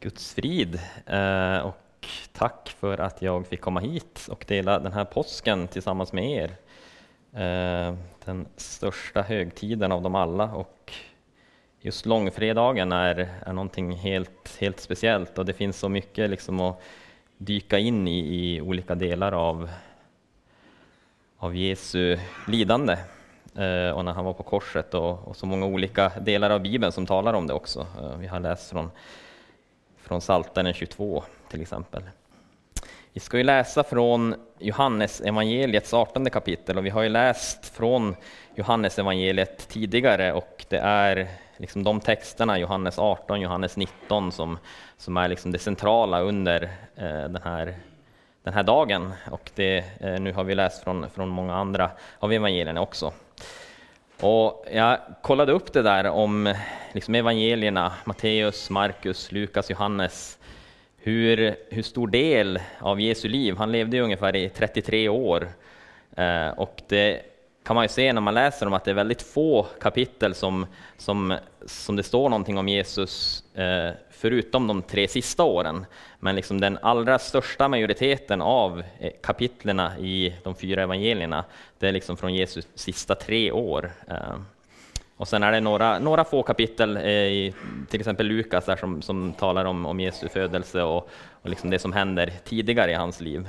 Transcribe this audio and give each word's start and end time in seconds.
Guds 0.00 0.34
frid 0.34 0.80
eh, 1.06 1.58
och 1.58 2.06
tack 2.32 2.68
för 2.68 3.00
att 3.00 3.22
jag 3.22 3.46
fick 3.46 3.60
komma 3.60 3.80
hit 3.80 4.26
och 4.30 4.44
dela 4.48 4.78
den 4.78 4.92
här 4.92 5.04
påsken 5.04 5.68
tillsammans 5.68 6.12
med 6.12 6.30
er. 6.30 6.56
Eh, 7.32 7.94
den 8.24 8.46
största 8.56 9.22
högtiden 9.22 9.92
av 9.92 10.02
dem 10.02 10.14
alla 10.14 10.44
och 10.44 10.92
just 11.80 12.06
långfredagen 12.06 12.92
är, 12.92 13.28
är 13.46 13.52
någonting 13.52 13.92
helt, 13.92 14.56
helt 14.60 14.80
speciellt 14.80 15.38
och 15.38 15.46
det 15.46 15.52
finns 15.52 15.78
så 15.78 15.88
mycket 15.88 16.30
liksom 16.30 16.60
att 16.60 16.82
dyka 17.38 17.78
in 17.78 18.08
i, 18.08 18.18
i 18.18 18.60
olika 18.60 18.94
delar 18.94 19.32
av, 19.32 19.70
av 21.38 21.56
Jesu 21.56 22.18
lidande 22.48 22.92
eh, 23.54 23.90
och 23.90 24.04
när 24.04 24.12
han 24.12 24.24
var 24.24 24.32
på 24.32 24.42
korset 24.42 24.94
och, 24.94 25.28
och, 25.28 25.36
så 25.36 25.46
många 25.46 25.66
olika 25.66 26.12
delar 26.20 26.50
av 26.50 26.60
Bibeln 26.60 26.92
som 26.92 27.06
talar 27.06 27.34
om 27.34 27.46
det 27.46 27.54
också. 27.54 27.86
vi 28.18 28.26
har 28.26 28.40
läst 28.40 28.70
från 28.70 28.90
från 30.02 30.20
Psaltaren 30.20 30.74
22 30.74 31.24
till 31.48 31.62
exempel. 31.62 32.02
Vi 33.12 33.20
ska 33.20 33.36
ju 33.36 33.42
läsa 33.42 33.84
från 33.84 34.34
Johannes 34.58 35.20
evangeliets 35.20 35.94
18 35.94 36.30
kapitel 36.30 36.78
och 36.78 36.86
vi 36.86 36.90
har 36.90 37.02
ju 37.02 37.08
läst 37.08 37.68
från 37.68 38.16
Johannes 38.54 38.98
evangeliet 38.98 39.68
tidigare 39.68 40.32
och 40.32 40.64
det 40.68 40.78
är 40.78 41.28
liksom 41.56 41.84
de 41.84 42.00
texterna, 42.00 42.58
Johannes 42.58 42.98
18, 42.98 43.40
Johannes 43.40 43.76
19, 43.76 44.32
som, 44.32 44.58
som 44.96 45.16
är 45.16 45.28
liksom 45.28 45.52
det 45.52 45.58
centrala 45.58 46.20
under 46.20 46.62
eh, 46.96 47.28
den, 47.28 47.42
här, 47.44 47.74
den 48.42 48.54
här 48.54 48.62
dagen. 48.62 49.12
Och 49.30 49.50
det, 49.54 49.84
eh, 50.00 50.20
nu 50.20 50.32
har 50.32 50.44
vi 50.44 50.54
läst 50.54 50.84
från, 50.84 51.10
från 51.10 51.28
många 51.28 51.54
andra 51.54 51.90
av 52.18 52.32
evangelierna 52.32 52.80
också. 52.80 53.12
Och 54.20 54.64
jag 54.72 54.98
kollade 55.22 55.52
upp 55.52 55.72
det 55.72 55.82
där 55.82 56.04
om 56.04 56.54
liksom 56.92 57.14
evangelierna, 57.14 57.92
Matteus, 58.04 58.70
Markus, 58.70 59.32
Lukas, 59.32 59.70
Johannes, 59.70 60.38
hur, 60.96 61.56
hur 61.70 61.82
stor 61.82 62.08
del 62.08 62.60
av 62.80 63.00
Jesu 63.00 63.28
liv, 63.28 63.56
han 63.56 63.72
levde 63.72 63.96
ju 63.96 64.02
ungefär 64.02 64.36
i 64.36 64.48
33 64.48 65.08
år, 65.08 65.48
eh, 66.16 66.48
och 66.48 66.82
det 66.88 67.22
kan 67.64 67.74
man 67.74 67.84
ju 67.84 67.88
se 67.88 68.12
när 68.12 68.20
man 68.20 68.34
läser 68.34 68.66
om 68.66 68.72
att 68.72 68.84
det 68.84 68.90
är 68.90 68.94
väldigt 68.94 69.22
få 69.22 69.66
kapitel 69.80 70.34
som, 70.34 70.66
som, 70.96 71.36
som 71.66 71.96
det 71.96 72.02
står 72.02 72.28
någonting 72.28 72.58
om 72.58 72.68
Jesus, 72.68 73.44
eh, 73.54 73.90
förutom 74.18 74.66
de 74.66 74.82
tre 74.82 75.08
sista 75.08 75.44
åren. 75.44 75.86
Men 76.20 76.36
liksom 76.36 76.60
den 76.60 76.78
allra 76.82 77.18
största 77.18 77.68
majoriteten 77.68 78.42
av 78.42 78.82
eh, 78.98 79.12
kapitlerna 79.22 79.98
i 79.98 80.34
de 80.42 80.54
fyra 80.54 80.82
evangelierna, 80.82 81.44
det 81.78 81.88
är 81.88 81.92
liksom 81.92 82.16
från 82.16 82.34
Jesus 82.34 82.68
sista 82.74 83.14
tre 83.14 83.52
år. 83.52 83.90
Eh. 84.08 84.36
Och 85.16 85.28
sen 85.28 85.42
är 85.42 85.52
det 85.52 85.60
några, 85.60 85.98
några 85.98 86.24
få 86.24 86.42
kapitel 86.42 86.96
eh, 86.96 87.04
i 87.12 87.54
till 87.88 88.00
exempel 88.00 88.26
Lukas 88.26 88.64
där 88.64 88.76
som, 88.76 89.02
som 89.02 89.32
talar 89.32 89.64
om, 89.64 89.86
om 89.86 90.00
Jesu 90.00 90.28
födelse 90.28 90.82
och, 90.82 91.08
och 91.42 91.50
liksom 91.50 91.70
det 91.70 91.78
som 91.78 91.92
händer 91.92 92.32
tidigare 92.44 92.90
i 92.90 92.94
hans 92.94 93.20
liv. 93.20 93.48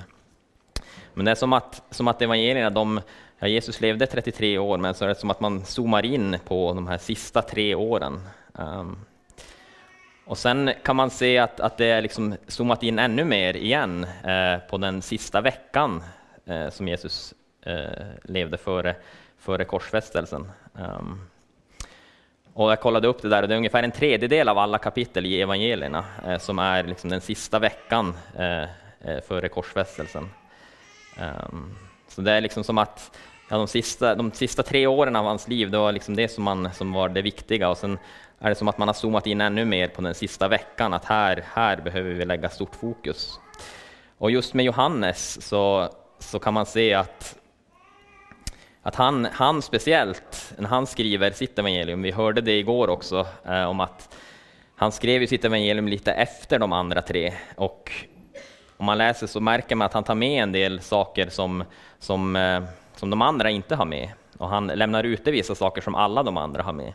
Men 1.13 1.25
det 1.25 1.31
är 1.31 1.35
som 1.35 1.53
att, 1.53 1.83
som 1.89 2.07
att 2.07 2.21
evangelierna, 2.21 2.69
de, 2.69 3.01
ja, 3.39 3.47
Jesus 3.47 3.81
levde 3.81 4.07
33 4.07 4.57
år, 4.57 4.77
men 4.77 4.93
så 4.93 5.05
är 5.05 5.09
det 5.09 5.15
som 5.15 5.29
att 5.29 5.39
man 5.39 5.65
zoomar 5.65 6.05
in 6.05 6.37
på 6.45 6.73
de 6.73 6.87
här 6.87 6.97
sista 6.97 7.41
tre 7.41 7.75
åren. 7.75 8.21
Um, 8.53 8.97
och 10.29 10.37
sen 10.37 10.71
kan 10.83 10.95
man 10.95 11.09
se 11.09 11.37
att, 11.37 11.59
att 11.59 11.77
det 11.77 11.85
är 11.85 12.01
liksom 12.01 12.35
zoomat 12.47 12.83
in 12.83 12.99
ännu 12.99 13.23
mer 13.23 13.55
igen 13.55 14.03
eh, 14.03 14.59
på 14.69 14.77
den 14.77 15.01
sista 15.01 15.41
veckan 15.41 16.03
eh, 16.45 16.69
som 16.69 16.87
Jesus 16.87 17.33
eh, 17.65 18.07
levde 18.23 18.57
före, 18.57 18.95
före 19.37 19.65
korsfästelsen. 19.65 20.51
Um, 20.73 21.21
och 22.53 22.71
jag 22.71 22.81
kollade 22.81 23.07
upp 23.07 23.21
det 23.21 23.29
där 23.29 23.41
och 23.41 23.47
det 23.47 23.55
är 23.55 23.57
ungefär 23.57 23.83
en 23.83 23.91
tredjedel 23.91 24.49
av 24.49 24.57
alla 24.57 24.77
kapitel 24.77 25.25
i 25.25 25.41
evangelierna 25.41 26.05
eh, 26.27 26.37
som 26.37 26.59
är 26.59 26.83
liksom 26.83 27.09
den 27.09 27.21
sista 27.21 27.59
veckan 27.59 28.13
eh, 28.37 28.63
eh 28.63 29.21
före 29.27 29.49
korsfästelsen. 29.49 30.29
Um, 31.19 31.77
så 32.07 32.21
det 32.21 32.31
är 32.31 32.41
liksom 32.41 32.63
som 32.63 32.77
att 32.77 33.17
ja, 33.49 33.57
de, 33.57 33.67
sista, 33.67 34.15
de 34.15 34.31
sista 34.31 34.63
tre 34.63 34.87
åren 34.87 35.15
av 35.15 35.25
hans 35.25 35.47
liv, 35.47 35.71
det 35.71 35.77
var 35.77 35.91
liksom 35.91 36.15
det 36.15 36.27
som, 36.27 36.43
man, 36.43 36.73
som 36.73 36.93
var 36.93 37.09
det 37.09 37.21
viktiga. 37.21 37.69
Och 37.69 37.77
sen 37.77 37.97
är 38.39 38.49
det 38.49 38.55
som 38.55 38.67
att 38.67 38.77
man 38.77 38.87
har 38.87 38.93
zoomat 38.93 39.27
in 39.27 39.41
ännu 39.41 39.65
mer 39.65 39.87
på 39.87 40.01
den 40.01 40.15
sista 40.15 40.47
veckan, 40.47 40.93
att 40.93 41.05
här, 41.05 41.43
här 41.53 41.77
behöver 41.77 42.11
vi 42.11 42.25
lägga 42.25 42.49
stort 42.49 42.75
fokus. 42.75 43.39
Och 44.17 44.31
just 44.31 44.53
med 44.53 44.65
Johannes 44.65 45.47
så, 45.47 45.89
så 46.19 46.39
kan 46.39 46.53
man 46.53 46.65
se 46.65 46.93
att, 46.93 47.37
att 48.81 48.95
han, 48.95 49.27
han 49.31 49.61
speciellt, 49.61 50.53
när 50.57 50.69
han 50.69 50.87
skriver 50.87 51.31
sitt 51.31 51.59
evangelium, 51.59 52.01
vi 52.01 52.11
hörde 52.11 52.41
det 52.41 52.57
igår 52.59 52.87
också, 52.87 53.27
eh, 53.45 53.63
om 53.63 53.79
att 53.79 54.15
han 54.75 54.91
skrev 54.91 55.27
sitt 55.27 55.45
evangelium 55.45 55.87
lite 55.87 56.11
efter 56.11 56.59
de 56.59 56.73
andra 56.73 57.01
tre. 57.01 57.33
Och 57.55 57.91
om 58.77 58.85
man 58.85 58.97
läser 58.97 59.27
så 59.27 59.39
märker 59.39 59.75
man 59.75 59.85
att 59.85 59.93
han 59.93 60.03
tar 60.03 60.15
med 60.15 60.43
en 60.43 60.51
del 60.51 60.81
saker 60.81 61.29
som, 61.29 61.63
som, 61.99 62.35
eh, 62.35 62.63
som 62.95 63.09
de 63.09 63.21
andra 63.21 63.49
inte 63.49 63.75
har 63.75 63.85
med. 63.85 64.09
Och 64.37 64.49
han 64.49 64.67
lämnar 64.67 65.03
ute 65.03 65.31
vissa 65.31 65.55
saker 65.55 65.81
som 65.81 65.95
alla 65.95 66.23
de 66.23 66.37
andra 66.37 66.63
har 66.63 66.73
med. 66.73 66.93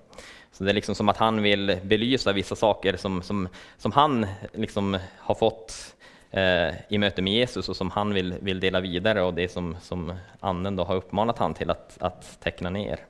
Så 0.55 0.65
det 0.65 0.71
är 0.71 0.75
liksom 0.75 0.95
som 0.95 1.09
att 1.09 1.17
han 1.17 1.43
vill 1.43 1.79
belysa 1.83 2.33
vissa 2.33 2.57
saker 2.57 2.97
som, 2.97 3.23
som, 3.23 3.49
som 3.77 3.93
han 3.93 4.27
liksom 4.53 4.99
har 5.19 5.35
fått 5.35 5.95
eh, 6.31 6.75
i 6.89 6.99
möte 6.99 7.23
med 7.23 7.33
Jesus 7.33 7.69
och 7.69 7.77
som 7.77 7.91
han 7.91 8.15
vill, 8.15 8.35
vill 8.41 8.61
dela 8.61 8.81
vidare 8.81 9.23
och 9.23 9.35
det 9.35 9.53
som, 9.53 9.77
som 9.81 10.13
anden 10.41 10.77
då 10.77 10.85
har 10.85 10.95
uppmanat 10.95 11.39
han 11.39 11.55
till 11.55 11.71
att, 11.71 11.97
att 12.01 12.41
teckna 12.41 12.71
ner. 12.71 13.01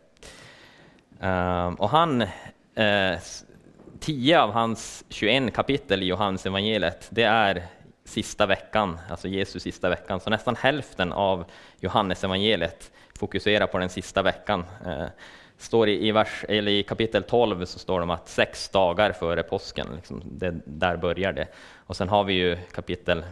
Eh, 1.21 1.66
och 1.66 1.88
han, 1.91 2.22
eh, 2.75 3.19
tio 4.00 4.41
av 4.41 4.53
hans 4.53 5.05
21 5.09 5.55
kapitel 5.55 6.03
i 6.03 6.06
Johannes 6.06 6.47
evangeliet, 6.47 7.09
det 7.11 7.22
är 7.22 7.62
sista 8.05 8.47
veckan, 8.47 8.99
alltså 9.11 9.28
Jesus 9.28 9.62
sista 9.62 9.88
veckan. 9.88 10.21
Så 10.21 10.31
nästan 10.31 10.56
hälften 10.56 11.12
av 11.12 11.44
Johannes 11.81 12.25
evangeliet 12.25 12.93
fokuserar 13.19 13.66
på 13.66 13.78
den 13.78 13.88
sista 13.88 14.22
veckan. 14.22 14.65
Eh, 14.87 15.06
Står 15.59 15.88
i, 15.88 16.09
i, 16.09 16.12
vers, 16.12 16.44
eller 16.48 16.72
i 16.72 16.82
kapitel 16.82 17.22
12 17.22 17.65
så 17.65 17.78
står 17.78 17.98
det 17.98 18.03
om 18.03 18.10
att 18.10 18.28
sex 18.28 18.69
dagar 18.69 19.12
före 19.12 19.42
påsken, 19.42 19.87
liksom, 19.97 20.22
det, 20.25 20.54
där 20.65 20.97
börjar 20.97 21.32
det. 21.32 21.47
Och 21.87 21.97
sen 21.97 22.09
har 22.09 22.25
vi 22.25 22.32
ju 22.32 22.56
kapitel 22.72 23.25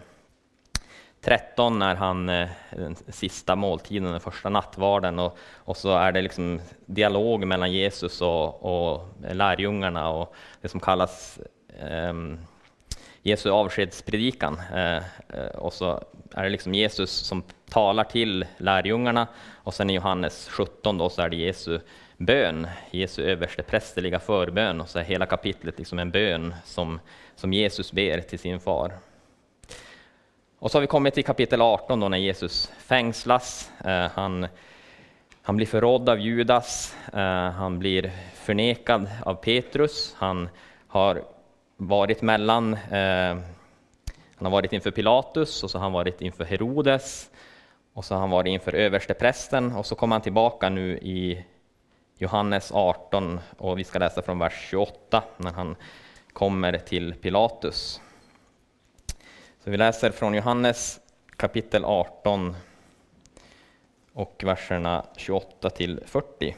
13 1.21 1.79
när 1.79 1.95
han, 1.95 2.29
eh, 2.29 2.49
den 2.71 2.97
sista 3.09 3.57
måltiden, 3.57 4.13
den 4.13 4.21
första 4.21 4.49
nattvarden, 4.49 5.19
och, 5.19 5.39
och 5.55 5.77
så 5.77 5.97
är 5.97 6.13
det 6.13 6.23
liksom 6.23 6.61
dialog 6.87 7.47
mellan 7.47 7.73
Jesus 7.73 8.21
och, 8.21 8.63
och 8.63 9.09
lärjungarna 9.33 10.11
och 10.11 10.35
det 10.61 10.69
som 10.69 10.81
kallas 10.81 11.39
um, 12.09 12.39
Jesu 13.23 13.51
avskedspredikan. 13.51 14.61
Eh, 14.75 14.97
eh, 15.29 15.55
och 15.55 15.73
så 15.73 16.05
är 16.35 16.45
det 16.45 16.51
liksom 16.51 16.75
Jesus 16.75 17.11
som 17.11 17.43
talar 17.69 18.05
till 18.05 18.47
lärjungarna 18.57 19.27
och 19.55 19.75
sen 19.75 19.91
i 19.91 19.95
Johannes 19.95 20.49
17 20.49 20.99
då 20.99 21.09
så 21.11 21.23
är 21.23 21.29
det 21.29 21.37
Jesu 21.37 21.81
bön, 22.25 22.67
Jesu 22.91 23.23
översteprästerliga 23.23 24.21
förbön 24.21 24.81
och 24.81 24.89
så 24.89 24.99
är 24.99 25.03
hela 25.03 25.27
kapitlet 25.27 25.79
liksom 25.79 25.99
en 25.99 26.11
bön 26.11 26.55
som, 26.65 27.01
som 27.37 27.53
Jesus 27.53 27.93
ber 27.93 28.21
till 28.21 28.39
sin 28.39 28.61
far. 28.61 28.93
Och 30.59 30.71
så 30.71 30.77
har 30.79 30.81
vi 30.81 30.87
kommit 30.87 31.15
till 31.15 31.25
kapitel 31.25 31.63
18 31.63 32.01
då 32.01 32.09
när 32.09 32.19
Jesus 32.19 32.73
fängslas. 32.79 33.71
Eh, 33.85 34.11
han, 34.15 34.47
han 35.43 35.57
blir 35.57 35.67
förrådd 35.67 36.09
av 36.09 36.21
Judas, 36.21 36.97
eh, 37.13 37.51
han 37.51 37.79
blir 37.79 38.13
förnekad 38.35 39.11
av 39.25 39.35
Petrus, 39.35 40.15
han 40.19 40.49
har 40.87 41.23
varit 41.77 42.23
mellan, 42.23 42.75
eh, 42.75 43.37
han 44.37 44.45
har 44.45 44.51
varit 44.51 44.73
inför 44.73 44.91
Pilatus 44.91 45.63
och 45.63 45.71
så 45.71 45.79
har 45.79 45.83
han 45.83 45.93
varit 45.93 46.21
inför 46.21 46.45
Herodes. 46.45 47.31
Och 47.95 48.05
så 48.05 48.15
har 48.15 48.21
han 48.21 48.31
varit 48.31 48.51
inför 48.51 48.75
översteprästen 48.75 49.73
och 49.73 49.87
så 49.87 49.95
kommer 49.95 50.15
han 50.15 50.23
tillbaka 50.23 50.69
nu 50.69 50.99
i 50.99 51.45
Johannes 52.23 52.73
18 52.73 53.41
och 53.59 53.79
vi 53.79 53.85
ska 53.85 53.99
läsa 53.99 54.23
från 54.23 54.39
vers 54.39 54.67
28 54.71 55.25
när 55.37 55.53
han 55.53 55.77
kommer 56.33 56.79
till 56.79 57.15
Pilatus. 57.15 58.01
Så 59.65 59.71
vi 59.71 59.77
läser 59.77 60.11
från 60.11 60.35
Johannes 60.35 61.01
kapitel 61.37 61.85
18 61.85 62.57
och 64.13 64.43
verserna 64.47 65.07
28 65.17 65.71
till 65.71 66.01
40. 66.07 66.57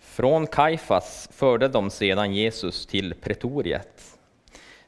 Från 0.00 0.46
Kaifas 0.46 1.28
förde 1.32 1.68
de 1.68 1.90
sedan 1.90 2.34
Jesus 2.34 2.86
till 2.86 3.14
pretoriet. 3.14 4.18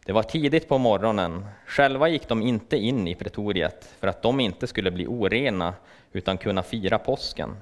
Det 0.04 0.12
var 0.12 0.22
tidigt 0.22 0.68
på 0.68 0.78
morgonen. 0.78 1.46
Själva 1.66 2.08
gick 2.08 2.28
de 2.28 2.42
inte 2.42 2.76
in 2.76 3.08
i 3.08 3.14
pretoriet 3.14 3.94
för 4.00 4.06
att 4.06 4.22
de 4.22 4.40
inte 4.40 4.66
skulle 4.66 4.90
bli 4.90 5.06
orena 5.06 5.74
utan 6.12 6.38
kunna 6.38 6.62
fira 6.62 6.98
påsken. 6.98 7.56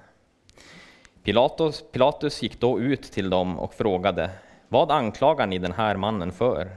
Pilatus, 1.22 1.84
Pilatus 1.92 2.42
gick 2.42 2.60
då 2.60 2.80
ut 2.80 3.02
till 3.02 3.30
dem 3.30 3.58
och 3.58 3.74
frågade 3.74 4.30
Vad 4.68 4.90
anklagar 4.90 5.46
ni 5.46 5.58
den 5.58 5.72
här 5.72 5.96
mannen 5.96 6.32
för? 6.32 6.76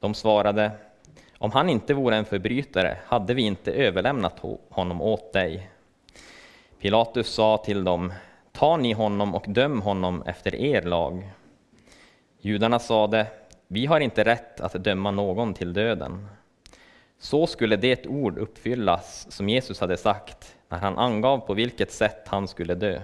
De 0.00 0.14
svarade 0.14 0.70
Om 1.38 1.50
han 1.50 1.68
inte 1.68 1.94
vore 1.94 2.16
en 2.16 2.24
förbrytare 2.24 2.98
hade 3.06 3.34
vi 3.34 3.42
inte 3.42 3.72
överlämnat 3.72 4.40
honom 4.70 5.02
åt 5.02 5.32
dig. 5.32 5.70
Pilatus 6.80 7.28
sa 7.28 7.56
till 7.56 7.84
dem 7.84 8.12
Ta 8.52 8.76
ni 8.76 8.92
honom 8.92 9.34
och 9.34 9.44
döm 9.48 9.80
honom 9.80 10.22
efter 10.22 10.54
er 10.54 10.82
lag. 10.82 11.30
Judarna 12.40 12.78
sade, 12.78 13.26
vi 13.68 13.86
har 13.86 14.00
inte 14.00 14.24
rätt 14.24 14.60
att 14.60 14.72
döma 14.72 15.10
någon 15.10 15.54
till 15.54 15.72
döden. 15.72 16.28
Så 17.18 17.46
skulle 17.46 17.76
det 17.76 18.06
ord 18.06 18.38
uppfyllas 18.38 19.26
som 19.30 19.48
Jesus 19.48 19.80
hade 19.80 19.96
sagt 19.96 20.56
när 20.72 20.78
han 20.78 20.98
angav 20.98 21.38
på 21.38 21.54
vilket 21.54 21.92
sätt 21.92 22.28
han 22.28 22.48
skulle 22.48 22.74
dö. 22.74 23.00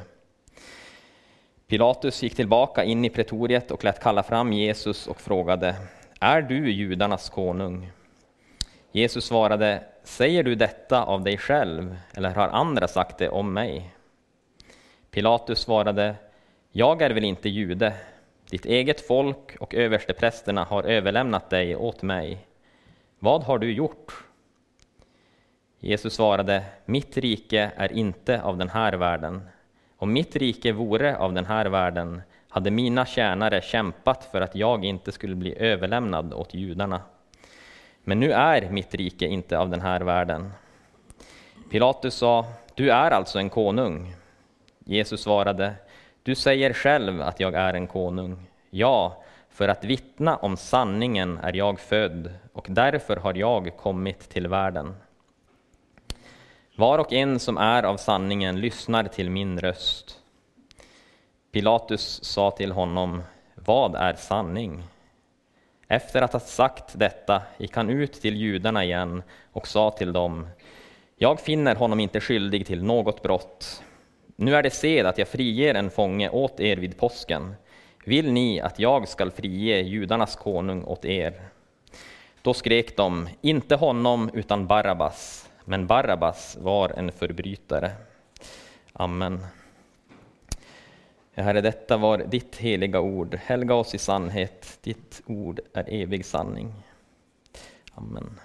Pilatus 1.66 2.22
gick 2.22 2.36
tillbaka 2.36 2.84
in 2.84 3.04
i 3.04 3.10
pretoriet 3.10 3.70
och 3.70 3.84
lät 3.84 4.00
kalla 4.00 4.22
fram 4.22 4.52
Jesus 4.52 5.06
och 5.06 5.20
frågade, 5.20 5.76
är 6.20 6.42
du 6.42 6.70
judarnas 6.70 7.30
konung? 7.30 7.90
Jesus 8.92 9.24
svarade, 9.24 9.84
säger 10.02 10.42
du 10.42 10.54
detta 10.54 11.04
av 11.04 11.22
dig 11.22 11.38
själv 11.38 11.96
eller 12.14 12.34
har 12.34 12.48
andra 12.48 12.88
sagt 12.88 13.18
det 13.18 13.28
om 13.28 13.52
mig? 13.52 13.94
Pilatus 15.10 15.58
svarade, 15.58 16.14
jag 16.72 17.02
är 17.02 17.10
väl 17.10 17.24
inte 17.24 17.48
jude, 17.48 17.94
ditt 18.50 18.66
eget 18.66 19.00
folk 19.00 19.56
och 19.60 19.74
översteprästerna 19.74 20.64
har 20.64 20.82
överlämnat 20.82 21.50
dig 21.50 21.76
åt 21.76 22.02
mig. 22.02 22.46
Vad 23.18 23.42
har 23.42 23.58
du 23.58 23.72
gjort? 23.72 24.27
Jesus 25.80 26.14
svarade, 26.14 26.64
mitt 26.84 27.16
rike 27.16 27.70
är 27.76 27.92
inte 27.92 28.42
av 28.42 28.56
den 28.56 28.68
här 28.68 28.92
världen. 28.92 29.48
Om 29.96 30.12
mitt 30.12 30.36
rike 30.36 30.72
vore 30.72 31.16
av 31.16 31.32
den 31.32 31.44
här 31.44 31.66
världen 31.66 32.22
hade 32.48 32.70
mina 32.70 33.06
tjänare 33.06 33.60
kämpat 33.60 34.24
för 34.24 34.40
att 34.40 34.54
jag 34.54 34.84
inte 34.84 35.12
skulle 35.12 35.34
bli 35.34 35.58
överlämnad 35.58 36.34
åt 36.34 36.54
judarna. 36.54 37.00
Men 38.04 38.20
nu 38.20 38.32
är 38.32 38.70
mitt 38.70 38.94
rike 38.94 39.26
inte 39.26 39.58
av 39.58 39.70
den 39.70 39.80
här 39.80 40.00
världen. 40.00 40.52
Pilatus 41.70 42.14
sa, 42.14 42.46
du 42.74 42.90
är 42.90 43.10
alltså 43.10 43.38
en 43.38 43.50
konung. 43.50 44.14
Jesus 44.84 45.22
svarade, 45.22 45.74
du 46.22 46.34
säger 46.34 46.72
själv 46.72 47.22
att 47.22 47.40
jag 47.40 47.54
är 47.54 47.74
en 47.74 47.86
konung. 47.86 48.46
Ja, 48.70 49.22
för 49.50 49.68
att 49.68 49.84
vittna 49.84 50.36
om 50.36 50.56
sanningen 50.56 51.38
är 51.38 51.56
jag 51.56 51.80
född 51.80 52.30
och 52.52 52.66
därför 52.70 53.16
har 53.16 53.34
jag 53.34 53.76
kommit 53.76 54.28
till 54.28 54.48
världen. 54.48 54.94
Var 56.78 56.98
och 56.98 57.12
en 57.12 57.38
som 57.38 57.56
är 57.56 57.82
av 57.82 57.96
sanningen 57.96 58.60
lyssnar 58.60 59.04
till 59.04 59.30
min 59.30 59.60
röst. 59.60 60.18
Pilatus 61.52 62.24
sa 62.24 62.50
till 62.50 62.72
honom, 62.72 63.22
vad 63.54 63.94
är 63.94 64.14
sanning? 64.14 64.82
Efter 65.88 66.22
att 66.22 66.32
ha 66.32 66.40
sagt 66.40 66.98
detta 66.98 67.42
gick 67.58 67.76
han 67.76 67.90
ut 67.90 68.12
till 68.12 68.36
judarna 68.36 68.84
igen 68.84 69.22
och 69.52 69.66
sa 69.66 69.90
till 69.90 70.12
dem, 70.12 70.48
jag 71.16 71.40
finner 71.40 71.74
honom 71.74 72.00
inte 72.00 72.20
skyldig 72.20 72.66
till 72.66 72.84
något 72.84 73.22
brott. 73.22 73.82
Nu 74.36 74.56
är 74.56 74.62
det 74.62 74.70
sed 74.70 75.06
att 75.06 75.18
jag 75.18 75.28
friger 75.28 75.74
en 75.74 75.90
fånge 75.90 76.28
åt 76.28 76.60
er 76.60 76.76
vid 76.76 76.98
påsken. 76.98 77.54
Vill 78.04 78.32
ni 78.32 78.60
att 78.60 78.78
jag 78.78 79.08
skall 79.08 79.30
frige 79.30 79.80
judarnas 79.80 80.36
konung 80.36 80.84
åt 80.84 81.04
er? 81.04 81.40
Då 82.42 82.54
skrek 82.54 82.96
de, 82.96 83.28
inte 83.40 83.76
honom 83.76 84.30
utan 84.34 84.66
Barabbas. 84.66 85.47
Men 85.68 85.86
Barabbas 85.86 86.56
var 86.60 86.88
en 86.88 87.12
förbrytare. 87.12 87.92
Amen. 88.92 89.46
Herre, 91.34 91.60
detta 91.60 91.96
var 91.96 92.18
ditt 92.18 92.56
heliga 92.56 93.00
ord. 93.00 93.34
Helga 93.34 93.74
oss 93.74 93.94
i 93.94 93.98
sannhet. 93.98 94.78
Ditt 94.82 95.22
ord 95.26 95.60
är 95.72 95.84
evig 95.88 96.24
sanning. 96.24 96.72
Amen. 97.94 98.40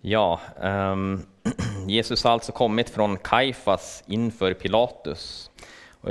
Ja, 0.00 0.40
um, 0.60 1.26
Jesus 1.86 2.24
har 2.24 2.30
alltså 2.30 2.52
kommit 2.52 2.90
från 2.90 3.16
Kaifas 3.16 4.04
inför 4.06 4.54
Pilatus. 4.54 5.50
Och 6.00 6.10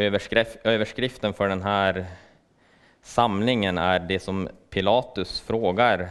överskriften 0.63 1.33
för 1.33 1.49
den 1.49 1.61
här 1.61 2.05
samlingen 3.01 3.77
är 3.77 3.99
det 3.99 4.19
som 4.19 4.49
Pilatus 4.69 5.41
frågar, 5.41 6.09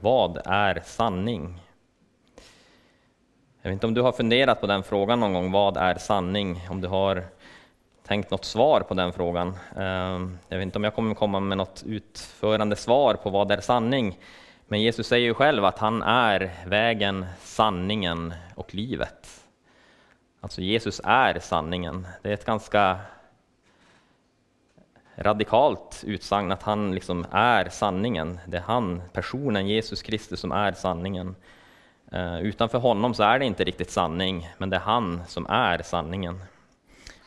vad 0.00 0.42
är 0.44 0.82
sanning? 0.84 1.62
Jag 3.62 3.70
vet 3.70 3.76
inte 3.76 3.86
om 3.86 3.94
du 3.94 4.02
har 4.02 4.12
funderat 4.12 4.60
på 4.60 4.66
den 4.66 4.82
frågan 4.82 5.20
någon 5.20 5.32
gång, 5.32 5.52
vad 5.52 5.76
är 5.76 5.94
sanning? 5.94 6.66
Om 6.70 6.80
du 6.80 6.88
har 6.88 7.24
tänkt 8.06 8.30
något 8.30 8.44
svar 8.44 8.80
på 8.80 8.94
den 8.94 9.12
frågan. 9.12 9.56
Ehm, 9.76 10.38
jag 10.48 10.56
vet 10.58 10.62
inte 10.62 10.78
om 10.78 10.84
jag 10.84 10.94
kommer 10.94 11.14
komma 11.14 11.40
med 11.40 11.58
något 11.58 11.82
utförande 11.86 12.76
svar 12.76 13.14
på 13.14 13.30
vad 13.30 13.50
är 13.50 13.60
sanning. 13.60 14.18
Men 14.68 14.80
Jesus 14.80 15.06
säger 15.06 15.26
ju 15.26 15.34
själv 15.34 15.64
att 15.64 15.78
han 15.78 16.02
är 16.02 16.50
vägen, 16.66 17.26
sanningen 17.40 18.34
och 18.54 18.74
livet. 18.74 19.44
Alltså 20.40 20.60
Jesus 20.60 21.00
är 21.04 21.38
sanningen. 21.40 22.06
Det 22.22 22.28
är 22.28 22.34
ett 22.34 22.44
ganska 22.44 22.98
radikalt 25.16 26.04
utsagn 26.06 26.52
att 26.52 26.62
han 26.62 26.94
liksom 26.94 27.26
är 27.30 27.68
sanningen. 27.68 28.40
Det 28.46 28.56
är 28.56 28.60
han, 28.60 29.02
personen 29.12 29.68
Jesus 29.68 30.02
Kristus, 30.02 30.40
som 30.40 30.52
är 30.52 30.72
sanningen. 30.72 31.36
Eh, 32.12 32.40
utanför 32.40 32.78
honom 32.78 33.14
så 33.14 33.22
är 33.22 33.38
det 33.38 33.44
inte 33.44 33.64
riktigt 33.64 33.90
sanning, 33.90 34.48
men 34.58 34.70
det 34.70 34.76
är 34.76 34.80
han 34.80 35.22
som 35.26 35.46
är 35.46 35.82
sanningen. 35.82 36.42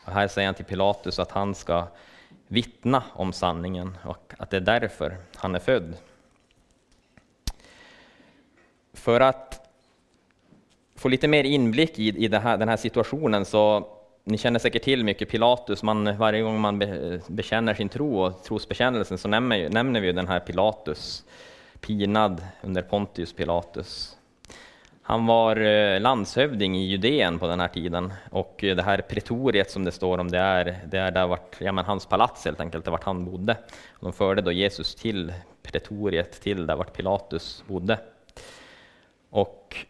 Och 0.04 0.12
här 0.12 0.28
säger 0.28 0.48
han 0.48 0.54
till 0.54 0.64
Pilatus 0.64 1.18
att 1.18 1.30
han 1.30 1.54
ska 1.54 1.86
vittna 2.48 3.02
om 3.12 3.32
sanningen 3.32 3.96
och 4.04 4.34
att 4.38 4.50
det 4.50 4.56
är 4.56 4.60
därför 4.60 5.16
han 5.36 5.54
är 5.54 5.58
född. 5.58 5.96
För 8.92 9.20
att 9.20 9.68
få 10.96 11.08
lite 11.08 11.28
mer 11.28 11.44
inblick 11.44 11.98
i, 11.98 12.24
i 12.24 12.28
här, 12.28 12.56
den 12.56 12.68
här 12.68 12.76
situationen 12.76 13.44
så 13.44 13.88
ni 14.24 14.38
känner 14.38 14.58
säkert 14.58 14.82
till 14.82 15.04
mycket 15.04 15.28
Pilatus, 15.28 15.82
man, 15.82 16.16
varje 16.16 16.42
gång 16.42 16.60
man 16.60 16.78
be, 16.78 17.20
bekänner 17.26 17.74
sin 17.74 17.88
tro 17.88 18.22
och 18.22 18.42
trosbekännelsen 18.44 19.18
så 19.18 19.28
nämner, 19.28 19.68
nämner 19.68 20.00
vi 20.00 20.12
den 20.12 20.28
här 20.28 20.40
Pilatus, 20.40 21.24
pinad 21.80 22.42
under 22.62 22.82
Pontius 22.82 23.32
Pilatus. 23.32 24.16
Han 25.02 25.26
var 25.26 25.56
eh, 25.56 26.00
landshövding 26.00 26.76
i 26.76 26.86
Judeen 26.86 27.38
på 27.38 27.46
den 27.46 27.60
här 27.60 27.68
tiden 27.68 28.12
och 28.30 28.64
eh, 28.64 28.76
det 28.76 28.82
här 28.82 29.00
pretoriet 29.00 29.70
som 29.70 29.84
det 29.84 29.92
står 29.92 30.18
om, 30.18 30.30
det 30.30 30.38
är, 30.38 30.78
det 30.86 30.98
är 30.98 31.10
där 31.10 31.26
vart, 31.26 31.56
ja, 31.60 31.72
men 31.72 31.84
hans 31.84 32.06
palats 32.06 32.44
helt 32.44 32.60
enkelt, 32.60 32.84
där 32.84 32.92
vart 32.92 33.04
han 33.04 33.24
bodde. 33.24 33.56
de 34.00 34.12
förde 34.12 34.42
då 34.42 34.52
Jesus 34.52 34.94
till 34.94 35.32
pretoriet, 35.62 36.40
till 36.42 36.66
där 36.66 36.76
vart 36.76 36.92
Pilatus 36.92 37.64
bodde. 37.66 37.98
Och, 39.30 39.86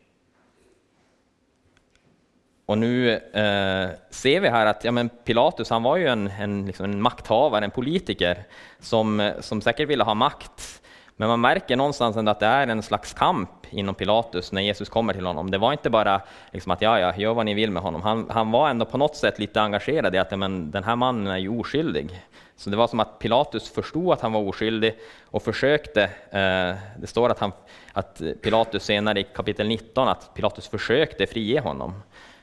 och 2.71 2.79
nu 2.79 3.13
eh, 3.13 3.89
ser 4.11 4.41
vi 4.41 4.49
här 4.49 4.67
att 4.67 4.85
ja, 4.85 4.93
men 4.93 5.09
Pilatus 5.09 5.71
han 5.71 5.83
var 5.83 5.97
ju 5.97 6.07
en, 6.07 6.27
en, 6.27 6.67
liksom 6.67 6.85
en 6.85 7.03
makthavare, 7.03 7.65
en 7.65 7.71
politiker 7.71 8.45
som, 8.81 9.33
som 9.41 9.61
säkert 9.61 9.89
ville 9.89 10.05
ha 10.05 10.15
makt. 10.15 10.83
Men 11.17 11.29
man 11.29 11.41
märker 11.41 11.77
någonstans 11.77 12.17
att 12.17 12.41
det 12.41 12.47
är 12.47 12.67
en 12.67 12.83
slags 12.83 13.13
kamp 13.13 13.51
inom 13.71 13.95
Pilatus 13.95 14.53
när 14.53 14.63
Jesus 14.63 14.89
kommer 14.89 15.13
till 15.13 15.27
honom. 15.27 15.51
Det 15.51 15.59
var 15.59 15.73
inte 15.73 15.91
bara 15.91 16.21
liksom 16.51 16.73
att 16.73 16.83
ja, 16.83 16.99
ja, 17.01 17.17
gör 17.17 17.35
vad 17.35 17.47
ni 17.47 17.55
vill 17.55 17.71
med 17.71 17.83
honom. 17.83 18.03
Han, 18.03 18.27
han 18.31 18.51
var 18.51 18.71
ändå 18.71 18.85
på 18.85 18.99
något 18.99 19.17
sätt 19.17 19.39
lite 19.39 19.61
engagerad 19.61 20.15
i 20.15 20.19
att 20.19 20.39
men, 20.39 20.71
den 20.71 20.85
här 20.85 20.97
mannen 20.97 21.27
är 21.27 21.39
ju 21.39 21.49
oskyldig. 21.49 22.23
Så 22.57 22.71
det 22.71 22.77
var 22.77 22.87
som 22.87 23.01
att 23.01 23.19
Pilatus 23.19 23.71
förstod 23.71 24.13
att 24.13 24.21
han 24.21 24.33
var 24.33 24.41
oskyldig 24.41 24.99
och 25.25 25.43
försökte, 25.43 26.03
eh, 26.31 27.01
det 27.01 27.07
står 27.07 27.31
att, 27.31 27.39
han, 27.39 27.53
att 27.93 28.23
Pilatus 28.43 28.85
senare 28.85 29.21
i 29.21 29.23
kapitel 29.23 29.69
19, 29.69 30.09
att 30.09 30.35
Pilatus 30.35 30.69
försökte 30.69 31.27
frige 31.27 31.61
honom. 31.61 31.95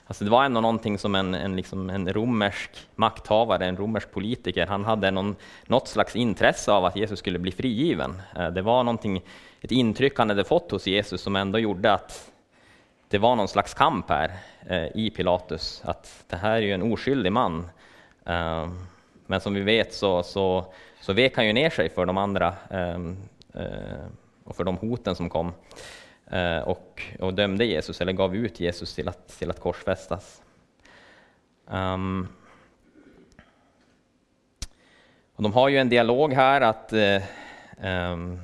Alltså 0.07 0.23
det 0.23 0.29
var 0.29 0.45
ändå 0.45 0.61
någonting 0.61 0.97
som 0.97 1.15
en, 1.15 1.33
en, 1.33 1.55
liksom 1.55 1.89
en 1.89 2.13
romersk 2.13 2.71
makthavare, 2.95 3.65
en 3.65 3.77
romersk 3.77 4.11
politiker, 4.11 4.67
han 4.67 4.85
hade 4.85 5.11
någon, 5.11 5.35
något 5.65 5.87
slags 5.87 6.15
intresse 6.15 6.71
av 6.71 6.85
att 6.85 6.95
Jesus 6.95 7.19
skulle 7.19 7.39
bli 7.39 7.51
frigiven. 7.51 8.21
Eh, 8.35 8.47
det 8.47 8.61
var 8.61 8.83
någonting, 8.83 9.21
ett 9.61 9.71
intryck 9.71 10.17
han 10.17 10.29
hade 10.29 10.43
fått 10.43 10.71
hos 10.71 10.87
Jesus 10.87 11.21
som 11.21 11.35
ändå 11.35 11.59
gjorde 11.59 11.93
att 11.93 12.31
det 13.09 13.17
var 13.17 13.35
någon 13.35 13.47
slags 13.47 13.73
kamp 13.73 14.09
här 14.09 14.31
eh, 14.69 14.87
i 14.95 15.09
Pilatus, 15.09 15.81
att 15.85 16.23
det 16.27 16.35
här 16.35 16.51
är 16.51 16.61
ju 16.61 16.71
en 16.71 16.93
oskyldig 16.93 17.31
man. 17.31 17.69
Eh, 18.25 18.69
men 19.25 19.41
som 19.41 19.53
vi 19.53 19.61
vet 19.61 19.93
så, 19.93 20.23
så, 20.23 20.73
så 21.01 21.13
vek 21.13 21.35
han 21.35 21.47
ju 21.47 21.53
ner 21.53 21.69
sig 21.69 21.89
för 21.89 22.05
de 22.05 22.17
andra 22.17 22.53
och 24.43 24.55
för 24.55 24.63
de 24.63 24.77
hoten 24.77 25.15
som 25.15 25.29
kom 25.29 25.53
Eh, 26.31 26.59
och, 26.59 27.03
och 27.19 27.33
dömde 27.33 27.65
Jesus, 27.65 28.01
eller 28.01 28.13
gav 28.13 28.35
ut 28.35 28.59
Jesus 28.59 28.95
till 28.95 29.07
att, 29.07 29.27
till 29.27 29.49
att 29.49 29.59
korsfästas. 29.59 30.41
Um, 31.65 32.27
och 35.35 35.43
de 35.43 35.53
har 35.53 35.69
ju 35.69 35.77
en 35.77 35.89
dialog 35.89 36.33
här 36.33 36.61
att 36.61 36.93
um, 37.81 38.41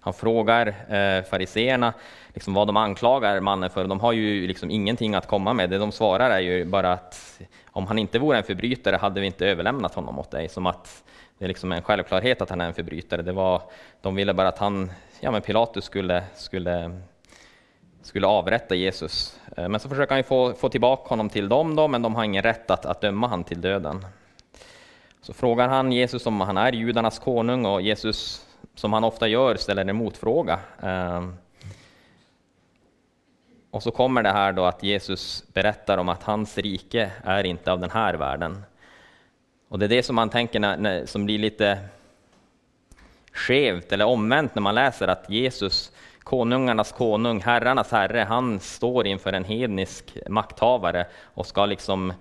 han 0.00 0.14
frågar 0.14 0.66
eh, 0.66 1.24
fariseerna 1.24 1.92
liksom 2.34 2.54
vad 2.54 2.66
de 2.66 2.76
anklagar 2.76 3.40
mannen 3.40 3.70
för. 3.70 3.86
De 3.86 4.00
har 4.00 4.12
ju 4.12 4.46
liksom 4.46 4.70
ingenting 4.70 5.14
att 5.14 5.26
komma 5.26 5.52
med. 5.52 5.70
Det 5.70 5.78
de 5.78 5.92
svarar 5.92 6.30
är 6.30 6.40
ju 6.40 6.64
bara 6.64 6.92
att 6.92 7.40
om 7.66 7.86
han 7.86 7.98
inte 7.98 8.18
vore 8.18 8.38
en 8.38 8.44
förbrytare 8.44 8.96
hade 8.96 9.20
vi 9.20 9.26
inte 9.26 9.46
överlämnat 9.46 9.94
honom 9.94 10.18
åt 10.18 10.30
dig. 10.30 10.48
Som 10.48 10.66
att 10.66 11.04
det 11.38 11.44
är 11.44 11.48
liksom 11.48 11.72
en 11.72 11.82
självklarhet 11.82 12.42
att 12.42 12.50
han 12.50 12.60
är 12.60 12.66
en 12.66 12.74
förbrytare. 12.74 13.22
Det 13.22 13.32
var, 13.32 13.62
de 14.00 14.14
ville 14.14 14.34
bara 14.34 14.48
att 14.48 14.58
han, 14.58 14.90
ja 15.20 15.30
men 15.30 15.42
Pilatus 15.42 15.84
skulle, 15.84 16.24
skulle, 16.34 17.00
skulle 18.02 18.26
avrätta 18.26 18.74
Jesus. 18.74 19.40
Eh, 19.56 19.68
men 19.68 19.80
så 19.80 19.88
försöker 19.88 20.14
han 20.14 20.24
få, 20.24 20.52
få 20.52 20.68
tillbaka 20.68 21.08
honom 21.08 21.28
till 21.28 21.48
dem, 21.48 21.76
då, 21.76 21.88
men 21.88 22.02
de 22.02 22.14
har 22.14 22.24
ingen 22.24 22.42
rätt 22.42 22.70
att, 22.70 22.86
att 22.86 23.00
döma 23.00 23.26
honom 23.26 23.44
till 23.44 23.60
döden. 23.60 24.06
Så 25.20 25.32
frågar 25.32 25.68
han 25.68 25.92
Jesus 25.92 26.26
om 26.26 26.40
han 26.40 26.56
är 26.56 26.72
judarnas 26.72 27.18
konung 27.18 27.66
och 27.66 27.82
Jesus, 27.82 28.46
som 28.74 28.92
han 28.92 29.04
ofta 29.04 29.28
gör, 29.28 29.56
ställer 29.56 29.84
en 29.84 29.96
motfråga. 29.96 30.58
Eh, 30.82 31.28
och 33.70 33.82
så 33.82 33.90
kommer 33.90 34.22
det 34.22 34.32
här 34.32 34.52
då 34.52 34.64
att 34.64 34.82
Jesus 34.82 35.44
berättar 35.52 35.98
om 35.98 36.08
att 36.08 36.22
hans 36.22 36.58
rike 36.58 37.12
är 37.24 37.44
inte 37.44 37.72
av 37.72 37.80
den 37.80 37.90
här 37.90 38.14
världen. 38.14 38.62
Och 39.68 39.78
det 39.78 39.86
är 39.86 39.88
det 39.88 40.02
som 40.02 40.16
man 40.16 40.30
tänker 40.30 40.60
när, 40.60 40.76
när, 40.76 41.06
som 41.06 41.24
blir 41.24 41.38
lite 41.38 41.78
skevt 43.32 43.92
eller 43.92 44.04
omvänt 44.04 44.54
när 44.54 44.62
man 44.62 44.74
läser 44.74 45.08
att 45.08 45.30
Jesus, 45.30 45.92
konungarnas 46.20 46.92
konung, 46.92 47.40
herrarnas 47.40 47.92
herre, 47.92 48.26
han 48.28 48.60
står 48.60 49.06
inför 49.06 49.32
en 49.32 49.44
hednisk 49.44 50.16
makthavare 50.28 51.06
och 51.22 51.46
ska 51.46 51.66
liksom 51.66 52.12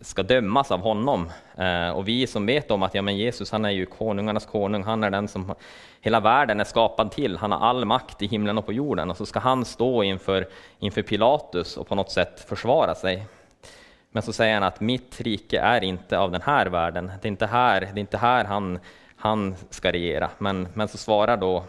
ska 0.00 0.22
dömas 0.22 0.70
av 0.70 0.80
honom. 0.80 1.30
Eh, 1.56 1.90
och 1.90 2.08
vi 2.08 2.26
som 2.26 2.46
vet 2.46 2.70
om 2.70 2.82
att 2.82 2.94
ja, 2.94 3.02
men 3.02 3.16
Jesus 3.16 3.52
han 3.52 3.64
är 3.64 3.70
ju 3.70 3.86
konungarnas 3.86 4.46
konung, 4.46 4.82
han 4.82 5.04
är 5.04 5.10
den 5.10 5.28
som 5.28 5.54
hela 6.00 6.20
världen 6.20 6.60
är 6.60 6.64
skapad 6.64 7.10
till, 7.10 7.36
han 7.36 7.52
har 7.52 7.58
all 7.58 7.84
makt 7.84 8.22
i 8.22 8.26
himlen 8.26 8.58
och 8.58 8.66
på 8.66 8.72
jorden. 8.72 9.10
Och 9.10 9.16
så 9.16 9.26
ska 9.26 9.40
han 9.40 9.64
stå 9.64 10.02
inför, 10.02 10.48
inför 10.78 11.02
Pilatus 11.02 11.76
och 11.76 11.88
på 11.88 11.94
något 11.94 12.10
sätt 12.10 12.40
försvara 12.48 12.94
sig. 12.94 13.26
Men 14.16 14.22
så 14.22 14.32
säger 14.32 14.54
han 14.54 14.62
att 14.62 14.80
mitt 14.80 15.20
rike 15.20 15.60
är 15.60 15.84
inte 15.84 16.18
av 16.18 16.30
den 16.30 16.42
här 16.42 16.66
världen, 16.66 17.12
det 17.22 17.28
är 17.28 17.30
inte 17.30 17.46
här, 17.46 17.80
det 17.80 17.86
är 17.86 17.98
inte 17.98 18.18
här 18.18 18.44
han, 18.44 18.78
han 19.16 19.56
ska 19.70 19.92
regera. 19.92 20.30
Men, 20.38 20.68
men 20.74 20.88
så 20.88 20.98
svarar 20.98 21.36
då 21.36 21.64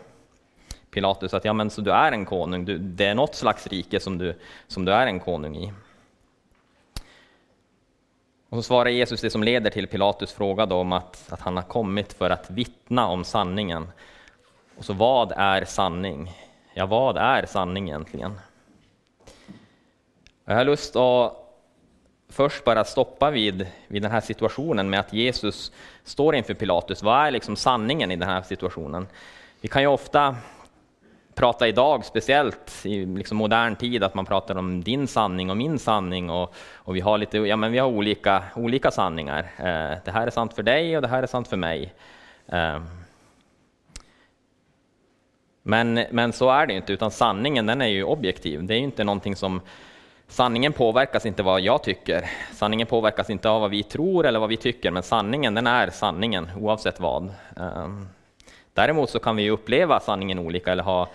Pilatus 0.92 1.34
att 1.34 1.46
ja, 1.46 1.54
men 1.54 1.70
så 1.70 1.82
du 1.82 1.92
är 1.92 2.12
en 2.12 2.26
konung, 2.26 2.66
du, 2.66 2.78
det 2.78 3.06
är 3.06 3.16
något 3.16 3.36
slags 3.36 3.68
rike 3.68 4.00
som 4.00 4.18
du, 4.18 4.40
som 4.68 4.86
du 4.86 4.94
är 4.94 5.08
en 5.08 5.20
konung 5.20 5.56
i. 5.56 5.74
Och 8.50 8.58
så 8.58 8.64
svarar 8.64 8.90
Jesus 8.90 9.22
det 9.22 9.30
som 9.30 9.44
leder 9.44 9.70
till 9.70 9.88
Pilatus 9.88 10.34
fråga 10.34 10.66
då 10.66 10.76
om 10.76 10.94
att, 10.94 11.34
att 11.34 11.42
han 11.42 11.56
har 11.56 11.64
kommit 11.64 12.14
för 12.14 12.30
att 12.30 12.50
vittna 12.50 13.08
om 13.08 13.24
sanningen. 13.24 13.92
Och 14.78 14.86
så 14.86 14.94
vad 14.94 15.32
är 15.32 15.66
sanning? 15.66 16.32
Ja, 16.74 16.86
vad 16.86 17.18
är 17.18 17.46
sanning 17.46 17.88
egentligen? 17.88 18.40
Jag 20.46 20.56
har 20.56 20.66
lust 20.66 20.96
att 20.96 21.47
först 22.30 22.64
bara 22.64 22.84
stoppa 22.84 23.32
vid, 23.32 23.68
vid 23.88 24.02
den 24.02 24.12
här 24.12 24.22
situationen 24.22 24.90
med 24.90 25.00
att 25.00 25.14
Jesus 25.14 25.72
står 26.04 26.36
inför 26.36 26.54
Pilatus. 26.54 27.04
Vad 27.04 27.28
är 27.28 27.32
liksom 27.32 27.56
sanningen 27.56 28.12
i 28.12 28.16
den 28.16 28.30
här 28.30 28.42
situationen? 28.42 29.08
Vi 29.62 29.68
kan 29.68 29.82
ju 29.82 29.88
ofta 29.88 30.36
prata 31.36 31.68
idag, 31.68 32.06
speciellt 32.06 32.86
i 32.86 33.06
liksom 33.06 33.38
modern 33.38 33.76
tid, 33.76 34.04
att 34.04 34.16
man 34.16 34.26
pratar 34.26 34.56
om 34.56 34.84
din 34.84 35.08
sanning 35.08 35.50
och 35.50 35.58
min 35.58 35.80
sanning 35.80 36.30
och, 36.30 36.56
och 36.74 36.96
vi 36.96 37.00
har 37.00 37.18
lite, 37.18 37.38
ja 37.38 37.56
men 37.56 37.72
vi 37.72 37.78
har 37.78 37.88
olika, 37.88 38.44
olika 38.56 38.92
sanningar. 38.92 39.40
Eh, 39.58 39.98
det 40.06 40.12
här 40.12 40.28
är 40.28 40.32
sant 40.32 40.54
för 40.54 40.64
dig 40.64 40.96
och 40.96 41.02
det 41.02 41.08
här 41.08 41.24
är 41.24 41.28
sant 41.28 41.48
för 41.48 41.58
mig. 41.58 41.94
Eh, 42.48 42.82
men, 45.64 46.06
men 46.12 46.34
så 46.34 46.50
är 46.50 46.68
det 46.68 46.74
inte, 46.74 46.94
utan 46.94 47.12
sanningen 47.12 47.66
den 47.66 47.82
är 47.82 47.88
ju 47.88 48.04
objektiv. 48.04 48.64
Det 48.64 48.74
är 48.74 48.78
ju 48.78 48.84
inte 48.84 49.04
någonting 49.04 49.36
som 49.36 49.62
Sanningen 50.28 50.74
påverkas 50.74 51.26
inte 51.26 51.42
av 51.42 51.46
vad 51.46 51.62
jag 51.62 51.84
tycker. 51.84 52.30
Sanningen 52.54 52.88
påverkas 52.88 53.30
inte 53.30 53.50
av 53.50 53.62
vad 53.62 53.70
vi 53.70 53.84
tror 53.84 54.26
eller 54.26 54.40
vad 54.40 54.50
vi 54.50 54.58
tycker, 54.58 54.92
men 54.92 55.04
sanningen 55.04 55.54
den 55.54 55.68
är 55.68 55.90
sanningen 55.90 56.50
oavsett 56.60 57.00
vad. 57.00 57.34
Ehm, 57.58 58.08
däremot 58.74 59.10
så 59.10 59.20
kan 59.20 59.36
vi 59.36 59.50
uppleva 59.50 60.00
sanningen 60.00 60.40
olika 60.40 60.72
eller 60.72 60.84
ha 60.84 61.10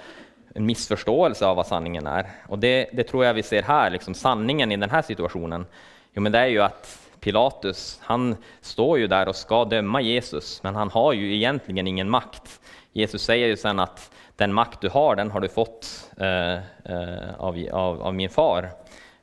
en 0.55 0.67
missförståelse 0.67 1.47
av 1.47 1.57
vad 1.57 1.67
sanningen 1.67 2.07
är. 2.07 2.27
Och 2.49 2.59
det, 2.59 2.91
det 2.93 3.05
tror 3.05 3.25
jag 3.25 3.35
vi 3.35 3.43
ser 3.43 3.63
här, 3.63 3.91
liksom 3.91 4.15
sanningen 4.15 4.73
i 4.73 4.77
den 4.77 4.91
här 4.91 5.03
situationen. 5.03 5.67
Jo, 6.13 6.23
men 6.23 6.33
det 6.33 6.39
är 6.39 6.47
ju 6.47 6.63
att 6.63 6.99
Pilatus, 7.21 8.01
han 8.03 8.37
står 8.61 8.99
ju 8.99 9.07
där 9.07 9.29
och 9.29 9.37
ska 9.37 9.65
döma 9.65 10.01
Jesus, 10.01 10.63
men 10.63 10.75
han 10.75 10.91
har 10.91 11.13
ju 11.13 11.35
egentligen 11.35 11.87
ingen 11.87 12.11
makt. 12.11 12.61
Jesus 12.93 13.23
säger 13.23 13.47
ju 13.47 13.57
sen 13.57 13.81
att 13.81 14.11
den 14.37 14.53
makt 14.53 14.81
du 14.81 14.89
har, 14.89 15.17
den 15.17 15.31
har 15.31 15.41
du 15.41 15.49
fått 15.49 16.11
eh, 16.17 16.55
eh, 16.55 17.35
av, 17.39 17.67
av, 17.73 18.03
av, 18.03 18.15
min 18.15 18.31
far. 18.31 18.71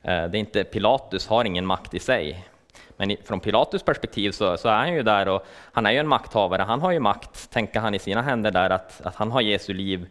Eh, 0.02 0.24
det 0.24 0.36
är 0.38 0.40
inte, 0.40 0.64
Pilatus 0.64 1.26
har 1.26 1.44
ingen 1.44 1.66
makt 1.66 1.94
i 1.94 1.98
sig. 1.98 2.46
Men 2.96 3.16
från 3.24 3.40
Pilatus 3.40 3.82
perspektiv 3.82 4.30
så, 4.30 4.56
så, 4.56 4.68
är 4.68 4.76
han 4.76 4.94
ju 4.94 5.02
där 5.02 5.28
och 5.28 5.46
han 5.72 5.86
är 5.86 5.90
ju 5.90 5.98
en 5.98 6.08
makthavare. 6.08 6.62
Han 6.62 6.80
har 6.80 6.92
ju 6.92 7.00
makt, 7.00 7.50
tänker 7.50 7.80
han 7.80 7.94
i 7.94 7.98
sina 7.98 8.22
händer 8.22 8.50
där, 8.50 8.70
att, 8.70 9.00
att 9.00 9.14
han 9.14 9.30
har 9.30 9.40
Jesu 9.40 9.72
liv 9.72 10.08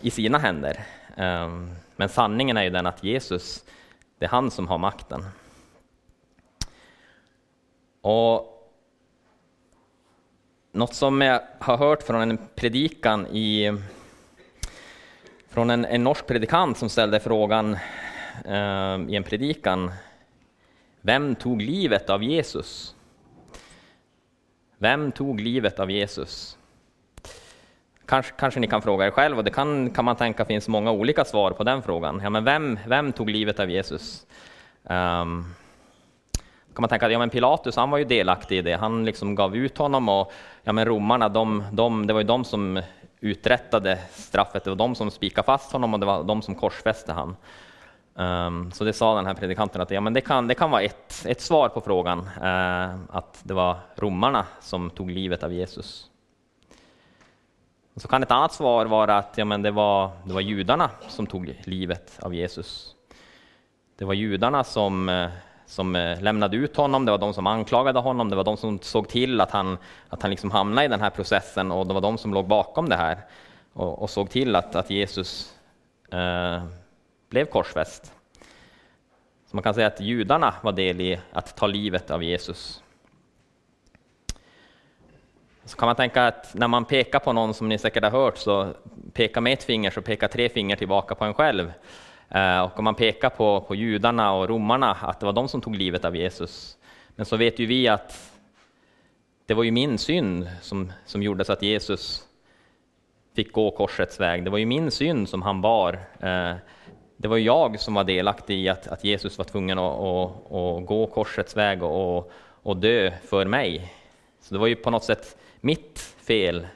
i 0.00 0.10
sina 0.10 0.38
händer. 0.38 0.84
Ehm, 1.16 1.70
men 1.96 2.08
sanningen 2.08 2.56
är 2.56 2.62
ju 2.62 2.70
den 2.70 2.86
att 2.86 3.04
Jesus, 3.04 3.64
det 4.18 4.24
är 4.24 4.28
han 4.28 4.50
som 4.50 4.68
har 4.68 4.78
makten. 4.78 5.24
Och 8.00 8.48
något 10.72 10.94
som 10.94 11.20
jag 11.20 11.40
har 11.58 11.76
hört 11.76 12.02
från 12.02 12.30
en 12.30 12.38
predikan 12.54 13.26
i 13.26 13.72
från 15.48 15.70
en, 15.70 15.84
en 15.84 16.04
norsk 16.04 16.26
predikant 16.26 16.78
som 16.78 16.88
ställde 16.88 17.20
frågan 17.20 17.76
Eh, 18.44 19.00
i 19.08 19.16
en 19.16 19.22
predikan 19.22 19.90
vem 21.00 21.34
tog 21.34 21.62
livet 21.62 22.10
av 22.10 22.22
Jesus? 22.22 22.94
Vem 24.78 25.12
tog 25.12 25.40
livet 25.40 25.80
av 25.80 25.90
Jesus? 25.90 26.58
Kanske, 28.06 28.32
kanske 28.38 28.60
ni 28.60 28.66
kan 28.66 28.82
fråga 28.82 29.06
er 29.06 29.10
själv, 29.10 29.38
och 29.38 29.44
det 29.44 29.50
kan, 29.50 29.90
kan 29.90 30.04
man 30.04 30.16
tänka 30.16 30.44
finns 30.44 30.68
många 30.68 30.90
olika 30.90 31.24
svar 31.24 31.50
på 31.50 31.64
den 31.64 31.82
frågan. 31.82 32.20
Ja, 32.22 32.30
men 32.30 32.44
vem, 32.44 32.78
vem 32.86 33.12
tog 33.12 33.30
livet 33.30 33.60
av 33.60 33.70
Jesus? 33.70 34.26
Um, 34.82 35.54
kan 36.74 36.82
man 36.82 36.88
tänka 36.88 37.06
att 37.06 37.12
ja, 37.12 37.18
men 37.18 37.30
Pilatus 37.30 37.76
han 37.76 37.90
var 37.90 37.98
ju 37.98 38.04
delaktig 38.04 38.58
i 38.58 38.62
det, 38.62 38.72
han 38.72 39.04
liksom 39.04 39.34
gav 39.34 39.56
ut 39.56 39.78
honom 39.78 40.08
och 40.08 40.32
ja, 40.62 40.72
men 40.72 40.84
romarna, 40.84 41.28
de, 41.28 41.64
de, 41.72 42.06
det 42.06 42.12
var 42.12 42.20
ju 42.20 42.26
de 42.26 42.44
som 42.44 42.82
uträttade 43.20 43.98
straffet, 44.12 44.64
det 44.64 44.70
var 44.70 44.76
de 44.76 44.94
som 44.94 45.10
spikade 45.10 45.46
fast 45.46 45.72
honom 45.72 45.94
och 45.94 46.00
det 46.00 46.06
var 46.06 46.24
de 46.24 46.42
som 46.42 46.54
korsfäste 46.54 47.12
honom. 47.12 47.36
Um, 48.14 48.72
så 48.72 48.84
det 48.84 48.92
sa 48.92 49.14
den 49.14 49.26
här 49.26 49.34
predikanten 49.34 49.80
att 49.80 49.90
ja, 49.90 50.00
men 50.00 50.12
det, 50.12 50.20
kan, 50.20 50.48
det 50.48 50.54
kan 50.54 50.70
vara 50.70 50.82
ett, 50.82 51.24
ett 51.28 51.40
svar 51.40 51.68
på 51.68 51.80
frågan, 51.80 52.18
uh, 52.18 53.00
att 53.10 53.40
det 53.42 53.54
var 53.54 53.76
romarna 53.96 54.46
som 54.60 54.90
tog 54.90 55.10
livet 55.10 55.42
av 55.42 55.52
Jesus. 55.52 56.10
Så 57.96 58.08
kan 58.08 58.22
ett 58.22 58.30
annat 58.30 58.52
svar 58.52 58.86
vara 58.86 59.18
att 59.18 59.38
ja, 59.38 59.44
men 59.44 59.62
det, 59.62 59.70
var, 59.70 60.10
det 60.24 60.32
var 60.32 60.40
judarna 60.40 60.90
som 61.08 61.26
tog 61.26 61.54
livet 61.64 62.18
av 62.22 62.34
Jesus. 62.34 62.94
Det 63.98 64.04
var 64.04 64.14
judarna 64.14 64.64
som, 64.64 65.08
eh, 65.08 65.28
som 65.66 65.96
eh, 65.96 66.22
lämnade 66.22 66.56
ut 66.56 66.76
honom, 66.76 67.04
det 67.04 67.10
var 67.10 67.18
de 67.18 67.34
som 67.34 67.46
anklagade 67.46 67.98
honom, 67.98 68.30
det 68.30 68.36
var 68.36 68.44
de 68.44 68.56
som 68.56 68.78
såg 68.78 69.08
till 69.08 69.40
att 69.40 69.50
han, 69.50 69.78
att 70.08 70.22
han 70.22 70.30
liksom 70.30 70.50
hamnade 70.50 70.84
i 70.84 70.88
den 70.88 71.00
här 71.00 71.10
processen 71.10 71.72
och 71.72 71.86
det 71.86 71.94
var 71.94 72.00
de 72.00 72.18
som 72.18 72.34
låg 72.34 72.48
bakom 72.48 72.88
det 72.88 72.96
här 72.96 73.18
och, 73.72 74.02
och 74.02 74.10
såg 74.10 74.30
till 74.30 74.56
att, 74.56 74.76
att 74.76 74.90
Jesus 74.90 75.54
blev 77.32 77.44
korsfäst. 77.44 78.12
Så 79.46 79.56
man 79.56 79.62
kan 79.62 79.74
säga 79.74 79.86
att 79.86 80.00
judarna 80.00 80.54
var 80.62 80.72
del 80.72 81.00
i 81.00 81.20
att 81.32 81.56
ta 81.56 81.66
livet 81.66 82.10
av 82.10 82.22
Jesus. 82.22 82.82
Så 85.64 85.76
kan 85.76 85.86
man 85.86 85.96
tänka 85.96 86.26
att 86.26 86.54
när 86.54 86.68
man 86.68 86.84
pekar 86.84 87.18
på 87.18 87.32
någon 87.32 87.54
som 87.54 87.68
ni 87.68 87.78
säkert 87.78 88.04
har 88.04 88.10
hört, 88.10 88.38
så 88.38 88.74
pekar 89.12 89.40
med 89.40 89.52
ett 89.52 89.64
finger 89.64 89.90
så 89.90 90.02
pekar 90.02 90.28
tre 90.28 90.48
fingrar 90.48 90.76
tillbaka 90.76 91.14
på 91.14 91.24
en 91.24 91.34
själv. 91.34 91.72
Eh, 92.28 92.60
och 92.60 92.78
om 92.78 92.84
man 92.84 92.94
pekar 92.94 93.30
på, 93.30 93.60
på 93.60 93.74
judarna 93.74 94.32
och 94.32 94.48
romarna, 94.48 94.90
att 94.90 95.20
det 95.20 95.26
var 95.26 95.32
de 95.32 95.48
som 95.48 95.60
tog 95.60 95.76
livet 95.76 96.04
av 96.04 96.16
Jesus. 96.16 96.78
Men 97.16 97.26
så 97.26 97.36
vet 97.36 97.58
ju 97.58 97.66
vi 97.66 97.88
att 97.88 98.32
det 99.46 99.54
var 99.54 99.62
ju 99.62 99.70
min 99.70 99.98
synd 99.98 100.50
som, 100.62 100.92
som 101.04 101.22
gjorde 101.22 101.44
så 101.44 101.52
att 101.52 101.62
Jesus 101.62 102.28
fick 103.36 103.52
gå 103.52 103.70
korsets 103.70 104.20
väg. 104.20 104.44
Det 104.44 104.50
var 104.50 104.58
ju 104.58 104.66
min 104.66 104.90
synd 104.90 105.28
som 105.28 105.42
han 105.42 105.60
bar. 105.60 106.00
Eh, 106.20 106.54
det 107.22 107.28
var 107.28 107.38
jag 107.38 107.80
som 107.80 107.94
var 107.94 108.04
delaktig 108.04 108.58
i 108.58 108.68
att, 108.68 108.88
att 108.88 109.04
Jesus 109.04 109.38
var 109.38 109.44
tvungen 109.44 109.78
att, 109.78 110.00
att, 110.00 110.52
att 110.52 110.86
gå 110.86 111.06
korsets 111.06 111.56
väg 111.56 111.82
och, 111.82 112.32
och 112.62 112.76
dö 112.76 113.12
för 113.24 113.44
mig. 113.44 113.94
Så 114.40 114.54
det 114.54 114.60
var 114.60 114.66
ju 114.66 114.76
på 114.76 114.90
något 114.90 115.04
sätt 115.04 115.36
mitt 115.60 115.98
fel. 115.98 116.66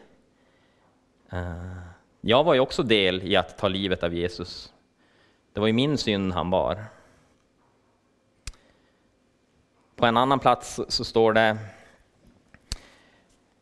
Eh, 1.33 1.77
jag 2.21 2.45
var 2.45 2.55
ju 2.55 2.61
också 2.61 2.83
del 2.83 3.23
i 3.23 3.37
att 3.37 3.59
ta 3.59 3.69
livet 3.69 4.03
av 4.03 4.15
Jesus. 4.15 4.73
Det 5.53 5.61
var 5.61 5.67
ju 5.67 5.73
min 5.73 5.99
synd 5.99 6.33
han 6.33 6.51
bar. 6.51 6.85
På 9.97 10.07
en 10.07 10.17
annan 10.17 10.39
plats 10.39 10.81
så 10.89 11.05
står 11.05 11.33
det, 11.33 11.57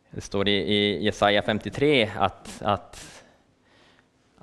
det 0.09 0.21
står 0.21 0.47
i 0.47 1.03
Jesaja 1.03 1.41
53 1.41 2.11
att, 2.17 2.61
att 2.61 3.14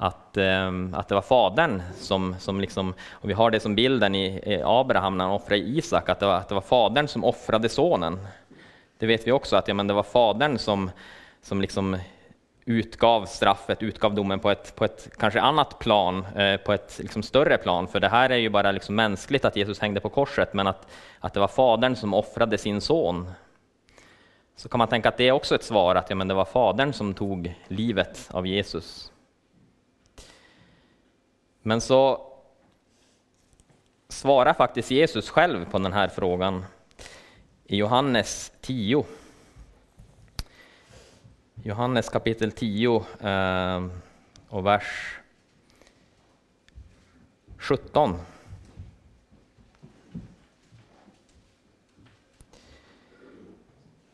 att, 0.03 0.37
ehm, 0.37 0.95
att 0.95 1.09
det 1.09 1.15
var 1.15 1.23
fadern 1.23 1.83
som, 1.97 2.37
som 2.39 2.61
liksom, 2.61 2.95
och 3.11 3.31
vi 3.31 3.35
har 3.35 3.51
det 3.51 3.61
som 3.61 3.75
bilden 3.75 4.15
i 4.15 4.63
Abraham 4.65 5.19
när 5.19 5.25
han 5.25 5.35
offrade 5.35 5.59
Isak, 5.59 6.09
att 6.09 6.21
det 6.21 6.27
var, 6.27 6.35
att 6.35 6.49
det 6.49 6.55
var 6.55 6.63
fadern 6.63 7.09
som 7.09 7.25
offrade 7.25 7.69
sonen. 7.69 8.19
Det 8.99 9.07
vet 9.07 9.27
vi 9.27 9.33
också, 9.33 9.57
att 9.57 9.69
ja, 9.69 9.75
men 9.75 9.87
det 9.87 9.95
var 9.95 10.03
fadern 10.03 10.59
som, 10.59 10.91
som 11.43 11.61
liksom 11.61 11.97
utgav 12.65 13.27
straffet, 13.27 13.83
utgav 13.83 14.15
domen 14.15 14.41
på 14.41 14.51
ett, 14.51 14.77
på 14.77 14.85
ett 14.85 15.09
kanske 15.19 15.41
annat 15.41 15.79
plan, 15.79 16.27
eh, 16.37 16.57
på 16.57 16.73
ett 16.73 16.99
liksom 16.99 17.23
större 17.23 17.59
plan. 17.59 17.89
För 17.89 18.01
det 18.01 18.09
här 18.09 18.31
är 18.31 18.37
ju 18.37 18.49
bara 18.49 18.73
liksom 18.73 18.95
mänskligt 18.95 19.45
att 19.45 19.57
Jesus 19.57 19.81
hängde 19.81 20.01
på 20.01 20.09
korset, 20.09 20.55
men 20.55 20.67
att, 20.67 20.87
att 21.21 21.35
det 21.35 21.41
var 21.41 21.49
Fadern 21.49 21.97
som 21.97 22.15
offrade 22.15 22.59
sin 22.59 22.81
son. 22.81 23.33
Så 24.57 24.69
kan 24.69 24.79
man 24.79 24.89
tänka 24.89 25.09
att 25.09 25.17
det 25.17 25.29
är 25.29 25.33
också 25.33 25.55
ett 25.55 25.65
svar, 25.65 25.95
att 25.95 26.11
ja, 26.11 26.17
men 26.17 26.29
det 26.29 26.35
var 26.35 26.45
Fadern 26.45 26.93
som 26.93 27.15
tog 27.15 27.55
livet 27.69 28.29
av 28.31 28.47
Jesus. 28.47 29.13
Men 31.63 31.81
så 31.81 32.29
svarar 34.09 34.55
faktiskt 34.55 34.91
Jesus 34.91 35.31
själv 35.31 35.71
på 35.71 35.79
den 35.79 35.93
här 35.93 36.09
frågan 36.09 36.65
i 37.65 37.77
Johannes 37.77 38.53
10. 38.61 39.05
Johannes 41.63 42.09
kapitel 42.09 42.53
10 42.53 43.05
eh, 43.21 43.87
och 44.49 44.67
vers 44.67 45.19
17. 47.59 48.19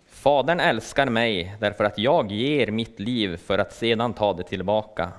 Fadern 0.07 0.61
älskar 0.61 1.07
mig 1.07 1.57
därför 1.61 1.85
att 1.85 1.99
jag 1.99 2.33
ger 2.33 2.71
mitt 2.71 3.01
liv 3.01 3.37
för 3.37 3.59
att 3.59 3.73
sedan 3.73 4.15
ta 4.15 4.33
det 4.33 4.43
tillbaka. 4.43 5.13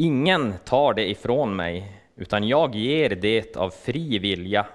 Ingen 0.00 0.54
tar 0.64 0.94
det 0.94 1.10
ifrån 1.10 1.56
mig, 1.56 2.00
utan 2.16 2.48
jag 2.48 2.74
ger 2.74 3.10
det 3.10 3.56
av 3.56 3.70
fri 3.70 4.18
vilja. 4.18 4.66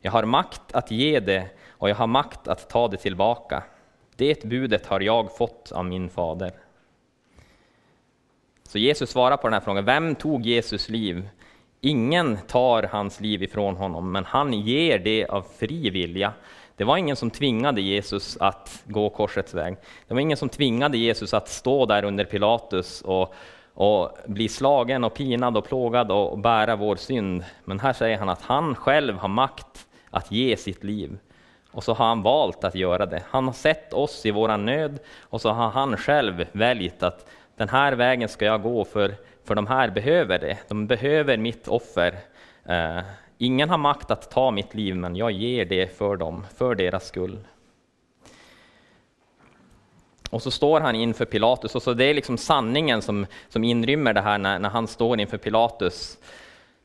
Jag 0.00 0.12
har 0.12 0.24
makt 0.24 0.72
att 0.72 0.90
ge 0.90 1.20
det 1.20 1.48
och 1.68 1.90
jag 1.90 1.94
har 1.94 2.06
makt 2.06 2.48
att 2.48 2.70
ta 2.70 2.88
det 2.88 2.96
tillbaka. 2.96 3.62
Det 4.16 4.44
budet 4.44 4.86
har 4.86 5.00
jag 5.00 5.36
fått 5.36 5.72
av 5.72 5.84
min 5.84 6.10
fader. 6.10 6.52
Så 8.68 8.78
Jesus 8.78 9.10
svarar 9.10 9.36
på 9.36 9.46
den 9.46 9.52
här 9.52 9.60
frågan, 9.60 9.84
vem 9.84 10.14
tog 10.14 10.46
Jesus 10.46 10.88
liv? 10.88 11.28
Ingen 11.80 12.38
tar 12.46 12.82
hans 12.82 13.20
liv 13.20 13.42
ifrån 13.42 13.76
honom, 13.76 14.12
men 14.12 14.24
han 14.24 14.52
ger 14.52 14.98
det 14.98 15.26
av 15.26 15.46
fri 15.58 15.90
vilja. 15.90 16.32
Det 16.76 16.84
var 16.84 16.96
ingen 16.96 17.16
som 17.16 17.30
tvingade 17.30 17.80
Jesus 17.80 18.36
att 18.40 18.82
gå 18.84 19.10
korsets 19.10 19.54
väg. 19.54 19.76
Det 20.08 20.14
var 20.14 20.20
ingen 20.20 20.36
som 20.36 20.48
tvingade 20.48 20.98
Jesus 20.98 21.34
att 21.34 21.48
stå 21.48 21.86
där 21.86 22.04
under 22.04 22.24
Pilatus 22.24 23.02
och, 23.02 23.34
och 23.74 24.16
bli 24.26 24.48
slagen 24.48 25.04
och 25.04 25.14
pinad 25.14 25.56
och 25.56 25.64
plågad 25.64 26.10
och 26.10 26.38
bära 26.38 26.76
vår 26.76 26.96
synd. 26.96 27.44
Men 27.64 27.80
här 27.80 27.92
säger 27.92 28.18
han 28.18 28.28
att 28.28 28.42
han 28.42 28.74
själv 28.74 29.16
har 29.16 29.28
makt 29.28 29.86
att 30.10 30.32
ge 30.32 30.56
sitt 30.56 30.84
liv. 30.84 31.18
Och 31.72 31.84
så 31.84 31.94
har 31.94 32.06
han 32.06 32.22
valt 32.22 32.64
att 32.64 32.74
göra 32.74 33.06
det. 33.06 33.22
Han 33.30 33.44
har 33.44 33.52
sett 33.52 33.92
oss 33.92 34.26
i 34.26 34.30
vår 34.30 34.56
nöd 34.56 34.98
och 35.20 35.40
så 35.40 35.50
har 35.50 35.70
han 35.70 35.96
själv 35.96 36.44
väljt 36.52 37.02
att 37.02 37.26
den 37.56 37.68
här 37.68 37.92
vägen 37.92 38.28
ska 38.28 38.44
jag 38.44 38.62
gå 38.62 38.84
för, 38.84 39.14
för 39.44 39.54
de 39.54 39.66
här 39.66 39.90
behöver 39.90 40.38
det. 40.38 40.58
De 40.68 40.86
behöver 40.86 41.36
mitt 41.36 41.68
offer. 41.68 42.14
Eh, 42.64 42.98
ingen 43.38 43.70
har 43.70 43.78
makt 43.78 44.10
att 44.10 44.30
ta 44.30 44.50
mitt 44.50 44.74
liv, 44.74 44.96
men 44.96 45.16
jag 45.16 45.30
ger 45.30 45.64
det 45.64 45.96
för 45.98 46.16
dem, 46.16 46.46
för 46.56 46.74
deras 46.74 47.06
skull. 47.06 47.38
Och 50.32 50.42
så 50.42 50.50
står 50.50 50.80
han 50.80 50.94
inför 50.94 51.24
Pilatus, 51.24 51.74
och 51.74 51.82
så 51.82 51.94
det 51.94 52.04
är 52.04 52.14
liksom 52.14 52.38
sanningen 52.38 53.02
som, 53.02 53.26
som 53.48 53.64
inrymmer 53.64 54.12
det 54.12 54.20
här 54.20 54.38
när, 54.38 54.58
när 54.58 54.68
han 54.68 54.86
står 54.86 55.20
inför 55.20 55.38
Pilatus 55.38 56.18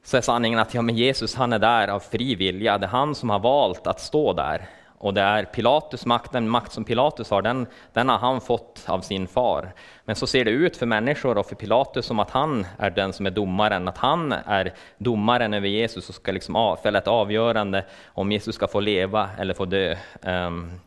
så 0.04 0.18
är 0.18 0.22
sanningen 0.22 0.60
att 0.60 0.74
ja, 0.74 0.82
men 0.82 0.96
Jesus 0.96 1.36
han 1.36 1.54
är 1.54 1.60
där 1.60 1.88
av 1.88 2.00
fri 2.00 2.36
vilja. 2.36 2.78
Det 2.78 2.86
är 2.86 2.90
han 2.90 3.16
som 3.16 3.30
har 3.30 3.40
valt 3.40 3.88
att 3.88 4.00
stå 4.00 4.34
där. 4.34 4.70
Och 4.98 5.14
det 5.14 5.22
är 5.22 5.44
Pilatus 5.44 6.06
makt, 6.06 6.32
den 6.32 6.50
makt 6.50 6.72
som 6.72 6.84
Pilatus 6.84 7.30
har, 7.30 7.42
den, 7.42 7.68
den 7.94 8.10
har 8.10 8.18
han 8.18 8.42
fått 8.42 8.84
av 8.86 9.02
sin 9.02 9.28
far. 9.28 9.74
Men 10.06 10.16
så 10.16 10.28
ser 10.28 10.46
det 10.46 10.52
ut 10.52 10.78
för 10.78 10.86
människor 10.86 11.38
och 11.38 11.46
för 11.46 11.56
Pilatus 11.56 12.06
som 12.06 12.20
att 12.20 12.30
han 12.30 12.66
är 12.78 12.90
den 12.90 13.14
som 13.14 13.26
är 13.26 13.32
domaren, 13.32 13.88
att 13.88 13.98
han 13.98 14.32
är 14.32 14.74
domaren 14.98 15.54
över 15.54 15.68
Jesus 15.68 16.10
och 16.10 16.16
ska 16.16 16.32
liksom 16.32 16.78
fälla 16.84 17.00
ett 17.00 17.08
avgörande 17.08 17.86
om 18.06 18.32
Jesus 18.32 18.56
ska 18.56 18.68
få 18.68 18.80
leva 18.80 19.30
eller 19.38 19.54
få 19.54 19.66
dö. 19.66 19.96
Um, 20.22 20.80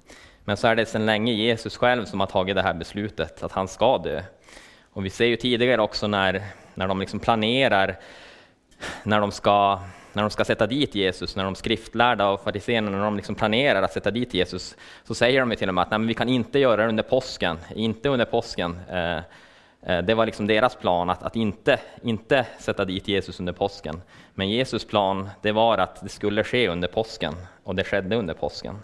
men 0.44 0.56
så 0.56 0.68
är 0.68 0.76
det 0.76 0.86
sedan 0.86 1.06
länge 1.06 1.32
Jesus 1.32 1.76
själv 1.76 2.04
som 2.04 2.20
har 2.20 2.26
tagit 2.26 2.56
det 2.56 2.62
här 2.62 2.74
beslutet, 2.74 3.42
att 3.42 3.52
han 3.52 3.68
ska 3.68 3.98
dö. 3.98 4.22
Och 4.92 5.04
vi 5.04 5.10
ser 5.10 5.26
ju 5.26 5.36
tidigare 5.36 5.82
också 5.82 6.06
när, 6.06 6.42
när 6.74 6.88
de 6.88 7.00
liksom 7.00 7.20
planerar 7.20 7.98
när 9.02 9.20
de 9.20 9.32
ska 9.32 9.80
när 10.12 10.22
de 10.22 10.30
ska 10.30 10.44
sätta 10.44 10.66
dit 10.66 10.94
Jesus, 10.94 11.36
när 11.36 11.44
de 11.44 11.54
skriftlärda 11.54 12.28
och 12.28 12.40
fariséerna, 12.40 12.90
när 12.90 13.04
de 13.04 13.16
liksom 13.16 13.34
planerar 13.34 13.82
att 13.82 13.92
sätta 13.92 14.10
dit 14.10 14.34
Jesus, 14.34 14.76
så 15.04 15.14
säger 15.14 15.40
de 15.40 15.56
till 15.56 15.68
och 15.68 15.74
med 15.74 15.82
att 15.82 15.90
Nej, 15.90 15.98
men 15.98 16.08
vi 16.08 16.14
kan 16.14 16.28
inte 16.28 16.58
göra 16.58 16.82
det 16.82 16.88
under 16.88 17.02
påsken, 17.02 17.58
inte 17.74 18.08
under 18.08 18.24
påsken. 18.24 18.80
Eh, 18.88 19.16
eh, 19.82 20.02
det 20.02 20.14
var 20.14 20.26
liksom 20.26 20.46
deras 20.46 20.74
plan, 20.74 21.10
att, 21.10 21.22
att 21.22 21.36
inte, 21.36 21.78
inte 22.02 22.46
sätta 22.58 22.84
dit 22.84 23.08
Jesus 23.08 23.40
under 23.40 23.52
påsken. 23.52 24.02
Men 24.34 24.50
Jesus 24.50 24.84
plan, 24.84 25.30
det 25.42 25.52
var 25.52 25.78
att 25.78 26.02
det 26.02 26.08
skulle 26.08 26.44
ske 26.44 26.68
under 26.68 26.88
påsken, 26.88 27.34
och 27.64 27.74
det 27.74 27.84
skedde 27.84 28.16
under 28.16 28.34
påsken. 28.34 28.78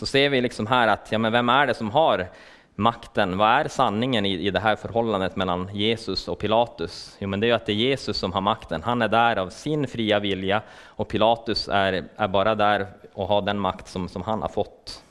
Så 0.00 0.06
ser 0.06 0.28
vi 0.28 0.40
liksom 0.40 0.66
här 0.66 0.88
att, 0.88 1.12
ja 1.12 1.18
men 1.18 1.32
vem 1.32 1.48
är 1.48 1.66
det 1.66 1.74
som 1.74 1.90
har 1.90 2.28
makten. 2.74 3.38
Vad 3.38 3.48
är 3.48 3.68
sanningen 3.68 4.26
i, 4.26 4.46
i 4.46 4.50
det 4.50 4.60
här 4.60 4.76
förhållandet 4.76 5.36
mellan 5.36 5.70
Jesus 5.72 6.28
och 6.28 6.38
Pilatus? 6.38 7.16
Jo, 7.18 7.28
men 7.28 7.40
det 7.40 7.50
är 7.50 7.54
att 7.54 7.66
det 7.66 7.72
är 7.72 7.76
Jesus 7.76 8.16
som 8.16 8.32
har 8.32 8.40
makten. 8.40 8.82
Han 8.82 9.02
är 9.02 9.08
där 9.08 9.36
av 9.36 9.50
sin 9.50 9.86
fria 9.86 10.18
vilja 10.18 10.62
och 10.84 11.08
Pilatus 11.08 11.68
är, 11.68 12.04
är 12.16 12.28
bara 12.28 12.54
där 12.54 12.86
och 13.12 13.28
har 13.28 13.42
den 13.42 13.58
makt 13.58 13.88
som, 13.88 14.08
som 14.08 14.22
han 14.22 14.42
har 14.42 14.48
fått 14.48 15.02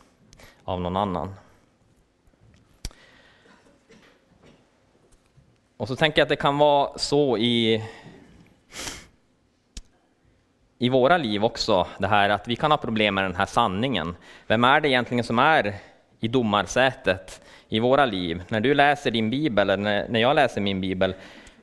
av 0.63 0.81
någon 0.81 0.97
annan. 0.97 1.35
Och 5.77 5.87
så 5.87 5.95
tänker 5.95 6.21
jag 6.21 6.25
att 6.25 6.29
det 6.29 6.35
kan 6.35 6.57
vara 6.57 6.97
så 6.97 7.37
i, 7.37 7.83
i 10.81 10.89
våra 10.89 11.17
liv 11.17 11.45
också, 11.45 11.87
det 11.97 12.07
här 12.07 12.29
att 12.29 12.47
vi 12.47 12.55
kan 12.55 12.71
ha 12.71 12.77
problem 12.77 13.15
med 13.15 13.23
den 13.23 13.35
här 13.35 13.45
sanningen. 13.45 14.15
Vem 14.47 14.63
är 14.63 14.81
det 14.81 14.89
egentligen 14.89 15.23
som 15.23 15.39
är 15.39 15.75
i 16.19 16.27
domarsätet 16.27 17.41
i 17.69 17.79
våra 17.79 18.05
liv. 18.05 18.43
När 18.47 18.59
du 18.59 18.73
läser 18.73 19.11
din 19.11 19.29
bibel, 19.29 19.69
eller 19.69 20.07
när 20.09 20.19
jag 20.19 20.35
läser 20.35 20.61
min 20.61 20.81
bibel, 20.81 21.13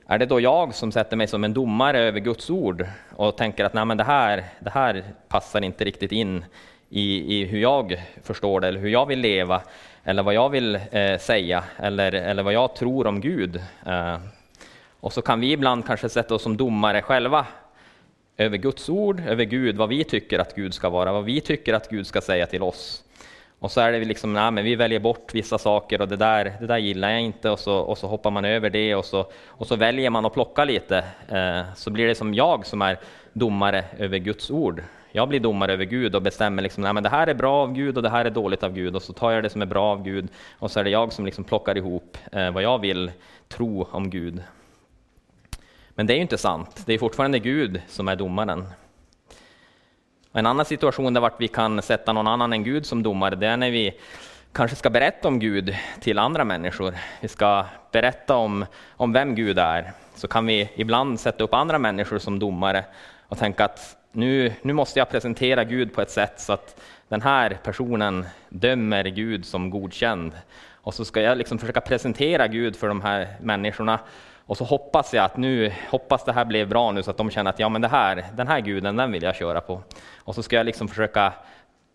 är 0.07 0.17
det 0.17 0.25
då 0.25 0.39
jag 0.39 0.75
som 0.75 0.91
sätter 0.91 1.17
mig 1.17 1.27
som 1.27 1.43
en 1.43 1.53
domare 1.53 1.99
över 1.99 2.19
Guds 2.19 2.49
ord 2.49 2.85
och 3.15 3.37
tänker 3.37 3.65
att 3.65 3.73
Nej, 3.73 3.85
men 3.85 3.97
det, 3.97 4.03
här, 4.03 4.43
det 4.59 4.69
här 4.69 5.03
passar 5.27 5.61
inte 5.61 5.85
riktigt 5.85 6.11
in 6.11 6.45
i, 6.89 7.37
i 7.37 7.45
hur 7.45 7.59
jag 7.59 8.01
förstår 8.23 8.59
det, 8.59 8.67
eller 8.67 8.79
hur 8.79 8.89
jag 8.89 9.05
vill 9.05 9.19
leva, 9.19 9.61
eller 10.03 10.23
vad 10.23 10.33
jag 10.33 10.49
vill 10.49 10.75
eh, 10.91 11.17
säga, 11.19 11.63
eller, 11.77 12.11
eller 12.11 12.43
vad 12.43 12.53
jag 12.53 12.75
tror 12.75 13.07
om 13.07 13.21
Gud. 13.21 13.61
Eh, 13.85 14.17
och 14.99 15.13
så 15.13 15.21
kan 15.21 15.39
vi 15.39 15.51
ibland 15.51 15.85
kanske 15.85 16.09
sätta 16.09 16.35
oss 16.35 16.43
som 16.43 16.57
domare 16.57 17.01
själva 17.01 17.45
över 18.37 18.57
Guds 18.57 18.89
ord, 18.89 19.19
över 19.27 19.43
Gud, 19.43 19.77
vad 19.77 19.89
vi 19.89 20.03
tycker 20.03 20.39
att 20.39 20.55
Gud 20.55 20.73
ska 20.73 20.89
vara, 20.89 21.11
vad 21.11 21.23
vi 21.23 21.41
tycker 21.41 21.73
att 21.73 21.89
Gud 21.89 22.07
ska 22.07 22.21
säga 22.21 22.45
till 22.45 22.63
oss. 22.63 23.03
Och 23.59 23.71
så 23.71 23.81
är 23.81 23.91
det 23.91 23.99
liksom, 23.99 24.33
nej, 24.33 24.51
men 24.51 24.63
vi 24.63 24.75
väljer 24.75 24.99
bort 24.99 25.33
vissa 25.33 25.57
saker 25.57 26.01
och 26.01 26.07
det 26.07 26.15
där, 26.15 26.53
det 26.59 26.67
där 26.67 26.77
gillar 26.77 27.09
jag 27.09 27.21
inte 27.21 27.49
och 27.49 27.59
så, 27.59 27.77
och 27.77 27.97
så 27.97 28.07
hoppar 28.07 28.31
man 28.31 28.45
över 28.45 28.69
det 28.69 28.95
och 28.95 29.05
så, 29.05 29.25
och 29.47 29.67
så 29.67 29.75
väljer 29.75 30.09
man 30.09 30.25
att 30.25 30.33
plocka 30.33 30.65
lite. 30.65 30.97
Eh, 31.29 31.73
så 31.75 31.89
blir 31.89 32.07
det 32.07 32.15
som 32.15 32.33
jag 32.33 32.65
som 32.65 32.81
är 32.81 32.99
domare 33.33 33.85
över 33.97 34.17
Guds 34.17 34.51
ord. 34.51 34.83
Jag 35.11 35.29
blir 35.29 35.39
domare 35.39 35.73
över 35.73 35.85
Gud 35.85 36.15
och 36.15 36.21
bestämmer 36.21 36.63
liksom, 36.63 36.83
nej, 36.83 36.93
men 36.93 37.03
det 37.03 37.09
här 37.09 37.27
är 37.27 37.33
bra 37.33 37.53
av 37.53 37.73
Gud 37.73 37.97
och 37.97 38.03
det 38.03 38.09
här 38.09 38.25
är 38.25 38.29
dåligt 38.29 38.63
av 38.63 38.73
Gud 38.73 38.95
och 38.95 39.01
så 39.01 39.13
tar 39.13 39.31
jag 39.31 39.43
det 39.43 39.49
som 39.49 39.61
är 39.61 39.65
bra 39.65 39.85
av 39.91 40.03
Gud 40.03 40.27
och 40.59 40.71
så 40.71 40.79
är 40.79 40.83
det 40.83 40.89
jag 40.89 41.13
som 41.13 41.25
liksom 41.25 41.43
plockar 41.43 41.77
ihop 41.77 42.17
eh, 42.31 42.51
vad 42.51 42.63
jag 42.63 42.81
vill 42.81 43.11
tro 43.47 43.87
om 43.91 44.09
Gud. 44.09 44.41
Men 45.97 46.07
det 46.07 46.13
är 46.13 46.15
ju 46.15 46.21
inte 46.21 46.37
sant. 46.37 46.83
Det 46.85 46.93
är 46.93 46.97
fortfarande 46.97 47.39
Gud 47.39 47.81
som 47.87 48.07
är 48.07 48.15
domaren. 48.15 48.67
En 50.33 50.45
annan 50.45 50.65
situation 50.65 51.13
där 51.13 51.31
vi 51.39 51.47
kan 51.47 51.81
sätta 51.81 52.13
någon 52.13 52.27
annan 52.27 52.53
än 52.53 52.63
Gud 52.63 52.85
som 52.85 53.03
domare, 53.03 53.35
det 53.35 53.47
är 53.47 53.57
när 53.57 53.71
vi 53.71 53.99
kanske 54.53 54.77
ska 54.77 54.89
berätta 54.89 55.27
om 55.27 55.39
Gud 55.39 55.75
till 56.01 56.19
andra 56.19 56.43
människor. 56.43 56.93
Vi 57.21 57.27
ska 57.27 57.65
berätta 57.91 58.35
om, 58.35 58.65
om 58.89 59.13
vem 59.13 59.35
Gud 59.35 59.59
är. 59.59 59.91
Så 60.15 60.27
kan 60.27 60.45
vi 60.45 60.69
ibland 60.75 61.19
sätta 61.19 61.43
upp 61.43 61.53
andra 61.53 61.79
människor 61.79 62.19
som 62.19 62.39
domare 62.39 62.85
och 63.27 63.37
tänka 63.37 63.65
att 63.65 63.97
nu, 64.11 64.53
nu 64.61 64.73
måste 64.73 64.99
jag 64.99 65.09
presentera 65.09 65.63
Gud 65.63 65.93
på 65.93 66.01
ett 66.01 66.11
sätt 66.11 66.39
så 66.39 66.53
att 66.53 66.81
den 67.07 67.21
här 67.21 67.59
personen 67.63 68.25
dömer 68.49 69.03
Gud 69.03 69.45
som 69.45 69.69
godkänd. 69.69 70.31
Och 70.71 70.93
så 70.93 71.05
ska 71.05 71.21
jag 71.21 71.37
liksom 71.37 71.59
försöka 71.59 71.81
presentera 71.81 72.47
Gud 72.47 72.75
för 72.75 72.87
de 72.87 73.01
här 73.01 73.27
människorna 73.41 73.99
och 74.47 74.57
så 74.57 74.63
hoppas 74.63 75.13
jag 75.13 75.25
att 75.25 75.37
nu, 75.37 75.73
hoppas 75.89 76.23
det 76.23 76.33
här 76.33 76.45
blev 76.45 76.69
bra 76.69 76.91
nu 76.91 77.03
så 77.03 77.11
att 77.11 77.17
de 77.17 77.29
känner 77.29 77.49
att 77.49 77.59
ja 77.59 77.69
men 77.69 77.81
det 77.81 77.87
här, 77.87 78.25
den 78.33 78.47
här 78.47 78.59
guden, 78.59 78.95
den 78.95 79.11
vill 79.11 79.23
jag 79.23 79.35
köra 79.35 79.61
på. 79.61 79.81
Och 80.17 80.35
så 80.35 80.43
ska 80.43 80.55
jag 80.55 80.65
liksom 80.65 80.87
försöka 80.87 81.33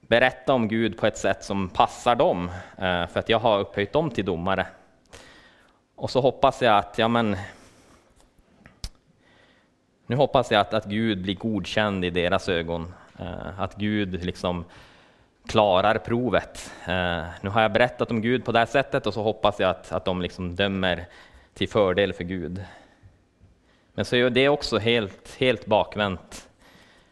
berätta 0.01 0.53
om 0.53 0.69
Gud 0.69 0.99
på 0.99 1.07
ett 1.07 1.19
sätt 1.19 1.45
som 1.45 1.69
passar 1.69 2.15
dem, 2.15 2.51
eh, 2.77 3.07
för 3.07 3.19
att 3.19 3.29
jag 3.29 3.39
har 3.39 3.61
upphöjt 3.61 3.93
dem 3.93 4.11
till 4.11 4.25
domare. 4.25 4.67
Och 5.97 6.11
så 6.11 6.21
hoppas 6.21 6.63
jag 6.63 6.79
att, 6.79 6.99
ja 6.99 7.09
men, 7.09 7.37
nu 10.07 10.17
hoppas 10.17 10.51
jag 10.51 10.61
att, 10.61 10.75
att 10.75 10.85
Gud 10.85 11.23
blir 11.23 11.35
godkänd 11.35 12.05
i 12.05 12.11
deras 12.11 12.49
ögon. 12.49 12.95
Eh, 13.19 13.61
att 13.61 13.77
Gud 13.77 14.25
liksom 14.25 14.65
klarar 15.47 15.99
provet. 15.99 16.73
Eh, 16.87 17.25
nu 17.41 17.51
har 17.51 17.63
jag 17.63 17.73
berättat 17.73 18.11
om 18.11 18.21
Gud 18.21 18.45
på 18.45 18.53
det 18.53 18.59
här 18.59 18.67
sättet 18.67 19.07
och 19.07 19.15
så 19.15 19.23
hoppas 19.23 19.61
jag 19.61 19.71
att, 19.71 19.93
att 19.93 20.05
de 20.05 20.23
liksom 20.23 20.57
dömer 20.57 21.07
till 21.55 21.69
fördel 21.69 22.13
för 22.13 22.25
Gud. 22.25 22.65
Men 23.95 24.05
så 24.05 24.17
är 24.17 24.31
det 24.31 24.49
också 24.49 24.79
helt, 24.79 25.37
helt 25.39 25.67
bakvänt. 25.67 26.49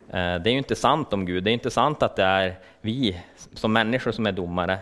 Eh, 0.09 0.13
det 0.13 0.51
är 0.51 0.53
ju 0.53 0.59
inte 0.59 0.77
sant 0.77 1.13
om 1.13 1.27
Gud, 1.27 1.45
det 1.45 1.51
är 1.51 1.53
inte 1.53 1.71
sant 1.71 2.03
att 2.03 2.17
det 2.17 2.23
är 2.23 2.59
vi 2.81 3.21
som 3.55 3.73
människor 3.73 4.13
som 4.13 4.27
är 4.27 4.33
domare. 4.33 4.73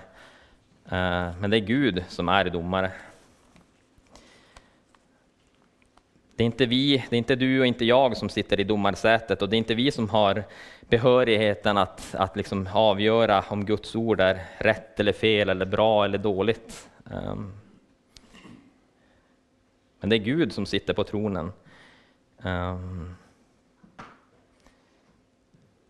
Eh, 0.84 1.36
men 1.40 1.50
det 1.50 1.56
är 1.56 1.66
Gud 1.66 2.04
som 2.08 2.28
är 2.28 2.44
domare. 2.44 2.90
Det 6.36 6.44
är 6.44 6.46
inte 6.46 6.66
vi, 6.66 7.04
det 7.10 7.16
är 7.16 7.18
inte 7.18 7.36
du 7.36 7.60
och 7.60 7.66
inte 7.66 7.84
jag 7.84 8.16
som 8.16 8.28
sitter 8.28 8.60
i 8.60 8.64
domarsätet 8.64 9.42
och 9.42 9.48
det 9.48 9.56
är 9.56 9.58
inte 9.58 9.74
vi 9.74 9.90
som 9.90 10.08
har 10.08 10.44
behörigheten 10.80 11.78
att, 11.78 12.14
att 12.14 12.36
liksom 12.36 12.68
avgöra 12.72 13.44
om 13.48 13.64
Guds 13.64 13.94
ord 13.94 14.20
är 14.20 14.44
rätt 14.58 15.00
eller 15.00 15.12
fel 15.12 15.48
eller 15.48 15.66
bra 15.66 16.04
eller 16.04 16.18
dåligt. 16.18 16.88
Ehm, 17.12 17.52
men 20.00 20.10
det 20.10 20.16
är 20.16 20.18
Gud 20.18 20.52
som 20.52 20.66
sitter 20.66 20.94
på 20.94 21.04
tronen. 21.04 21.52
Ehm. 22.42 23.14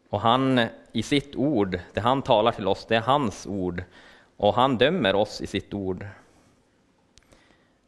Och 0.08 0.20
han 0.20 0.60
i 0.92 1.02
sitt 1.02 1.36
ord, 1.36 1.80
det 1.92 2.00
han 2.00 2.22
talar 2.22 2.52
till 2.52 2.68
oss, 2.68 2.86
det 2.86 2.96
är 2.96 3.00
hans 3.00 3.46
ord. 3.46 3.82
Och 4.36 4.54
han 4.54 4.78
dömer 4.78 5.14
oss 5.14 5.40
i 5.40 5.46
sitt 5.46 5.74
ord. 5.74 6.06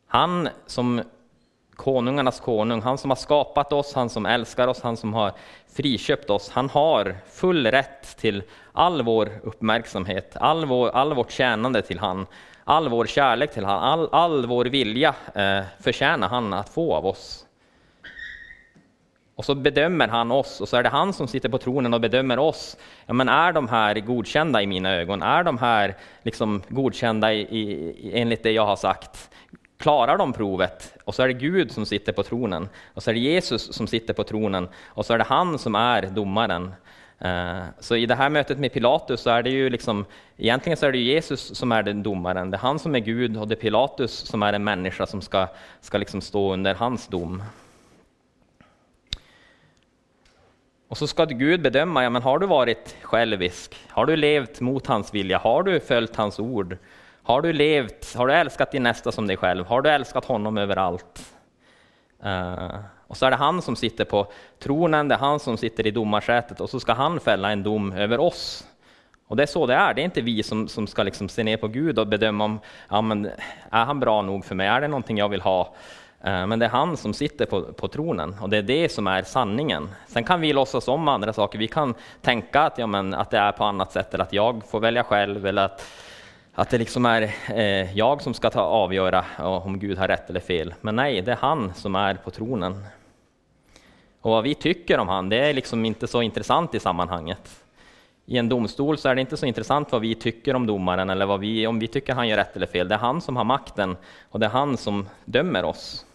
Han 0.07 0.49
som 0.67 1.03
konungarnas 1.81 2.41
konung, 2.41 2.83
han 2.83 2.99
som 2.99 3.11
har 3.11 3.17
skapat 3.17 3.73
oss, 3.73 3.95
han 3.95 4.11
som 4.11 4.27
älskar 4.27 4.69
oss, 4.69 4.83
han 4.83 4.97
som 4.97 5.15
har 5.15 5.33
friköpt 5.77 6.31
oss, 6.31 6.51
han 6.51 6.71
har 6.71 7.17
full 7.31 7.67
rätt 7.67 8.17
till 8.17 8.43
all 8.73 9.03
vår 9.03 9.31
uppmärksamhet, 9.43 10.37
all, 10.37 10.65
vår, 10.65 10.89
all 10.89 11.15
vårt 11.15 11.31
tjänande 11.31 11.83
till 11.83 11.99
han, 11.99 12.27
all 12.65 12.89
vår 12.89 13.07
kärlek 13.07 13.53
till 13.53 13.65
han, 13.65 13.83
all, 13.83 14.09
all 14.13 14.47
vår 14.47 14.65
vilja 14.65 15.15
eh, 15.35 15.63
förtjänar 15.81 16.29
han 16.29 16.53
att 16.53 16.69
få 16.69 16.95
av 16.95 17.07
oss. 17.07 17.47
Och 19.35 19.45
så 19.45 19.55
bedömer 19.55 20.09
han 20.09 20.31
oss, 20.31 20.61
och 20.61 20.69
så 20.69 20.77
är 20.77 20.83
det 20.83 20.89
han 20.89 21.13
som 21.13 21.29
sitter 21.29 21.49
på 21.49 21.59
tronen 21.59 21.95
och 21.95 22.01
bedömer 22.01 22.39
oss. 22.39 22.77
Ja, 23.07 23.15
men 23.15 23.29
är 23.29 23.53
de 23.53 23.69
här 23.69 23.95
godkända 23.95 24.63
i 24.63 24.67
mina 24.67 24.95
ögon? 24.95 25.23
Är 25.23 25.45
de 25.45 25.59
här 25.59 25.97
liksom 26.23 26.63
godkända 26.69 27.33
i, 27.33 27.41
i, 27.41 28.13
enligt 28.15 28.43
det 28.43 28.51
jag 28.51 28.67
har 28.67 28.77
sagt? 28.77 29.31
Klarar 29.81 30.19
de 30.19 30.33
provet 30.33 30.97
och 31.05 31.15
så 31.15 31.23
är 31.23 31.29
det 31.29 31.35
Gud 31.35 31.73
som 31.73 31.87
sitter 31.87 32.13
på 32.13 32.23
tronen 32.23 32.69
och 32.95 33.03
så 33.03 33.11
är 33.11 33.15
det 33.15 33.21
Jesus 33.21 33.75
som 33.75 33.87
sitter 33.87 34.15
på 34.15 34.25
tronen 34.25 34.69
och 34.87 35.07
så 35.07 35.15
är 35.15 35.19
det 35.19 35.25
han 35.25 35.59
som 35.59 35.75
är 35.75 36.03
domaren. 36.03 36.75
Eh, 37.19 37.63
så 37.79 37.97
i 37.97 38.07
det 38.07 38.15
här 38.15 38.31
mötet 38.31 38.59
med 38.59 38.73
Pilatus 38.73 39.21
så 39.21 39.31
är 39.31 39.43
det 39.43 39.51
ju 39.51 39.71
liksom, 39.71 40.05
egentligen 40.37 40.77
så 40.77 40.87
är 40.87 40.93
det 40.93 40.99
Jesus 40.99 41.57
som 41.57 41.73
är 41.73 41.83
den 41.83 42.03
domaren. 42.03 42.51
Det 42.51 42.57
är 42.57 42.59
han 42.59 42.79
som 42.79 42.95
är 42.95 42.99
Gud 42.99 43.37
och 43.37 43.49
det 43.49 43.55
är 43.55 43.61
Pilatus 43.61 44.13
som 44.13 44.43
är 44.43 44.53
en 44.53 44.65
människa 44.65 45.07
som 45.07 45.23
ska, 45.23 45.49
ska 45.81 45.99
liksom 45.99 46.21
stå 46.21 46.53
under 46.53 46.75
hans 46.75 47.07
dom. 47.07 47.43
Och 50.89 50.99
så 50.99 51.07
ska 51.07 51.25
Gud 51.25 51.63
bedöma, 51.63 52.03
ja 52.03 52.11
men 52.11 52.23
har 52.23 52.39
du 52.39 52.47
varit 52.47 52.97
självisk? 53.03 53.77
Har 53.89 54.07
du 54.07 54.17
levt 54.17 54.61
mot 54.61 54.87
hans 54.87 55.15
vilja? 55.15 55.39
Har 55.39 55.63
du 55.63 55.81
följt 55.81 56.17
hans 56.17 56.39
ord? 56.39 56.77
Har 57.23 57.43
du 57.43 57.53
levt, 57.53 58.15
har 58.15 58.27
du 58.27 58.33
älskat 58.33 58.73
din 58.73 58.83
nästa 58.83 59.13
som 59.13 59.27
dig 59.27 59.37
själv? 59.37 59.67
Har 59.67 59.83
du 59.83 59.91
älskat 59.91 60.25
honom 60.25 60.59
överallt? 60.59 61.35
Uh, 62.25 62.79
och 63.07 63.17
så 63.17 63.27
är 63.27 63.31
det 63.31 63.37
han 63.37 63.63
som 63.63 63.77
sitter 63.77 64.05
på 64.05 64.33
tronen, 64.59 65.09
det 65.09 65.15
är 65.15 65.19
han 65.19 65.41
som 65.41 65.57
sitter 65.57 65.87
i 65.87 65.91
domarsätet 65.91 66.61
och 66.61 66.71
så 66.71 66.81
ska 66.81 66.93
han 66.93 67.21
fälla 67.21 67.53
en 67.53 67.63
dom 67.63 67.93
över 67.93 68.21
oss. 68.21 68.67
Och 69.29 69.37
det 69.37 69.43
är 69.43 69.47
så 69.47 69.67
det 69.67 69.75
är, 69.75 69.95
det 69.95 70.03
är 70.03 70.05
inte 70.05 70.21
vi 70.21 70.43
som, 70.43 70.69
som 70.69 70.87
ska 70.87 71.03
liksom 71.03 71.29
se 71.29 71.45
ner 71.45 71.57
på 71.57 71.69
Gud 71.69 71.99
och 71.99 72.07
bedöma 72.07 72.45
om 72.45 72.61
ja, 72.89 73.01
men, 73.01 73.31
är 73.71 73.85
han 73.85 74.01
bra 74.01 74.23
nog 74.23 74.45
för 74.45 74.55
mig, 74.55 74.67
är 74.67 74.81
det 74.81 74.89
någonting 74.89 75.19
jag 75.19 75.29
vill 75.29 75.41
ha? 75.41 75.75
Uh, 76.27 76.47
men 76.47 76.59
det 76.59 76.67
är 76.67 76.71
han 76.71 76.97
som 76.97 77.15
sitter 77.15 77.47
på, 77.47 77.63
på 77.63 77.89
tronen 77.89 78.37
och 78.41 78.51
det 78.51 78.57
är 78.57 78.63
det 78.63 78.93
som 78.93 79.07
är 79.07 79.23
sanningen. 79.23 79.89
Sen 80.07 80.25
kan 80.25 80.41
vi 80.41 80.53
låtsas 80.53 80.89
om 80.89 81.09
andra 81.09 81.33
saker, 81.33 81.59
vi 81.59 81.69
kan 81.69 81.95
tänka 82.21 82.61
att, 82.61 82.79
ja, 82.79 82.87
men, 82.87 83.15
att 83.15 83.31
det 83.31 83.39
är 83.39 83.53
på 83.53 83.65
annat 83.65 83.93
sätt 83.93 84.15
eller 84.15 84.25
att 84.25 84.33
jag 84.33 84.63
får 84.71 84.81
välja 84.81 85.05
själv 85.05 85.47
eller 85.47 85.65
att 85.65 85.87
att 86.61 86.71
det 86.71 86.79
liksom 86.79 87.07
är 87.07 87.23
eh, 87.49 87.97
jag 87.99 88.23
som 88.23 88.35
ska 88.35 88.51
ta 88.51 88.61
avgöra 88.61 89.25
om 89.39 89.79
Gud 89.79 89.99
har 89.99 90.09
rätt 90.09 90.31
eller 90.31 90.41
fel. 90.41 90.75
Men 90.81 90.97
nej, 90.97 91.23
det 91.23 91.33
är 91.33 91.37
han 91.37 91.75
som 91.75 91.95
är 91.95 92.15
på 92.15 92.31
tronen. 92.31 92.85
Och 94.21 94.31
vad 94.31 94.45
vi 94.45 94.55
tycker 94.55 94.99
om 94.99 95.09
han, 95.09 95.29
det 95.29 95.37
är 95.37 95.55
liksom 95.55 95.85
inte 95.85 96.07
så 96.07 96.23
intressant 96.23 96.75
i 96.75 96.81
sammanhanget. 96.81 97.65
I 98.27 98.39
en 98.39 98.49
domstol 98.49 98.99
så 98.99 99.09
är 99.09 99.15
det 99.15 99.21
inte 99.21 99.37
så 99.37 99.47
intressant 99.47 99.93
vad 99.93 100.01
vi 100.01 100.15
tycker 100.15 100.57
om 100.57 100.67
domaren 100.67 101.11
eller 101.11 101.27
vad 101.27 101.41
vi, 101.41 101.67
om 101.67 101.79
vi 101.79 101.89
tycker 101.89 102.15
han 102.15 102.29
gör 102.29 102.37
rätt 102.37 102.57
eller 102.57 102.67
fel. 102.67 102.89
Det 102.89 102.95
är 102.95 102.99
han 102.99 103.21
som 103.21 103.37
har 103.37 103.45
makten 103.45 103.97
och 104.31 104.41
det 104.41 104.47
är 104.47 104.51
han 104.51 104.77
som 104.77 105.09
dömer 105.25 105.65
oss. 105.65 106.07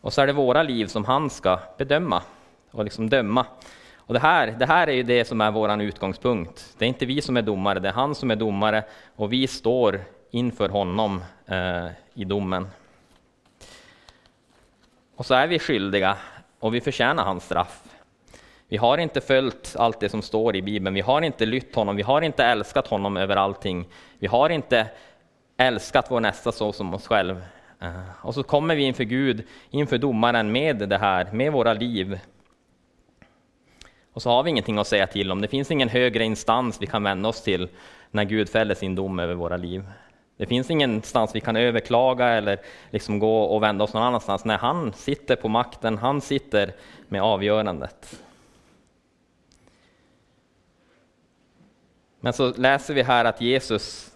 Och 0.00 0.12
så 0.12 0.22
är 0.22 0.26
det 0.26 0.32
våra 0.32 0.62
liv 0.62 0.86
som 0.86 1.04
han 1.04 1.30
ska 1.30 1.58
bedöma 1.78 2.22
och 2.70 2.84
liksom 2.84 3.10
döma. 3.10 3.46
Och 4.06 4.14
det, 4.14 4.20
här, 4.20 4.46
det 4.58 4.66
här 4.66 4.86
är 4.86 4.92
ju 4.92 5.02
det 5.02 5.24
som 5.24 5.40
är 5.40 5.50
vår 5.50 5.82
utgångspunkt. 5.82 6.74
Det 6.78 6.84
är 6.84 6.88
inte 6.88 7.06
vi 7.06 7.20
som 7.20 7.36
är 7.36 7.42
domare, 7.42 7.78
det 7.78 7.88
är 7.88 7.92
han 7.92 8.14
som 8.14 8.30
är 8.30 8.36
domare 8.36 8.84
och 9.16 9.32
vi 9.32 9.46
står 9.46 10.00
inför 10.30 10.68
honom 10.68 11.24
eh, 11.46 11.86
i 12.14 12.24
domen. 12.24 12.68
Och 15.16 15.26
så 15.26 15.34
är 15.34 15.46
vi 15.46 15.58
skyldiga 15.58 16.16
och 16.60 16.74
vi 16.74 16.80
förtjänar 16.80 17.24
hans 17.24 17.44
straff. 17.44 17.82
Vi 18.68 18.76
har 18.76 18.98
inte 18.98 19.20
följt 19.20 19.76
allt 19.78 20.00
det 20.00 20.08
som 20.08 20.22
står 20.22 20.56
i 20.56 20.62
Bibeln, 20.62 20.94
vi 20.94 21.00
har 21.00 21.22
inte 21.22 21.46
lytt 21.46 21.74
honom, 21.74 21.96
vi 21.96 22.02
har 22.02 22.22
inte 22.22 22.44
älskat 22.44 22.86
honom 22.86 23.16
över 23.16 23.36
allting. 23.36 23.88
Vi 24.18 24.26
har 24.26 24.50
inte 24.50 24.86
älskat 25.56 26.10
vår 26.10 26.20
nästa 26.20 26.52
så 26.52 26.72
som 26.72 26.94
oss 26.94 27.06
själv. 27.06 27.44
Eh, 27.80 27.90
och 28.22 28.34
så 28.34 28.42
kommer 28.42 28.76
vi 28.76 28.82
inför 28.82 29.04
Gud, 29.04 29.46
inför 29.70 29.98
domaren 29.98 30.52
med 30.52 30.88
det 30.88 30.98
här, 30.98 31.32
med 31.32 31.52
våra 31.52 31.72
liv. 31.72 32.18
Och 34.16 34.22
så 34.22 34.30
har 34.30 34.42
vi 34.42 34.50
ingenting 34.50 34.78
att 34.78 34.86
säga 34.86 35.06
till 35.06 35.32
om. 35.32 35.40
Det 35.40 35.48
finns 35.48 35.70
ingen 35.70 35.88
högre 35.88 36.24
instans 36.24 36.82
vi 36.82 36.86
kan 36.86 37.02
vända 37.02 37.28
oss 37.28 37.42
till 37.42 37.68
när 38.10 38.24
Gud 38.24 38.48
fäller 38.48 38.74
sin 38.74 38.94
dom 38.94 39.18
över 39.18 39.34
våra 39.34 39.56
liv. 39.56 39.84
Det 40.36 40.46
finns 40.46 40.70
ingenstans 40.70 41.34
vi 41.34 41.40
kan 41.40 41.56
överklaga 41.56 42.28
eller 42.28 42.60
liksom 42.90 43.18
gå 43.18 43.42
och 43.42 43.62
vända 43.62 43.84
oss 43.84 43.94
någon 43.94 44.02
annanstans. 44.02 44.44
När 44.44 44.58
han 44.58 44.92
sitter 44.92 45.36
på 45.36 45.48
makten, 45.48 45.98
han 45.98 46.20
sitter 46.20 46.72
med 47.08 47.22
avgörandet. 47.22 48.22
Men 52.20 52.32
så 52.32 52.52
läser 52.56 52.94
vi 52.94 53.02
här 53.02 53.24
att 53.24 53.40
Jesus, 53.40 54.10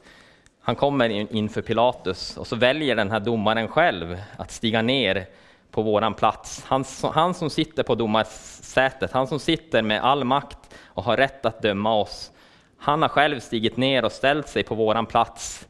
han 0.60 0.76
kommer 0.76 1.34
inför 1.34 1.62
Pilatus 1.62 2.36
och 2.36 2.46
så 2.46 2.56
väljer 2.56 2.96
den 2.96 3.10
här 3.10 3.20
domaren 3.20 3.68
själv 3.68 4.18
att 4.36 4.50
stiga 4.50 4.82
ner 4.82 5.26
på 5.70 5.82
våran 5.82 6.14
plats. 6.14 6.64
Han, 6.66 6.84
han 7.02 7.34
som 7.34 7.50
sitter 7.50 7.82
på 7.82 7.94
domarsätet, 7.94 9.12
han 9.12 9.26
som 9.26 9.38
sitter 9.38 9.82
med 9.82 10.04
all 10.04 10.24
makt 10.24 10.74
och 10.84 11.04
har 11.04 11.16
rätt 11.16 11.46
att 11.46 11.62
döma 11.62 11.94
oss. 11.94 12.32
Han 12.78 13.02
har 13.02 13.08
själv 13.08 13.40
stigit 13.40 13.76
ner 13.76 14.04
och 14.04 14.12
ställt 14.12 14.48
sig 14.48 14.62
på 14.62 14.74
våran 14.74 15.06
plats 15.06 15.68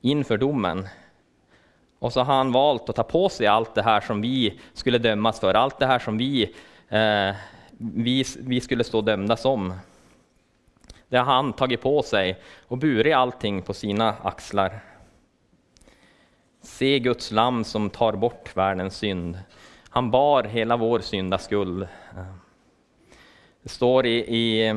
inför 0.00 0.38
domen. 0.38 0.88
Och 1.98 2.12
så 2.12 2.20
har 2.20 2.34
han 2.34 2.52
valt 2.52 2.88
att 2.88 2.96
ta 2.96 3.02
på 3.02 3.28
sig 3.28 3.46
allt 3.46 3.74
det 3.74 3.82
här 3.82 4.00
som 4.00 4.20
vi 4.20 4.60
skulle 4.72 4.98
dömas 4.98 5.40
för, 5.40 5.54
allt 5.54 5.78
det 5.78 5.86
här 5.86 5.98
som 5.98 6.18
vi, 6.18 6.42
eh, 6.88 7.34
vi, 7.78 8.24
vi 8.38 8.60
skulle 8.60 8.84
stå 8.84 9.00
dömda 9.00 9.36
som. 9.36 9.74
Det 11.08 11.16
har 11.16 11.24
han 11.24 11.52
tagit 11.52 11.82
på 11.82 12.02
sig 12.02 12.38
och 12.68 12.78
burit 12.78 13.14
allting 13.14 13.62
på 13.62 13.74
sina 13.74 14.14
axlar. 14.22 14.80
Se 16.68 16.98
Guds 16.98 17.30
lamm 17.30 17.64
som 17.64 17.90
tar 17.90 18.12
bort 18.12 18.56
världens 18.56 18.96
synd. 18.96 19.38
Han 19.90 20.10
bar 20.10 20.44
hela 20.44 20.76
vår 20.76 20.98
syndaskuld. 21.00 21.88
Det 23.62 23.68
står 23.68 24.06
i, 24.06 24.36
i 24.36 24.74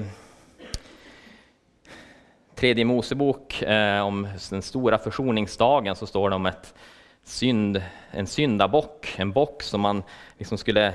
tredje 2.56 2.86
Mosebok 2.86 3.62
eh, 3.62 4.01
om 4.01 4.27
den 4.49 4.62
stora 4.62 4.97
försoningsdagen 4.97 5.95
så 5.95 6.08
står 6.08 6.30
det 6.30 6.36
om 6.36 6.45
ett 6.45 6.73
synd, 7.23 7.82
en 8.12 8.27
syndabock, 8.27 9.13
en 9.17 9.32
bock 9.32 9.63
som 9.63 9.82
man 9.82 10.04
liksom 10.38 10.58
skulle, 10.58 10.93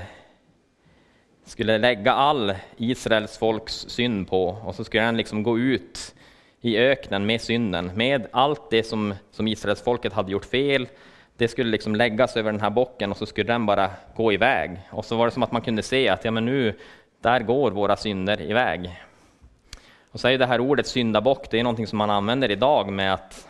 skulle 1.45 1.77
lägga 1.77 2.13
all 2.13 2.55
Israels 2.77 3.37
folks 3.37 3.73
synd 3.73 4.29
på 4.29 4.47
och 4.47 4.75
så 4.75 4.83
skulle 4.83 5.03
den 5.03 5.17
liksom 5.17 5.43
gå 5.43 5.59
ut 5.59 6.15
i 6.67 6.77
öknen 6.77 7.25
med 7.25 7.41
synden, 7.41 7.91
med 7.95 8.27
allt 8.31 8.69
det 8.69 8.83
som, 8.83 9.13
som 9.31 9.47
Israels 9.47 9.81
folket 9.81 10.13
hade 10.13 10.31
gjort 10.31 10.45
fel. 10.45 10.87
Det 11.37 11.47
skulle 11.47 11.71
liksom 11.71 11.95
läggas 11.95 12.37
över 12.37 12.51
den 12.51 12.61
här 12.61 12.69
bocken 12.69 13.11
och 13.11 13.17
så 13.17 13.25
skulle 13.25 13.53
den 13.53 13.65
bara 13.65 13.91
gå 14.15 14.33
iväg. 14.33 14.79
Och 14.89 15.05
så 15.05 15.17
var 15.17 15.25
det 15.25 15.31
som 15.31 15.43
att 15.43 15.51
man 15.51 15.61
kunde 15.61 15.83
se 15.83 16.09
att 16.09 16.25
ja, 16.25 16.31
men 16.31 16.45
nu, 16.45 16.73
där 17.21 17.39
går 17.39 17.71
våra 17.71 17.95
synder 17.95 18.41
iväg. 18.41 19.01
Och 20.11 20.19
så 20.19 20.27
är 20.27 20.37
det 20.37 20.45
här 20.45 20.59
ordet 20.59 20.87
syndabock, 20.87 21.51
det 21.51 21.59
är 21.59 21.63
någonting 21.63 21.87
som 21.87 21.97
man 21.97 22.09
använder 22.09 22.51
idag 22.51 22.91
med 22.91 23.13
att, 23.13 23.47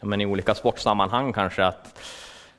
ja, 0.00 0.06
men 0.06 0.20
i 0.20 0.26
olika 0.26 0.54
sportsammanhang 0.54 1.32
kanske, 1.32 1.64
att 1.64 1.98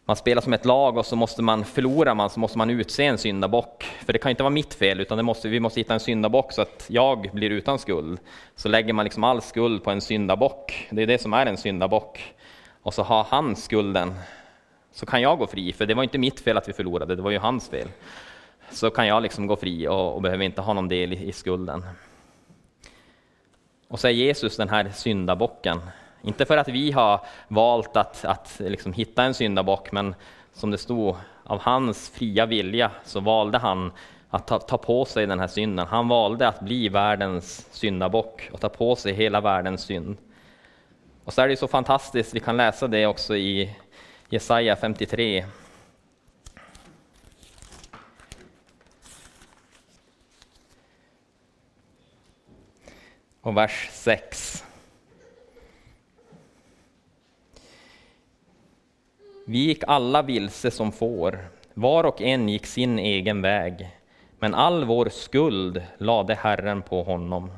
man 0.06 0.16
spelar 0.16 0.42
som 0.42 0.54
ett 0.54 0.66
lag 0.66 0.98
och 0.98 1.06
så 1.06 1.16
måste 1.16 1.42
man, 1.42 1.66
förlora 1.66 2.14
man 2.14 2.30
så 2.30 2.40
måste 2.40 2.58
man 2.58 2.70
utse 2.70 3.06
en 3.06 3.18
syndabock. 3.18 3.84
För 4.06 4.14
det 4.14 4.20
kan 4.20 4.30
inte 4.30 4.44
vara 4.44 4.54
mitt 4.54 4.74
fel, 4.74 5.00
utan 5.00 5.18
det 5.18 5.24
måste, 5.24 5.50
vi 5.50 5.60
måste 5.60 5.80
hitta 5.80 5.94
en 5.94 6.00
syndabock 6.00 6.52
så 6.52 6.62
att 6.62 6.86
jag 6.88 7.30
blir 7.34 7.50
utan 7.50 7.80
skuld. 7.80 8.20
Så 8.56 8.70
lägger 8.70 8.94
man 8.94 9.04
liksom 9.04 9.24
all 9.24 9.42
skuld 9.42 9.84
på 9.84 9.92
en 9.92 10.02
syndabock. 10.02 10.88
Det 10.92 11.02
är 11.02 11.08
det 11.08 11.22
som 11.22 11.34
är 11.34 11.46
en 11.46 11.58
syndabock. 11.58 12.34
Och 12.82 12.94
så 12.94 13.04
har 13.04 13.24
han 13.24 13.56
skulden. 13.56 14.14
Så 14.92 15.06
kan 15.06 15.22
jag 15.22 15.38
gå 15.38 15.48
fri, 15.48 15.74
för 15.74 15.86
det 15.86 15.94
var 15.94 16.04
inte 16.04 16.18
mitt 16.18 16.40
fel 16.40 16.58
att 16.58 16.70
vi 16.70 16.74
förlorade, 16.74 17.16
det 17.16 17.22
var 17.22 17.32
ju 17.32 17.38
hans 17.38 17.70
fel. 17.70 17.88
Så 18.72 18.90
kan 18.90 19.08
jag 19.08 19.24
liksom 19.24 19.48
gå 19.48 19.56
fri 19.56 19.88
och, 19.88 20.16
och 20.16 20.22
behöver 20.22 20.44
inte 20.44 20.62
ha 20.62 20.74
någon 20.74 20.88
del 20.88 21.14
i, 21.14 21.28
i 21.28 21.32
skulden. 21.32 21.86
Och 23.88 24.00
så 24.00 24.08
är 24.08 24.12
Jesus 24.12 24.58
den 24.58 24.70
här 24.70 24.90
syndabocken 24.96 25.80
inte 26.24 26.46
för 26.46 26.58
att 26.58 26.68
vi 26.68 26.92
har 26.92 27.20
valt 27.48 27.98
att, 27.98 28.26
att 28.26 28.56
liksom 28.60 28.94
hitta 28.94 29.24
en 29.24 29.34
syndabock, 29.34 29.92
men 29.92 30.16
som 30.54 30.72
det 30.72 30.78
stod, 30.78 31.16
av 31.44 31.60
hans 31.60 32.10
fria 32.10 32.46
vilja 32.46 32.92
så 33.04 33.20
valde 33.20 33.58
han 33.58 33.92
att 34.30 34.48
ta, 34.48 34.60
ta, 34.60 34.78
på 34.78 35.06
sig 35.06 35.28
den 35.28 35.40
här 35.40 35.48
synden. 35.48 35.88
Han 35.88 36.08
valde 36.08 36.48
att 36.48 36.60
bli 36.60 36.90
världens 36.90 37.68
syndabock 37.72 38.50
och 38.52 38.62
ta 38.62 38.70
på 38.70 38.96
sig 38.96 39.14
hela 39.14 39.42
världens 39.42 39.82
synd. 39.82 40.18
Och 41.24 41.34
så 41.34 41.42
är 41.42 41.48
det 41.48 41.58
så 41.58 41.68
fantastiskt, 41.68 42.36
vi 42.36 42.40
kan 42.40 42.58
läsa 42.58 42.88
det 42.88 43.06
också 43.06 43.36
i 43.36 43.76
Jesaja 44.30 44.76
53. 44.76 45.46
Och 53.42 53.58
vers 53.58 53.90
6. 53.92 54.63
Vi 59.46 59.58
gick 59.58 59.84
alla 59.88 60.22
vilse 60.22 60.72
som 60.72 60.92
får, 60.92 61.46
var 61.74 62.04
och 62.04 62.22
en 62.22 62.50
gick 62.50 62.66
sin 62.66 63.00
egen 63.00 63.42
väg, 63.42 63.98
men 64.40 64.56
all 64.56 64.86
vår 64.86 65.10
skuld 65.10 65.84
lade 65.98 66.36
Herren 66.36 66.82
på 66.82 67.04
honom. 67.04 67.52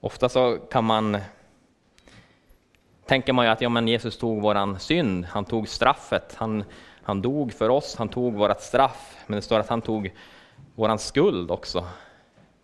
Ofta 0.00 0.28
så 0.28 0.58
kan 0.70 0.84
man 0.84 1.18
tänker 3.06 3.32
man 3.32 3.44
ju 3.44 3.50
att 3.50 3.60
ja, 3.60 3.68
men 3.68 3.88
Jesus 3.88 4.18
tog 4.18 4.42
våran 4.42 4.78
synd, 4.80 5.24
han 5.24 5.44
tog 5.44 5.68
straffet, 5.68 6.34
han, 6.36 6.64
han 7.02 7.22
dog 7.22 7.52
för 7.52 7.68
oss, 7.68 7.96
han 7.96 8.08
tog 8.08 8.34
vårt 8.34 8.60
straff, 8.60 9.16
men 9.26 9.36
det 9.36 9.42
står 9.42 9.60
att 9.60 9.68
han 9.68 9.82
tog 9.82 10.12
våran 10.74 10.98
skuld 10.98 11.50
också. 11.50 11.84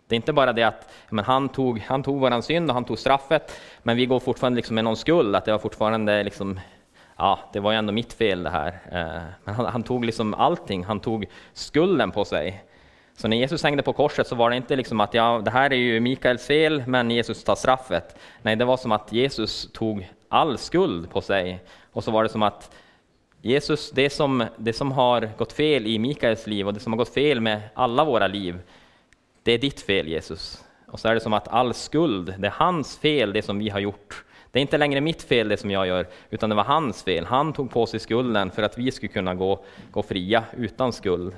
Det 0.09 0.15
är 0.15 0.17
inte 0.17 0.33
bara 0.33 0.53
det 0.53 0.63
att 0.63 0.89
men 1.09 1.25
han, 1.25 1.49
tog, 1.49 1.79
han 1.79 2.03
tog 2.03 2.19
våran 2.19 2.43
synd 2.43 2.69
och 2.69 2.73
han 2.73 2.85
tog 2.85 2.99
straffet, 2.99 3.59
men 3.83 3.97
vi 3.97 4.05
går 4.05 4.19
fortfarande 4.19 4.55
liksom 4.55 4.75
med 4.75 4.83
någon 4.83 4.97
skuld, 4.97 5.35
att 5.35 5.45
det 5.45 5.51
var 5.51 5.59
fortfarande 5.59 6.23
liksom, 6.23 6.59
ja, 7.17 7.39
det 7.53 7.59
var 7.59 7.71
ju 7.71 7.77
ändå 7.77 7.93
mitt 7.93 8.13
fel 8.13 8.43
det 8.43 8.49
här. 8.49 8.67
Eh, 8.67 9.21
men 9.43 9.55
han, 9.55 9.65
han, 9.65 9.83
tog 9.83 10.05
liksom 10.05 10.33
allting, 10.33 10.83
han 10.83 10.99
tog 10.99 11.25
skulden 11.53 12.11
på 12.11 12.25
sig. 12.25 12.63
Så 13.17 13.27
när 13.27 13.37
Jesus 13.37 13.63
hängde 13.63 13.83
på 13.83 13.93
korset 13.93 14.27
så 14.27 14.35
var 14.35 14.49
det 14.49 14.55
inte 14.55 14.75
liksom 14.75 14.99
att 14.99 15.13
ja, 15.13 15.41
det 15.45 15.51
här 15.51 15.73
är 15.73 15.77
ju 15.77 15.99
Mikaels 15.99 16.45
fel, 16.47 16.83
men 16.87 17.11
Jesus 17.11 17.43
tar 17.43 17.55
straffet. 17.55 18.15
Nej, 18.41 18.55
det 18.55 18.65
var 18.65 18.77
som 18.77 18.91
att 18.91 19.11
Jesus 19.11 19.71
tog 19.73 20.09
all 20.29 20.57
skuld 20.57 21.09
på 21.09 21.21
sig. 21.21 21.59
Och 21.91 22.03
så 22.03 22.11
var 22.11 22.23
det 22.23 22.29
som 22.29 22.43
att 22.43 22.75
Jesus, 23.41 23.91
det 23.91 24.09
som, 24.09 24.45
det 24.57 24.73
som 24.73 24.91
har 24.91 25.29
gått 25.37 25.53
fel 25.53 25.87
i 25.87 25.99
Mikaels 25.99 26.47
liv 26.47 26.67
och 26.67 26.73
det 26.73 26.79
som 26.79 26.93
har 26.93 26.97
gått 26.97 27.13
fel 27.13 27.41
med 27.41 27.61
alla 27.73 28.03
våra 28.03 28.27
liv, 28.27 28.59
det 29.43 29.51
är 29.51 29.57
ditt 29.57 29.81
fel 29.81 30.07
Jesus. 30.07 30.63
Och 30.87 30.99
så 30.99 31.07
är 31.07 31.13
det 31.13 31.19
som 31.19 31.33
att 31.33 31.47
all 31.47 31.73
skuld, 31.73 32.35
det 32.37 32.47
är 32.47 32.53
hans 32.57 32.97
fel 32.97 33.33
det 33.33 33.41
som 33.41 33.59
vi 33.59 33.69
har 33.69 33.79
gjort. 33.79 34.23
Det 34.51 34.59
är 34.59 34.61
inte 34.61 34.77
längre 34.77 35.01
mitt 35.01 35.23
fel 35.23 35.47
det 35.47 35.57
som 35.57 35.71
jag 35.71 35.87
gör, 35.87 36.07
utan 36.29 36.49
det 36.49 36.55
var 36.55 36.63
hans 36.63 37.03
fel. 37.03 37.25
Han 37.25 37.53
tog 37.53 37.71
på 37.71 37.85
sig 37.85 37.99
skulden 37.99 38.51
för 38.51 38.63
att 38.63 38.77
vi 38.77 38.91
skulle 38.91 39.13
kunna 39.13 39.35
gå, 39.35 39.63
gå 39.91 40.03
fria 40.03 40.43
utan 40.57 40.93
skuld. 40.93 41.35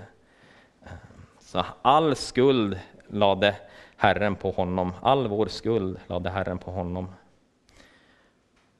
Så 1.39 1.65
all 1.81 2.15
skuld 2.15 2.79
lade 3.07 3.55
Herren 3.97 4.35
på 4.35 4.51
honom. 4.51 4.93
All 5.01 5.27
vår 5.27 5.47
skuld 5.47 5.99
lade 6.07 6.29
Herren 6.29 6.57
på 6.57 6.71
honom. 6.71 7.07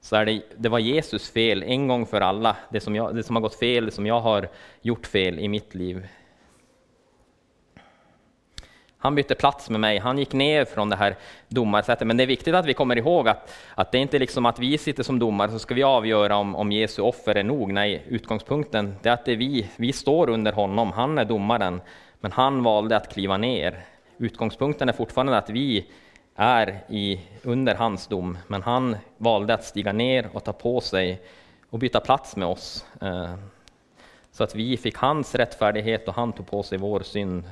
Så 0.00 0.16
är 0.16 0.26
det, 0.26 0.42
det 0.56 0.68
var 0.68 0.78
Jesus 0.78 1.30
fel 1.30 1.62
en 1.62 1.88
gång 1.88 2.06
för 2.06 2.20
alla, 2.20 2.56
det 2.70 2.80
som, 2.80 2.94
jag, 2.96 3.16
det 3.16 3.22
som 3.22 3.36
har 3.36 3.40
gått 3.40 3.54
fel, 3.54 3.86
det 3.86 3.90
som 3.90 4.06
jag 4.06 4.20
har 4.20 4.48
gjort 4.82 5.06
fel 5.06 5.38
i 5.38 5.48
mitt 5.48 5.74
liv. 5.74 6.06
Han 9.02 9.14
bytte 9.14 9.34
plats 9.34 9.70
med 9.70 9.80
mig, 9.80 9.98
han 9.98 10.18
gick 10.18 10.32
ner 10.32 10.64
från 10.64 10.90
det 10.90 10.96
här 10.96 11.16
domarsättet. 11.48 12.06
Men 12.06 12.16
det 12.16 12.22
är 12.22 12.26
viktigt 12.26 12.54
att 12.54 12.66
vi 12.66 12.74
kommer 12.74 12.98
ihåg 12.98 13.28
att, 13.28 13.52
att 13.74 13.92
det 13.92 13.98
är 13.98 14.02
inte 14.02 14.18
liksom 14.18 14.46
att 14.46 14.58
vi 14.58 14.78
sitter 14.78 15.02
som 15.02 15.18
domare 15.18 15.50
så 15.50 15.58
ska 15.58 15.74
vi 15.74 15.82
avgöra 15.82 16.36
om, 16.36 16.56
om 16.56 16.72
Jesu 16.72 17.02
offer 17.02 17.34
är 17.34 17.42
nog. 17.42 17.72
Nej, 17.72 18.04
utgångspunkten 18.08 18.94
är 19.02 19.10
att 19.10 19.24
det 19.24 19.32
är 19.32 19.36
vi, 19.36 19.70
vi 19.76 19.92
står 19.92 20.30
under 20.30 20.52
honom, 20.52 20.92
han 20.92 21.18
är 21.18 21.24
domaren. 21.24 21.80
Men 22.20 22.32
han 22.32 22.62
valde 22.62 22.96
att 22.96 23.12
kliva 23.12 23.36
ner. 23.36 23.84
Utgångspunkten 24.18 24.88
är 24.88 24.92
fortfarande 24.92 25.38
att 25.38 25.50
vi 25.50 25.86
är 26.36 26.80
i, 26.88 27.20
under 27.42 27.74
hans 27.74 28.06
dom, 28.06 28.38
men 28.46 28.62
han 28.62 28.96
valde 29.18 29.54
att 29.54 29.64
stiga 29.64 29.92
ner 29.92 30.28
och 30.32 30.44
ta 30.44 30.52
på 30.52 30.80
sig 30.80 31.20
och 31.70 31.78
byta 31.78 32.00
plats 32.00 32.36
med 32.36 32.48
oss. 32.48 32.86
Eh, 33.00 33.34
så 34.32 34.44
att 34.44 34.54
vi 34.54 34.76
fick 34.76 34.96
hans 34.96 35.34
rättfärdighet 35.34 36.08
och 36.08 36.14
han 36.14 36.32
tog 36.32 36.46
på 36.46 36.62
sig 36.62 36.78
vår 36.78 37.00
synd. 37.00 37.44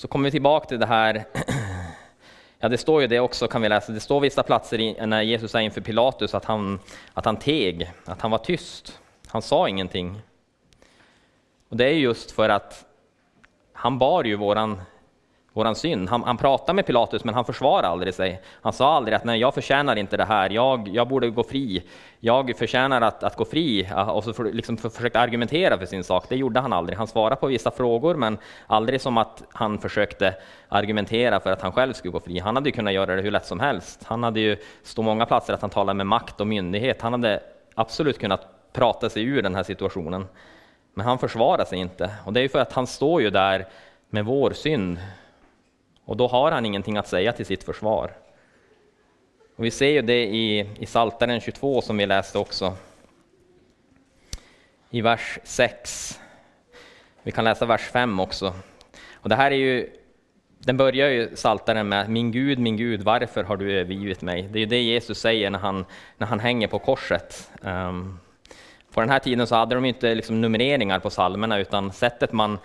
Så 0.00 0.08
kommer 0.08 0.24
vi 0.24 0.30
tillbaka 0.30 0.66
till 0.66 0.80
det 0.80 0.86
här, 0.86 1.24
ja 2.58 2.68
det 2.68 2.78
står 2.78 3.00
ju 3.00 3.06
det 3.06 3.20
också 3.20 3.48
kan 3.48 3.62
vi 3.62 3.68
läsa, 3.68 3.92
det 3.92 4.00
står 4.00 4.20
vissa 4.20 4.42
platser 4.42 4.80
i, 4.80 5.06
när 5.06 5.22
Jesus 5.22 5.54
är 5.54 5.60
inför 5.60 5.80
Pilatus 5.80 6.34
att 6.34 6.44
han, 6.44 6.78
att 7.14 7.24
han 7.24 7.36
teg, 7.36 7.92
att 8.04 8.20
han 8.20 8.30
var 8.30 8.38
tyst. 8.38 9.00
Han 9.26 9.42
sa 9.42 9.68
ingenting. 9.68 10.22
Och 11.68 11.76
det 11.76 11.84
är 11.84 11.92
just 11.92 12.30
för 12.30 12.48
att 12.48 12.84
han 13.72 13.98
bar 13.98 14.24
ju 14.24 14.36
våran, 14.36 14.82
våran 15.52 15.74
synd. 15.74 16.08
Han, 16.08 16.22
han 16.24 16.36
pratade 16.36 16.76
med 16.76 16.86
Pilatus, 16.86 17.24
men 17.24 17.34
han 17.34 17.44
försvarade 17.44 17.88
aldrig 17.88 18.14
sig. 18.14 18.42
Han 18.62 18.72
sa 18.72 18.94
aldrig 18.94 19.16
att 19.16 19.24
nej, 19.24 19.40
jag 19.40 19.54
förtjänar 19.54 19.96
inte 19.96 20.16
det 20.16 20.24
här, 20.24 20.50
jag, 20.50 20.88
jag 20.88 21.08
borde 21.08 21.30
gå 21.30 21.42
fri, 21.42 21.82
jag 22.20 22.56
förtjänar 22.56 23.00
att, 23.00 23.22
att 23.24 23.36
gå 23.36 23.44
fri, 23.44 23.88
och 24.08 24.24
så 24.24 24.32
för, 24.32 24.44
liksom 24.44 24.76
för, 24.76 24.88
försökte 24.88 25.20
argumentera 25.20 25.78
för 25.78 25.86
sin 25.86 26.04
sak. 26.04 26.24
Det 26.28 26.36
gjorde 26.36 26.60
han 26.60 26.72
aldrig. 26.72 26.98
Han 26.98 27.06
svarade 27.06 27.36
på 27.36 27.46
vissa 27.46 27.70
frågor, 27.70 28.14
men 28.14 28.38
aldrig 28.66 29.00
som 29.00 29.18
att 29.18 29.42
han 29.52 29.78
försökte 29.78 30.34
argumentera 30.68 31.40
för 31.40 31.52
att 31.52 31.62
han 31.62 31.72
själv 31.72 31.92
skulle 31.92 32.12
gå 32.12 32.20
fri. 32.20 32.38
Han 32.38 32.56
hade 32.56 32.68
ju 32.68 32.72
kunnat 32.72 32.94
göra 32.94 33.16
det 33.16 33.22
hur 33.22 33.30
lätt 33.30 33.46
som 33.46 33.60
helst. 33.60 34.04
Han 34.04 34.22
hade 34.22 34.40
ju 34.40 34.56
stått 34.82 35.04
många 35.04 35.26
platser 35.26 35.52
att 35.52 35.60
han 35.60 35.70
talade 35.70 35.96
med 35.96 36.06
makt 36.06 36.40
och 36.40 36.46
myndighet. 36.46 37.02
Han 37.02 37.12
hade 37.12 37.42
absolut 37.74 38.18
kunnat 38.18 38.72
prata 38.72 39.10
sig 39.10 39.24
ur 39.24 39.42
den 39.42 39.54
här 39.54 39.62
situationen. 39.62 40.26
Men 40.94 41.06
han 41.06 41.18
försvarar 41.18 41.64
sig 41.64 41.78
inte. 41.78 42.10
Och 42.24 42.32
det 42.32 42.40
är 42.40 42.42
ju 42.42 42.48
för 42.48 42.58
att 42.58 42.72
han 42.72 42.86
står 42.86 43.22
ju 43.22 43.30
där 43.30 43.66
med 44.10 44.24
vår 44.24 44.50
synd. 44.50 44.98
Och 46.10 46.16
då 46.16 46.26
har 46.26 46.52
han 46.52 46.66
ingenting 46.66 46.96
att 46.96 47.08
säga 47.08 47.32
till 47.32 47.46
sitt 47.46 47.64
försvar. 47.64 48.12
Och 49.56 49.64
vi 49.64 49.70
ser 49.70 49.88
ju 49.88 50.02
det 50.02 50.24
i, 50.24 50.68
i 50.78 50.86
Saltaren 50.86 51.40
22 51.40 51.80
som 51.80 51.96
vi 51.96 52.06
läste 52.06 52.38
också. 52.38 52.76
I 54.90 55.00
vers 55.00 55.38
6. 55.44 56.20
Vi 57.22 57.32
kan 57.32 57.44
läsa 57.44 57.66
vers 57.66 57.80
5 57.80 58.20
också. 58.20 58.54
Och 59.14 59.28
det 59.28 59.36
här 59.36 59.50
är 59.50 59.56
ju, 59.56 59.90
den 60.58 60.76
börjar 60.76 61.08
ju 61.08 61.36
Saltaren 61.36 61.88
med 61.88 62.08
Min 62.10 62.32
Gud, 62.32 62.58
min 62.58 62.76
Gud, 62.76 63.02
varför 63.02 63.44
har 63.44 63.56
du 63.56 63.72
övergivit 63.72 64.22
mig? 64.22 64.48
Det 64.52 64.58
är 64.58 64.60
ju 64.60 64.66
det 64.66 64.82
Jesus 64.82 65.18
säger 65.18 65.50
när 65.50 65.58
han, 65.58 65.84
när 66.18 66.26
han 66.26 66.40
hänger 66.40 66.68
på 66.68 66.78
korset. 66.78 67.50
Um, 67.62 68.20
på 68.92 69.00
den 69.00 69.10
här 69.10 69.18
tiden 69.18 69.46
så 69.46 69.54
hade 69.54 69.74
de 69.74 69.84
inte 69.84 70.14
liksom 70.14 70.40
numreringar 70.40 70.98
på 70.98 71.10
salmerna 71.10 71.58
utan 71.58 71.92
sättet 71.92 72.32
man, 72.32 72.58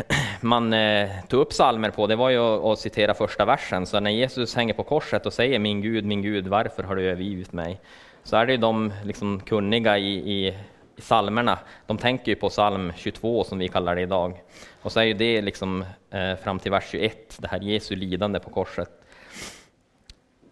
man 0.40 0.72
eh, 0.72 1.10
tog 1.28 1.40
upp 1.40 1.52
salmer 1.52 1.90
på 1.90 2.06
det 2.06 2.16
var 2.16 2.30
ju 2.30 2.38
att, 2.38 2.64
att, 2.64 2.78
citera 2.78 3.14
första 3.14 3.44
versen. 3.44 3.86
Så 3.86 4.00
när 4.00 4.10
Jesus 4.10 4.54
hänger 4.54 4.74
på 4.74 4.84
korset 4.84 5.26
och 5.26 5.32
säger 5.32 5.58
Min 5.58 5.82
Gud, 5.82 6.04
min 6.04 6.22
Gud, 6.22 6.46
varför 6.48 6.82
har 6.82 6.96
du 6.96 7.10
övergivit 7.10 7.52
mig? 7.52 7.80
Så 8.22 8.36
är 8.36 8.46
det 8.46 8.52
ju 8.52 8.58
de 8.58 8.92
liksom 9.04 9.40
kunniga 9.40 9.98
i, 9.98 10.12
i, 10.12 10.48
i 10.96 11.00
salmerna, 11.00 11.58
de 11.86 11.98
tänker 11.98 12.32
ju 12.32 12.36
på 12.36 12.48
psalm 12.48 12.92
22 12.96 13.44
som 13.44 13.58
vi 13.58 13.68
kallar 13.68 13.96
det 13.96 14.02
idag. 14.02 14.42
Och 14.82 14.92
så 14.92 15.00
är 15.00 15.04
ju 15.04 15.14
det 15.14 15.42
liksom 15.42 15.84
eh, 16.10 16.36
fram 16.36 16.58
till 16.58 16.70
vers 16.70 16.88
21, 16.90 17.36
det 17.38 17.48
här 17.48 17.60
Jesu 17.60 17.96
lidande 17.96 18.40
på 18.40 18.50
korset. 18.50 18.90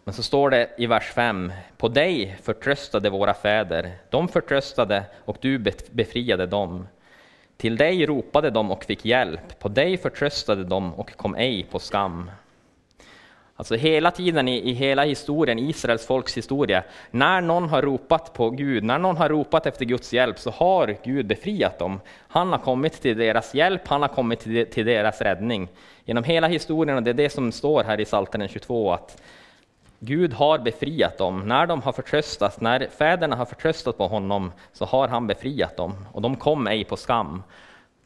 Men 0.04 0.14
så 0.14 0.22
står 0.22 0.50
det 0.50 0.70
i 0.78 0.86
vers 0.86 1.12
5, 1.14 1.52
på 1.76 1.88
dig 1.88 2.36
förtröstade 2.42 3.10
våra 3.10 3.34
fäder, 3.34 3.92
de 4.10 4.28
förtröstade 4.28 5.04
och 5.24 5.36
du 5.40 5.58
befriade 5.90 6.46
dem. 6.46 6.86
Till 7.60 7.76
dig 7.76 8.06
ropade 8.06 8.50
de 8.50 8.70
och 8.70 8.84
fick 8.84 9.04
hjälp, 9.04 9.58
på 9.58 9.68
dig 9.68 9.96
förtröstade 9.96 10.64
de 10.64 10.94
och 10.94 11.16
kom 11.16 11.34
ej 11.34 11.66
på 11.70 11.78
skam. 11.78 12.30
Alltså 13.56 13.74
hela 13.74 14.10
tiden 14.10 14.48
i, 14.48 14.70
i 14.70 14.72
hela 14.72 15.04
historien, 15.04 15.58
Israels 15.58 16.06
folks 16.06 16.36
historia, 16.36 16.82
när 17.10 17.40
någon 17.40 17.68
har 17.68 17.82
ropat 17.82 18.32
på 18.32 18.50
Gud, 18.50 18.84
när 18.84 18.98
någon 18.98 19.16
har 19.16 19.28
ropat 19.28 19.66
efter 19.66 19.84
Guds 19.84 20.12
hjälp, 20.12 20.38
så 20.38 20.50
har 20.50 20.96
Gud 21.04 21.26
befriat 21.26 21.78
dem. 21.78 22.00
Han 22.28 22.52
har 22.52 22.58
kommit 22.58 23.02
till 23.02 23.18
deras 23.18 23.54
hjälp, 23.54 23.88
han 23.88 24.02
har 24.02 24.08
kommit 24.08 24.40
till, 24.40 24.66
till 24.66 24.86
deras 24.86 25.20
räddning. 25.20 25.68
Genom 26.04 26.24
hela 26.24 26.48
historien, 26.48 26.96
och 26.96 27.02
det 27.02 27.10
är 27.10 27.14
det 27.14 27.30
som 27.30 27.52
står 27.52 27.84
här 27.84 28.00
i 28.00 28.04
Psaltaren 28.04 28.48
22, 28.48 28.92
att 28.92 29.22
Gud 30.02 30.32
har 30.32 30.58
befriat 30.58 31.18
dem. 31.18 31.40
När 31.48 31.66
de 31.66 31.82
har 31.82 31.92
förtröstat, 31.92 32.60
när 32.60 32.86
fäderna 32.86 33.36
har 33.36 33.44
förtröstat 33.44 33.98
på 33.98 34.06
honom, 34.06 34.52
så 34.72 34.84
har 34.84 35.08
han 35.08 35.26
befriat 35.26 35.76
dem, 35.76 36.06
och 36.12 36.22
de 36.22 36.36
kom 36.36 36.66
ej 36.66 36.84
på 36.84 36.96
skam. 36.96 37.42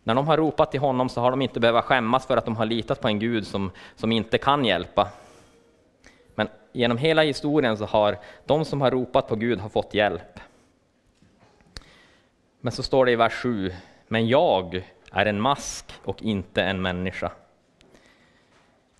När 0.02 0.14
de 0.14 0.26
har 0.26 0.37
ropat 0.37 0.70
till 0.70 0.80
honom 0.80 1.09
så 1.09 1.20
har 1.20 1.30
de 1.30 1.42
inte 1.42 1.61
behövt 1.61 1.85
skämmas 1.85 2.26
för 2.26 2.37
att 2.37 2.44
de 2.44 2.57
har 2.57 2.66
litat 2.66 3.00
på 3.00 3.09
en 3.09 3.18
Gud 3.18 3.46
som, 3.46 3.70
som 3.96 4.12
inte 4.12 4.38
kan 4.38 4.64
hjälpa. 4.64 5.09
Men 6.35 6.48
genom 6.72 6.98
hela 6.98 7.22
historien 7.22 7.76
så 7.76 7.85
har 7.85 8.18
de 8.44 8.64
som 8.64 8.80
har 8.80 8.90
ropat 8.90 9.28
på 9.28 9.37
Gud 9.37 9.61
har 9.61 9.68
fått 9.68 9.94
hjälp. 9.94 10.40
Men 12.61 12.72
så 12.72 12.83
står 12.83 13.07
det 13.07 13.12
i 13.12 13.16
vers 13.16 13.33
7, 13.33 13.72
men 14.09 14.28
jag 14.28 14.85
är 15.12 15.26
en 15.26 15.40
mask 15.40 15.92
och 16.04 16.22
inte 16.22 16.62
en 16.62 16.83
människa. 16.83 17.33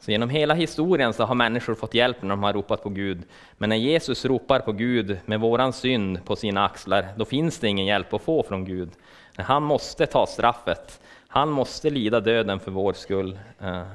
Så 0.05 0.11
genom 0.11 0.31
hela 0.31 0.55
historien 0.55 1.13
så 1.13 1.25
har 1.25 1.35
människor 1.35 1.75
fått 1.75 1.95
hjälp 1.95 2.23
när 2.23 2.29
de 2.29 2.43
har 2.43 2.53
ropat 2.53 2.83
på 2.83 2.89
Gud. 2.89 3.23
Men 3.59 3.69
när 3.69 3.77
Jesus 3.77 4.25
ropar 4.25 4.61
på 4.61 4.73
Gud 4.73 5.19
med 5.25 5.41
våran 5.41 5.73
synd 5.73 6.25
på 6.25 6.37
sina 6.37 6.65
axlar, 6.65 7.09
då 7.17 7.25
finns 7.25 7.59
det 7.59 7.69
ingen 7.69 7.87
hjälp 7.87 8.15
att 8.15 8.23
få 8.23 8.43
från 8.43 8.65
Gud. 8.65 8.91
Han 9.37 9.63
måste 9.63 10.07
ta 10.07 10.27
straffet. 10.27 11.01
Han 11.29 11.51
måste 11.51 11.91
lida 11.91 12.21
döden 12.21 12.61
för 12.61 12.71
vår 12.71 12.93
skull. 12.93 13.39
Eh, 13.61 13.87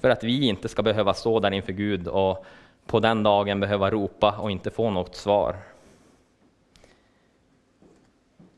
för 0.00 0.10
att 0.10 0.24
vi 0.24 0.48
inte 0.48 0.68
ska 0.68 0.82
behöva 0.82 1.14
stå 1.14 1.40
där 1.40 1.50
inför 1.50 1.72
Gud 1.72 2.08
och 2.08 2.44
på 2.86 3.00
den 3.00 3.22
dagen 3.22 3.60
behöva 3.60 3.90
ropa 3.90 4.38
och 4.38 4.50
inte 4.50 4.70
få 4.70 4.90
något 4.90 5.16
svar. 5.16 5.56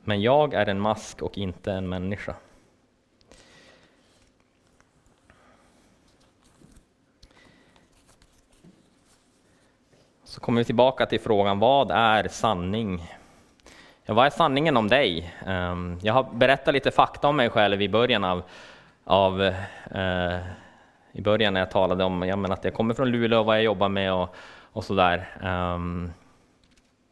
Men 0.05 0.23
jag 0.23 0.55
är 0.55 0.66
en 0.66 0.81
mask 0.81 1.23
och 1.23 1.38
inte 1.38 1.73
en 1.73 1.88
människa. 1.88 2.35
Så 10.37 10.42
kommer 10.42 10.61
vi 10.61 10.64
tillbaka 10.64 11.07
till 11.07 11.20
frågan, 11.20 11.59
vad 11.59 11.90
är 11.90 12.29
sanning? 12.29 13.12
Ja, 14.05 14.14
vad 14.14 14.27
är 14.27 14.31
sanningen 14.31 14.77
om 14.77 14.88
dig? 14.88 15.35
Ehm, 15.46 15.99
jag 16.03 16.14
har 16.14 16.22
berättat 16.33 16.75
lite 16.75 16.90
fakta 16.90 17.29
om 17.29 17.37
mig 17.37 17.51
själv 17.51 17.83
i 17.83 17.88
början 17.88 18.25
av, 18.25 18.42
av 19.05 19.42
eh, 19.42 20.38
i 21.12 21.20
början 21.22 21.55
när 21.55 21.61
jag 21.61 21.70
talade 21.70 22.05
om 22.05 22.22
jag 22.22 22.38
menar, 22.38 22.55
att 22.55 22.64
jag 22.64 22.75
kommer 22.75 22.94
från 22.94 23.11
Luleå 23.11 23.40
och 23.40 23.46
vad 23.46 23.57
jag 23.57 23.64
jobbar 23.64 23.88
med 23.88 24.12
och, 24.12 24.35
och 24.72 24.85
sådär. 24.85 25.29
Um, 25.42 26.12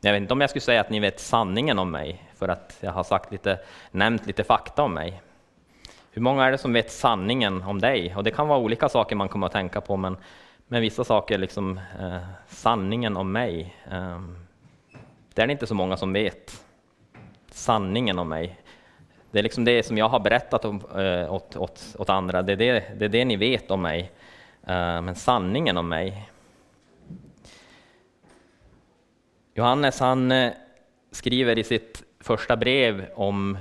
jag 0.01 0.13
vet 0.13 0.21
inte 0.21 0.33
om 0.33 0.41
jag 0.41 0.51
skulle 0.51 0.61
säga 0.61 0.81
att 0.81 0.91
ni 0.91 1.01
vet 1.01 1.21
sanningen 1.21 1.79
om 1.79 1.91
mig, 1.91 2.31
för 2.35 2.49
att 2.49 2.79
jag 2.81 2.93
har 2.93 3.05
sagt 3.05 3.33
lite, 3.33 3.59
nämnt 3.91 4.27
lite 4.27 4.45
fakta 4.45 4.83
om 4.83 4.95
mig. 4.95 5.23
Hur 6.11 6.23
många 6.23 6.45
är 6.45 6.51
det 6.51 6.59
som 6.59 6.73
vet 6.73 6.93
sanningen 6.93 7.63
om 7.63 7.81
dig? 7.81 8.15
Och 8.17 8.25
det 8.25 8.31
kan 8.31 8.49
vara 8.49 8.59
olika 8.59 8.89
saker 8.89 9.17
man 9.17 9.29
kommer 9.29 9.47
att 9.47 9.53
tänka 9.53 9.81
på, 9.81 9.97
men, 9.97 10.17
men 10.69 10.83
vissa 10.83 11.05
saker, 11.05 11.39
liksom 11.39 11.81
eh, 12.01 12.23
sanningen 12.49 13.17
om 13.17 13.33
mig, 13.33 13.75
eh, 13.91 14.21
det 15.35 15.43
är 15.43 15.47
det 15.47 15.53
inte 15.53 15.67
så 15.67 15.75
många 15.75 15.97
som 15.97 16.13
vet. 16.13 16.65
Sanningen 17.51 18.19
om 18.19 18.29
mig. 18.29 18.61
Det 19.31 19.39
är 19.39 19.43
liksom 19.43 19.65
det 19.65 19.83
som 19.83 19.99
jag 19.99 20.09
har 20.09 20.21
berättat 20.21 20.65
om, 20.65 20.83
eh, 20.97 21.35
åt, 21.35 21.57
åt, 21.57 21.97
åt, 21.99 22.11
andra, 22.11 22.43
det 22.43 22.53
är 22.53 22.57
det, 22.57 22.85
det 22.99 23.05
är 23.05 23.09
det 23.09 23.25
ni 23.25 23.37
vet 23.37 23.71
om 23.71 23.83
mig. 23.83 24.13
Eh, 24.67 25.03
men 25.03 25.15
sanningen 25.15 25.77
om 25.77 25.89
mig. 25.89 26.31
Johannes 29.55 30.01
han 30.01 30.33
eh, 30.33 30.53
skriver 31.11 31.59
i 31.59 31.65
sitt 31.65 32.03
första 32.21 32.57
brev 32.57 33.07
om 33.15 33.59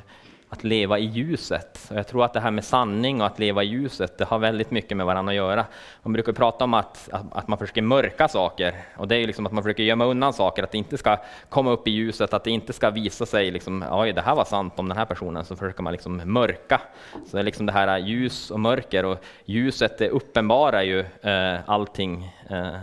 att 0.53 0.63
leva 0.63 0.99
i 0.99 1.05
ljuset. 1.05 1.87
Och 1.89 1.95
jag 1.97 2.07
tror 2.07 2.25
att 2.25 2.33
det 2.33 2.39
här 2.39 2.51
med 2.51 2.63
sanning 2.63 3.21
och 3.21 3.27
att 3.27 3.39
leva 3.39 3.63
i 3.63 3.67
ljuset, 3.67 4.17
det 4.17 4.25
har 4.25 4.39
väldigt 4.39 4.71
mycket 4.71 4.97
med 4.97 5.05
varandra 5.05 5.31
att 5.31 5.35
göra. 5.35 5.65
Man 6.03 6.13
brukar 6.13 6.33
prata 6.33 6.63
om 6.63 6.73
att, 6.73 7.09
att, 7.11 7.47
man 7.47 7.57
försöker 7.57 7.81
mörka 7.81 8.27
saker, 8.27 8.75
och 8.97 9.07
det 9.07 9.15
är 9.15 9.27
liksom 9.27 9.45
att 9.45 9.51
man 9.51 9.63
försöker 9.63 9.83
gömma 9.83 10.05
undan 10.05 10.33
saker, 10.33 10.63
att 10.63 10.71
det 10.71 10.77
inte 10.77 10.97
ska 10.97 11.17
komma 11.49 11.71
upp 11.71 11.87
i 11.87 11.91
ljuset, 11.91 12.33
att 12.33 12.43
det 12.43 12.51
inte 12.51 12.73
ska 12.73 12.89
visa 12.89 13.25
sig, 13.25 13.51
liksom, 13.51 13.85
oj, 13.91 14.13
det 14.13 14.21
här 14.21 14.35
var 14.35 14.45
sant 14.45 14.73
om 14.79 14.89
den 14.89 14.97
här 14.97 15.05
personen, 15.05 15.45
så 15.45 15.55
försöker 15.55 15.83
man 15.83 15.93
liksom 15.93 16.21
mörka. 16.25 16.81
Så 17.11 17.37
det 17.37 17.39
är 17.39 17.43
liksom 17.43 17.65
det 17.65 17.73
här 17.73 17.97
ljus 17.97 18.51
och 18.51 18.59
mörker, 18.59 19.05
och 19.05 19.23
ljuset 19.45 19.97
det 19.97 20.09
uppenbarar 20.09 20.81
ju 20.81 20.99
eh, 21.21 21.59
allting. 21.65 22.31
Eh, 22.49 22.77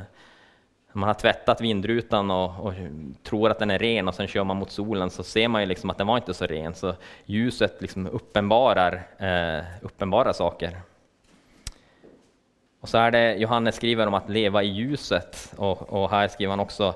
man 0.92 1.06
har 1.06 1.14
tvättat 1.14 1.60
vindrutan 1.60 2.30
och, 2.30 2.66
och, 2.66 2.74
tror 3.22 3.50
att 3.50 3.58
den 3.58 3.70
är 3.70 3.78
ren 3.78 4.08
och 4.08 4.14
sen 4.14 4.26
kör 4.26 4.44
man 4.44 4.56
mot 4.56 4.70
solen 4.70 5.10
så 5.10 5.22
ser 5.22 5.48
man 5.48 5.62
ju 5.62 5.66
liksom 5.66 5.90
att 5.90 5.98
den 5.98 6.06
var 6.06 6.16
inte 6.16 6.34
så 6.34 6.46
ren. 6.46 6.74
Så 6.74 6.94
ljuset 7.24 7.80
liksom 7.80 8.06
uppenbarar, 8.06 9.06
eh, 9.18 9.64
uppenbara 9.82 10.32
saker. 10.32 10.80
Och 12.80 12.88
så 12.88 12.98
är 12.98 13.10
det 13.10 13.34
Johannes 13.34 13.74
skriver 13.76 14.06
om 14.06 14.14
att 14.14 14.28
leva 14.28 14.62
i 14.62 14.68
ljuset 14.68 15.52
och, 15.56 15.92
och 15.92 16.10
här 16.10 16.28
skriver 16.28 16.50
han 16.50 16.60
också 16.60 16.94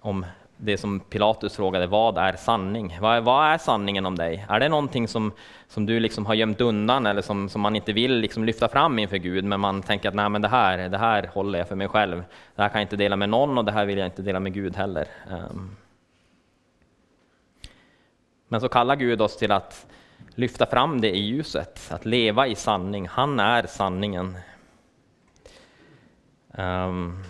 om 0.00 0.26
det 0.60 0.78
som 0.78 1.00
Pilatus 1.00 1.56
frågade, 1.56 1.86
vad 1.86 2.18
är 2.18 2.36
sanning? 2.36 2.98
Vad 3.00 3.16
är, 3.16 3.20
vad 3.20 3.46
är 3.46 3.58
sanningen 3.58 4.06
om 4.06 4.16
dig? 4.16 4.46
Är 4.48 4.60
det 4.60 4.68
någonting 4.68 5.08
som, 5.08 5.32
som 5.68 5.86
du 5.86 6.00
liksom 6.00 6.26
har 6.26 6.34
gömt 6.34 6.60
undan 6.60 7.06
eller 7.06 7.22
som, 7.22 7.48
som 7.48 7.60
man 7.60 7.76
inte 7.76 7.92
vill 7.92 8.14
liksom 8.14 8.44
lyfta 8.44 8.68
fram 8.68 8.98
inför 8.98 9.16
Gud, 9.16 9.44
men 9.44 9.60
man 9.60 9.82
tänker 9.82 10.08
att 10.08 10.14
Nej, 10.14 10.28
men 10.28 10.42
det, 10.42 10.48
här, 10.48 10.88
det 10.88 10.98
här 10.98 11.30
håller 11.34 11.58
jag 11.58 11.68
för 11.68 11.76
mig 11.76 11.88
själv. 11.88 12.24
Det 12.54 12.62
här 12.62 12.68
kan 12.68 12.80
jag 12.80 12.84
inte 12.84 12.96
dela 12.96 13.16
med 13.16 13.28
någon 13.28 13.58
och 13.58 13.64
det 13.64 13.72
här 13.72 13.86
vill 13.86 13.98
jag 13.98 14.06
inte 14.06 14.22
dela 14.22 14.40
med 14.40 14.54
Gud 14.54 14.76
heller. 14.76 15.06
Ehm. 15.30 15.76
Men 18.48 18.60
så 18.60 18.68
kallar 18.68 18.96
Gud 18.96 19.22
oss 19.22 19.36
till 19.36 19.52
att 19.52 19.86
lyfta 20.34 20.66
fram 20.66 21.00
det 21.00 21.16
i 21.16 21.20
ljuset, 21.20 21.80
att 21.90 22.04
leva 22.04 22.46
i 22.46 22.54
sanning. 22.54 23.08
Han 23.08 23.40
är 23.40 23.66
sanningen. 23.66 24.36
Ehm. 26.54 27.22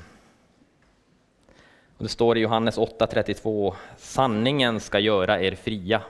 Och 1.99 2.05
det 2.05 2.09
står 2.09 2.39
i 2.39 2.41
Johannes 2.41 2.79
8.32, 2.79 3.75
sanningen 3.97 4.81
ska 4.81 4.99
göra 4.99 5.43
er 5.43 5.55
fria. 5.55 6.03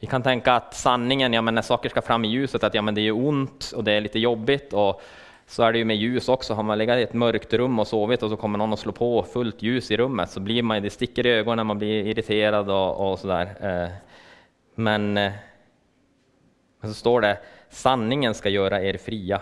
Vi 0.00 0.06
kan 0.06 0.22
tänka 0.22 0.52
att 0.52 0.74
sanningen, 0.74 1.32
ja 1.32 1.42
men 1.42 1.54
när 1.54 1.62
saker 1.62 1.88
ska 1.88 2.02
fram 2.02 2.24
i 2.24 2.28
ljuset, 2.28 2.64
att 2.64 2.74
ja 2.74 2.82
men 2.82 2.94
det 2.94 3.00
är 3.00 3.12
ont 3.12 3.72
och 3.76 3.84
det 3.84 3.92
är 3.92 4.00
lite 4.00 4.18
jobbigt 4.18 4.72
och 4.72 5.02
så 5.46 5.62
är 5.62 5.72
det 5.72 5.78
ju 5.78 5.84
med 5.84 5.96
ljus 5.96 6.28
också. 6.28 6.54
Har 6.54 6.62
man 6.62 6.78
legat 6.78 6.98
i 6.98 7.02
ett 7.02 7.12
mörkt 7.12 7.52
rum 7.52 7.78
och 7.78 7.86
sovit 7.86 8.22
och 8.22 8.30
så 8.30 8.36
kommer 8.36 8.58
någon 8.58 8.72
och 8.72 8.78
slår 8.78 8.92
på 8.92 9.22
fullt 9.22 9.62
ljus 9.62 9.90
i 9.90 9.96
rummet 9.96 10.30
så 10.30 10.40
blir 10.40 10.62
man, 10.62 10.82
det 10.82 10.90
sticker 10.90 11.26
i 11.26 11.30
ögonen, 11.30 11.66
man 11.66 11.78
blir 11.78 12.06
irriterad 12.06 12.70
och, 12.70 13.12
och 13.12 13.18
sådär. 13.18 13.56
Eh, 13.60 13.88
men, 14.74 15.16
eh, 15.16 15.32
men 16.80 16.90
så 16.90 16.94
står 16.94 17.20
det, 17.20 17.38
sanningen 17.70 18.34
ska 18.34 18.48
göra 18.48 18.82
er 18.82 18.96
fria. 18.96 19.40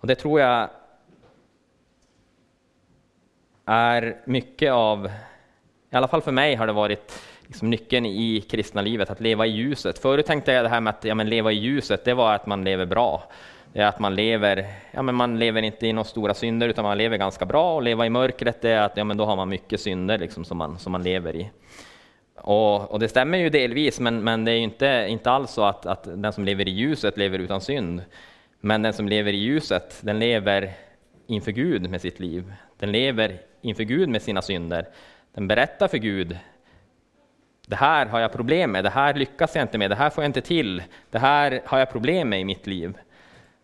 Och 0.00 0.06
det 0.06 0.14
tror 0.14 0.40
jag 0.40 0.70
är 3.70 4.16
mycket 4.24 4.72
av, 4.72 5.10
i 5.90 5.96
alla 5.96 6.08
fall 6.08 6.22
för 6.22 6.32
mig 6.32 6.54
har 6.54 6.66
det 6.66 6.72
varit 6.72 7.22
liksom 7.46 7.70
nyckeln 7.70 8.06
i 8.06 8.40
kristna 8.50 8.82
livet, 8.82 9.10
att 9.10 9.20
leva 9.20 9.46
i 9.46 9.50
ljuset. 9.50 9.98
Förut 9.98 10.26
tänkte 10.26 10.52
jag 10.52 10.64
det 10.64 10.68
här 10.68 10.80
med 10.80 10.90
att 10.90 11.04
ja, 11.04 11.14
men 11.14 11.28
leva 11.28 11.52
i 11.52 11.54
ljuset, 11.54 12.04
det 12.04 12.14
var 12.14 12.34
att 12.34 12.46
man 12.46 12.64
lever 12.64 12.86
bra. 12.86 13.22
Det 13.72 13.80
är 13.80 13.86
att 13.86 13.98
man 13.98 14.14
lever, 14.14 14.66
ja, 14.90 15.02
men 15.02 15.14
man 15.14 15.38
lever 15.38 15.62
inte 15.62 15.86
i 15.86 15.92
några 15.92 16.04
stora 16.04 16.34
synder, 16.34 16.68
utan 16.68 16.84
man 16.84 16.98
lever 16.98 17.16
ganska 17.16 17.46
bra. 17.46 17.74
Och 17.74 17.82
leva 17.82 18.06
i 18.06 18.10
mörkret, 18.10 18.62
det 18.62 18.70
är 18.70 18.82
att 18.82 18.96
ja, 18.96 19.04
men 19.04 19.16
då 19.16 19.24
har 19.24 19.36
man 19.36 19.48
mycket 19.48 19.80
synder 19.80 20.18
liksom, 20.18 20.44
som, 20.44 20.58
man, 20.58 20.78
som 20.78 20.92
man 20.92 21.02
lever 21.02 21.36
i. 21.36 21.50
Och, 22.36 22.90
och 22.90 22.98
det 22.98 23.08
stämmer 23.08 23.38
ju 23.38 23.50
delvis, 23.50 24.00
men, 24.00 24.24
men 24.24 24.44
det 24.44 24.52
är 24.52 24.58
inte, 24.58 25.06
inte 25.08 25.30
alls 25.30 25.50
så 25.50 25.64
att, 25.64 25.86
att 25.86 26.04
den 26.04 26.32
som 26.32 26.44
lever 26.44 26.68
i 26.68 26.70
ljuset 26.70 27.18
lever 27.18 27.38
utan 27.38 27.60
synd. 27.60 28.02
Men 28.60 28.82
den 28.82 28.92
som 28.92 29.08
lever 29.08 29.32
i 29.32 29.36
ljuset, 29.36 29.98
den 30.00 30.18
lever 30.18 30.72
inför 31.26 31.52
Gud 31.52 31.90
med 31.90 32.00
sitt 32.00 32.20
liv. 32.20 32.52
Den 32.78 32.92
lever 32.92 33.40
inför 33.60 33.82
Gud 33.82 34.08
med 34.08 34.22
sina 34.22 34.42
synder. 34.42 34.88
Den 35.34 35.48
berättar 35.48 35.88
för 35.88 35.98
Gud, 35.98 36.38
det 37.66 37.76
här 37.76 38.06
har 38.06 38.20
jag 38.20 38.32
problem 38.32 38.72
med, 38.72 38.84
det 38.84 38.90
här 38.90 39.14
lyckas 39.14 39.54
jag 39.54 39.64
inte 39.64 39.78
med, 39.78 39.90
det 39.90 39.96
här 39.96 40.10
får 40.10 40.24
jag 40.24 40.28
inte 40.28 40.40
till, 40.40 40.82
det 41.10 41.18
här 41.18 41.62
har 41.66 41.78
jag 41.78 41.90
problem 41.90 42.28
med 42.28 42.40
i 42.40 42.44
mitt 42.44 42.66
liv. 42.66 42.98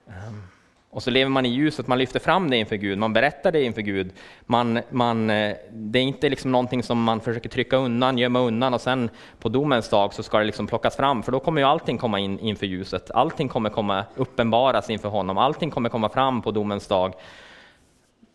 Ehm, 0.09 0.43
och 0.91 1.03
så 1.03 1.11
lever 1.11 1.31
man 1.31 1.47
i 1.47 1.49
ljuset, 1.49 1.87
man 1.87 1.99
lyfter 1.99 2.21
fram 2.21 2.51
det 2.51 2.57
inför 2.57 2.77
Gud, 2.77 2.99
man 2.99 3.13
berättar 3.13 3.53
det 3.53 3.63
inför 3.63 3.81
Gud. 3.81 4.13
Man, 4.47 4.81
man, 4.91 5.31
eh, 5.31 5.57
det 5.73 5.99
är 5.99 6.03
inte 6.03 6.29
liksom 6.29 6.53
någonting 6.53 6.83
som 6.83 7.03
man 7.03 7.21
försöker 7.21 7.49
trycka 7.49 7.77
undan, 7.77 8.19
gömma 8.19 8.41
undan 8.41 8.75
och 8.75 8.81
sen 8.81 9.11
på 9.41 9.49
domens 9.49 9.89
dag 9.89 10.15
så 10.15 10.23
ska 10.23 10.39
det 10.39 10.45
liksom 10.45 10.67
plockas 10.67 10.97
fram, 10.97 11.23
för 11.23 11.33
då 11.33 11.41
kommer 11.41 11.61
ju 11.61 11.67
allting 11.67 11.99
komma 11.99 12.19
in 12.19 12.39
inför 12.39 12.67
ljuset. 12.67 13.11
Allting 13.11 13.49
kommer 13.49 13.71
komma 13.71 14.05
uppenbaras 14.15 14.91
inför 14.91 15.09
honom, 15.09 15.39
allting 15.39 15.71
kommer 15.71 15.89
komma 15.89 16.09
fram 16.09 16.43
på 16.43 16.51
domens 16.51 16.87
dag. 16.87 17.15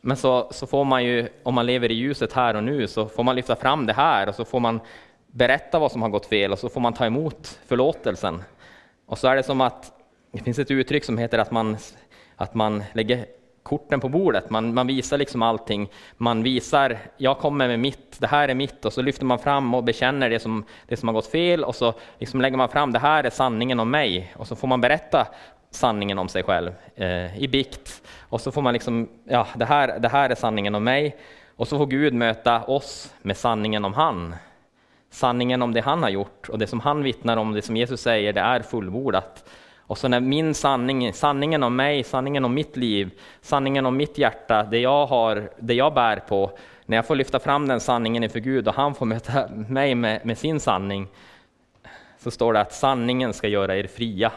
Men 0.02 0.18
så, 0.18 0.48
så 0.52 0.68
får 0.68 0.86
man 0.86 1.04
ju, 1.04 1.28
om 1.44 1.54
man 1.54 1.66
lever 1.66 1.92
i 1.92 1.94
ljuset 1.94 2.34
här 2.34 2.56
och 2.56 2.64
nu, 2.64 2.88
så 2.88 3.08
får 3.08 3.24
man 3.24 3.36
lyfta 3.36 3.56
fram 3.56 3.86
det 3.86 3.94
här 3.94 4.30
och 4.30 4.36
så 4.36 4.46
får 4.46 4.60
man 4.60 4.80
berätta 5.28 5.80
vad 5.80 5.92
som 5.92 6.02
har 6.02 6.10
gått 6.10 6.26
fel 6.26 6.52
och 6.52 6.60
så 6.60 6.70
får 6.70 6.82
man 6.82 6.94
ta 6.94 7.06
emot 7.06 7.60
förlåtelsen. 7.66 8.44
Och 9.06 9.18
så 9.18 9.28
är 9.28 9.36
det 9.36 9.44
som 9.44 9.62
att 9.62 9.92
det 10.32 10.44
finns 10.44 10.60
ett 10.60 10.72
uttryck 10.72 11.04
som 11.04 11.18
heter 11.18 11.38
att 11.38 11.52
man, 11.52 11.78
att 12.36 12.54
man 12.54 12.84
lägger 12.94 13.26
korten 13.64 14.00
på 14.00 14.10
bordet. 14.10 14.50
Man, 14.50 14.74
man 14.74 14.88
visar 14.88 15.18
liksom 15.18 15.42
allting. 15.42 15.90
Man 16.18 16.44
visar, 16.44 16.98
jag 17.18 17.38
kommer 17.38 17.68
med 17.68 17.80
mitt, 17.80 18.20
det 18.20 18.28
här 18.28 18.50
är 18.50 18.56
mitt, 18.56 18.86
och 18.86 18.94
så 18.94 19.02
lyfter 19.02 19.26
man 19.26 19.40
fram 19.40 19.74
och 19.74 19.84
bekänner 19.84 20.30
det 20.30 20.40
som, 20.40 20.66
det 20.88 20.98
som 20.98 21.08
har 21.08 21.14
gått 21.14 21.28
fel, 21.28 21.64
och 21.64 21.76
så 21.76 21.94
liksom 22.20 22.42
lägger 22.42 22.58
man 22.58 22.70
fram, 22.70 22.92
det 22.92 23.00
här 23.00 23.24
är 23.24 23.30
sanningen 23.30 23.80
om 23.80 23.92
mig, 23.92 24.34
och 24.38 24.48
så 24.48 24.56
får 24.56 24.68
man 24.68 24.82
berätta 24.82 25.28
sanningen 25.72 26.20
om 26.20 26.28
sig 26.28 26.44
själv 26.44 26.72
eh, 26.96 27.38
i 27.38 27.48
bikt. 27.48 28.02
Och 28.20 28.42
så 28.42 28.52
får 28.52 28.62
man 28.62 28.74
liksom, 28.74 29.10
ja, 29.24 29.48
det 29.56 29.66
här, 29.66 30.00
det 30.00 30.10
här 30.10 30.30
är 30.30 30.36
sanningen 30.36 30.76
om 30.76 30.84
mig. 30.84 31.18
Och 31.56 31.68
så 31.68 31.78
får 31.78 31.86
Gud 31.86 32.14
möta 32.14 32.64
oss 32.64 33.14
med 33.22 33.38
sanningen 33.38 33.86
om 33.86 33.94
han. 33.94 34.36
Sanningen 35.10 35.62
om 35.62 35.74
det 35.74 35.82
han 35.82 36.04
har 36.04 36.10
gjort 36.10 36.50
och 36.50 36.60
det 36.60 36.68
som 36.68 36.80
han 36.80 37.04
vittnar 37.04 37.38
om, 37.38 37.54
det 37.54 37.62
som 37.62 37.78
Jesus 37.78 38.02
säger, 38.02 38.34
det 38.34 38.42
är 38.42 38.60
fullbordat. 38.60 39.50
Och 39.78 39.98
så 39.98 40.08
när 40.08 40.20
min 40.20 40.54
sanning, 40.54 41.14
sanningen 41.14 41.64
om 41.64 41.76
mig, 41.76 42.04
sanningen 42.04 42.46
om 42.46 42.54
mitt 42.54 42.78
liv, 42.78 43.12
sanningen 43.42 43.86
om 43.86 43.98
mitt 43.98 44.18
hjärta, 44.18 44.64
det 44.64 44.80
jag, 44.80 45.06
har, 45.06 45.52
det 45.60 45.74
jag 45.74 45.94
bär 45.94 46.18
på, 46.18 46.52
när 46.86 46.98
jag 46.98 47.08
får 47.08 47.16
lyfta 47.16 47.40
fram 47.40 47.68
den 47.68 47.80
sanningen 47.80 48.24
inför 48.24 48.40
Gud 48.40 48.68
och 48.68 48.74
han 48.74 48.96
får 48.96 49.06
möta 49.06 49.48
mig 49.48 49.96
med, 49.96 50.26
med 50.26 50.38
sin 50.38 50.60
sanning, 50.60 51.08
så 52.18 52.32
står 52.32 52.54
det 52.54 52.62
att 52.62 52.74
sanningen 52.74 53.34
ska 53.34 53.48
göra 53.48 53.78
er 53.78 53.88
fria. 53.88 54.32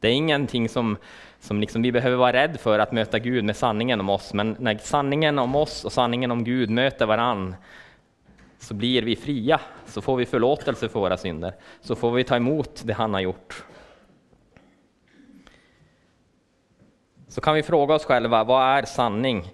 Det 0.00 0.08
är 0.08 0.12
ingenting 0.12 0.68
som, 0.68 0.96
som 1.40 1.60
liksom 1.60 1.82
vi 1.82 1.92
behöver 1.92 2.16
vara 2.16 2.32
rädd 2.32 2.60
för 2.60 2.78
att 2.78 2.92
möta 2.92 3.18
Gud 3.18 3.44
med 3.44 3.56
sanningen 3.56 4.00
om 4.00 4.08
oss, 4.08 4.34
men 4.34 4.56
när 4.58 4.78
sanningen 4.78 5.38
om 5.38 5.54
oss 5.54 5.84
och 5.84 5.92
sanningen 5.92 6.30
om 6.30 6.44
Gud 6.44 6.70
möter 6.70 7.06
varann, 7.06 7.54
så 8.58 8.74
blir 8.74 9.02
vi 9.02 9.16
fria, 9.16 9.60
så 9.86 10.02
får 10.02 10.16
vi 10.16 10.26
förlåtelse 10.26 10.88
för 10.88 11.00
våra 11.00 11.16
synder, 11.16 11.54
så 11.80 11.94
får 11.94 12.10
vi 12.10 12.24
ta 12.24 12.36
emot 12.36 12.82
det 12.84 12.92
han 12.92 13.14
har 13.14 13.20
gjort. 13.20 13.64
Så 17.28 17.40
kan 17.40 17.54
vi 17.54 17.62
fråga 17.62 17.94
oss 17.94 18.04
själva, 18.04 18.44
vad 18.44 18.62
är 18.62 18.82
sanning? 18.82 19.50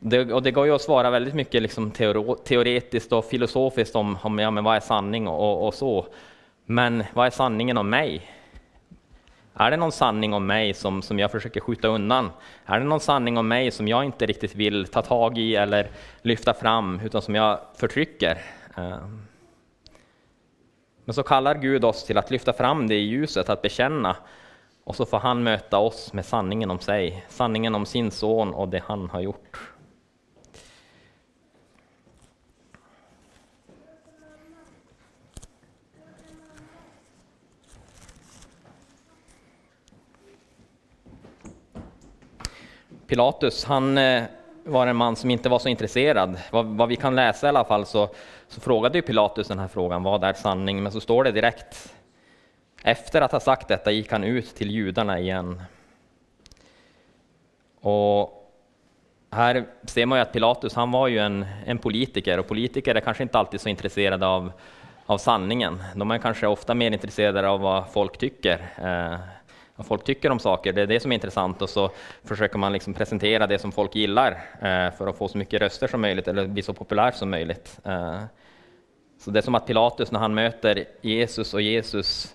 Det, 0.00 0.32
och 0.32 0.42
det 0.42 0.50
går 0.50 0.66
ju 0.66 0.74
att 0.74 0.82
svara 0.82 1.10
väldigt 1.10 1.34
mycket 1.34 1.62
liksom 1.62 1.90
teoretiskt 2.44 3.12
och 3.12 3.24
filosofiskt 3.24 3.96
om, 3.96 4.18
om 4.22 4.38
ja, 4.38 4.50
men 4.50 4.64
vad 4.64 4.76
är 4.76 4.80
sanning 4.80 5.28
och, 5.28 5.66
och, 5.66 5.74
så. 5.74 6.06
Men 6.66 7.04
vad 7.14 7.26
är 7.26 7.30
sanningen 7.30 7.78
om 7.78 7.90
mig? 7.90 8.37
Är 9.60 9.70
det 9.70 9.76
någon 9.76 9.92
sanning 9.92 10.34
om 10.34 10.46
mig 10.46 10.74
som, 10.74 11.02
som 11.02 11.18
jag 11.18 11.30
försöker 11.30 11.60
skjuta 11.60 11.88
undan? 11.88 12.30
Är 12.66 12.78
det 12.78 12.86
någon 12.86 13.00
sanning 13.00 13.38
om 13.38 13.48
mig 13.48 13.70
som 13.70 13.88
jag 13.88 14.04
inte 14.04 14.26
riktigt 14.26 14.54
vill 14.54 14.86
ta 14.86 15.02
tag 15.02 15.38
i 15.38 15.56
eller 15.56 15.90
lyfta 16.22 16.54
fram, 16.54 17.00
utan 17.00 17.22
som 17.22 17.34
jag 17.34 17.60
förtrycker? 17.76 18.38
Ehm. 18.74 19.22
Men 21.04 21.14
så 21.14 21.22
kallar 21.22 21.54
Gud 21.54 21.84
oss 21.84 22.04
till 22.04 22.18
att 22.18 22.30
lyfta 22.30 22.52
fram 22.52 22.88
det 22.88 22.94
i 22.94 23.06
ljuset, 23.06 23.48
att 23.48 23.62
bekänna. 23.62 24.16
Och 24.84 24.96
så 24.96 25.06
får 25.06 25.18
han 25.18 25.42
möta 25.42 25.78
oss 25.78 26.12
med 26.12 26.24
sanningen 26.26 26.70
om 26.70 26.78
sig, 26.78 27.26
sanningen 27.28 27.74
om 27.74 27.86
sin 27.86 28.10
son 28.10 28.54
och 28.54 28.68
det 28.68 28.82
han 28.86 29.10
har 29.10 29.20
gjort. 29.20 29.58
Pilatus, 43.08 43.64
han 43.64 43.98
eh, 43.98 44.22
var 44.64 44.86
en 44.86 44.96
man 44.96 45.16
som 45.16 45.30
inte 45.30 45.48
var 45.48 45.58
så 45.58 45.68
intresserad. 45.68 46.38
Vad, 46.50 46.66
vad 46.66 46.88
vi 46.88 46.96
kan 46.96 47.16
läsa 47.16 47.46
i 47.46 47.48
alla 47.48 47.64
fall 47.64 47.86
så, 47.86 48.08
så 48.48 48.60
frågade 48.60 49.02
Pilatus 49.02 49.48
den 49.48 49.58
här 49.58 49.68
frågan, 49.68 50.02
vad 50.02 50.24
är 50.24 50.32
sanning? 50.32 50.82
Men 50.82 50.92
så 50.92 51.00
står 51.00 51.24
det 51.24 51.32
direkt, 51.32 51.94
efter 52.82 53.20
att 53.20 53.32
ha 53.32 53.40
sagt 53.40 53.68
detta 53.68 53.90
gick 53.90 54.12
han 54.12 54.24
ut 54.24 54.54
till 54.54 54.70
judarna 54.70 55.18
igen. 55.18 55.62
Och 57.80 58.50
här 59.30 59.64
ser 59.84 60.06
man 60.06 60.18
ju 60.18 60.22
att 60.22 60.32
Pilatus, 60.32 60.74
han 60.74 60.90
var 60.90 61.08
ju 61.08 61.18
en, 61.18 61.46
en 61.66 61.78
politiker 61.78 62.38
och 62.38 62.48
politiker 62.48 62.94
är 62.94 63.00
kanske 63.00 63.22
inte 63.22 63.38
alltid 63.38 63.60
så 63.60 63.68
intresserade 63.68 64.26
av, 64.26 64.52
av 65.06 65.18
sanningen. 65.18 65.82
De 65.94 66.10
är 66.10 66.18
kanske 66.18 66.46
ofta 66.46 66.74
mer 66.74 66.90
intresserade 66.90 67.48
av 67.48 67.60
vad 67.60 67.92
folk 67.92 68.18
tycker. 68.18 68.58
Eh, 68.78 69.37
vad 69.78 69.86
folk 69.86 70.04
tycker 70.04 70.30
om 70.30 70.38
saker. 70.38 70.72
Det 70.72 70.82
är 70.82 70.86
det 70.86 71.00
som 71.00 71.12
är 71.12 71.14
intressant 71.14 71.62
och 71.62 71.70
så 71.70 71.90
försöker 72.24 72.58
man 72.58 72.72
liksom 72.72 72.94
presentera 72.94 73.46
det 73.46 73.58
som 73.58 73.72
folk 73.72 73.94
gillar 73.94 74.30
eh, 74.54 74.96
för 74.96 75.06
att 75.06 75.18
få 75.18 75.28
så 75.28 75.38
mycket 75.38 75.60
röster 75.60 75.88
som 75.88 76.00
möjligt 76.00 76.28
eller 76.28 76.46
bli 76.46 76.62
så 76.62 76.72
populär 76.72 77.10
som 77.10 77.30
möjligt. 77.30 77.80
Eh, 77.84 78.22
så 79.18 79.30
det 79.30 79.40
är 79.40 79.42
som 79.42 79.54
att 79.54 79.66
Pilatus 79.66 80.12
när 80.12 80.20
han 80.20 80.34
möter 80.34 80.84
Jesus 81.00 81.54
och 81.54 81.60
Jesus 81.60 82.34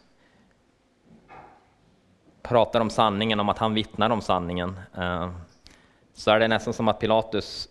pratar 2.43 2.79
om 2.81 2.89
sanningen, 2.89 3.39
om 3.39 3.49
att 3.49 3.57
han 3.57 3.73
vittnar 3.73 4.09
om 4.09 4.21
sanningen, 4.21 4.79
eh, 4.97 5.31
så 6.13 6.31
är 6.31 6.39
det 6.39 6.47
nästan 6.47 6.73
som 6.73 6.87
att 6.87 6.99
Pilatus 6.99 7.69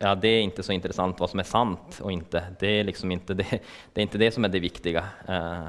Ja, 0.00 0.14
det 0.14 0.28
är 0.28 0.40
inte 0.40 0.62
så 0.62 0.72
intressant 0.72 1.20
vad 1.20 1.30
som 1.30 1.40
är 1.40 1.44
sant 1.44 2.00
och 2.02 2.12
inte. 2.12 2.44
Det 2.60 2.66
är 2.66 2.84
liksom 2.84 3.12
inte 3.12 3.34
det, 3.34 3.60
det, 3.92 4.00
är 4.00 4.02
inte 4.02 4.18
det 4.18 4.30
som 4.30 4.44
är 4.44 4.48
det 4.48 4.60
viktiga. 4.60 5.04
Eh. 5.28 5.68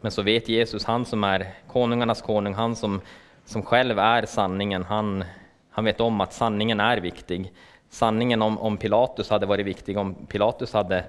Men 0.00 0.10
så 0.10 0.22
vet 0.22 0.48
Jesus, 0.48 0.84
han 0.84 1.04
som 1.04 1.24
är 1.24 1.54
konungarnas 1.68 2.22
konung, 2.22 2.54
han 2.54 2.76
som, 2.76 3.00
som 3.44 3.62
själv 3.62 3.98
är 3.98 4.26
sanningen, 4.26 4.84
han, 4.84 5.24
han 5.70 5.84
vet 5.84 6.00
om 6.00 6.20
att 6.20 6.32
sanningen 6.32 6.80
är 6.80 6.96
viktig. 6.96 7.52
Sanningen 7.90 8.42
om, 8.42 8.58
om 8.58 8.76
Pilatus 8.76 9.30
hade 9.30 9.46
varit 9.46 9.66
viktig 9.66 9.98
om 9.98 10.14
Pilatus 10.14 10.72
hade, 10.72 11.04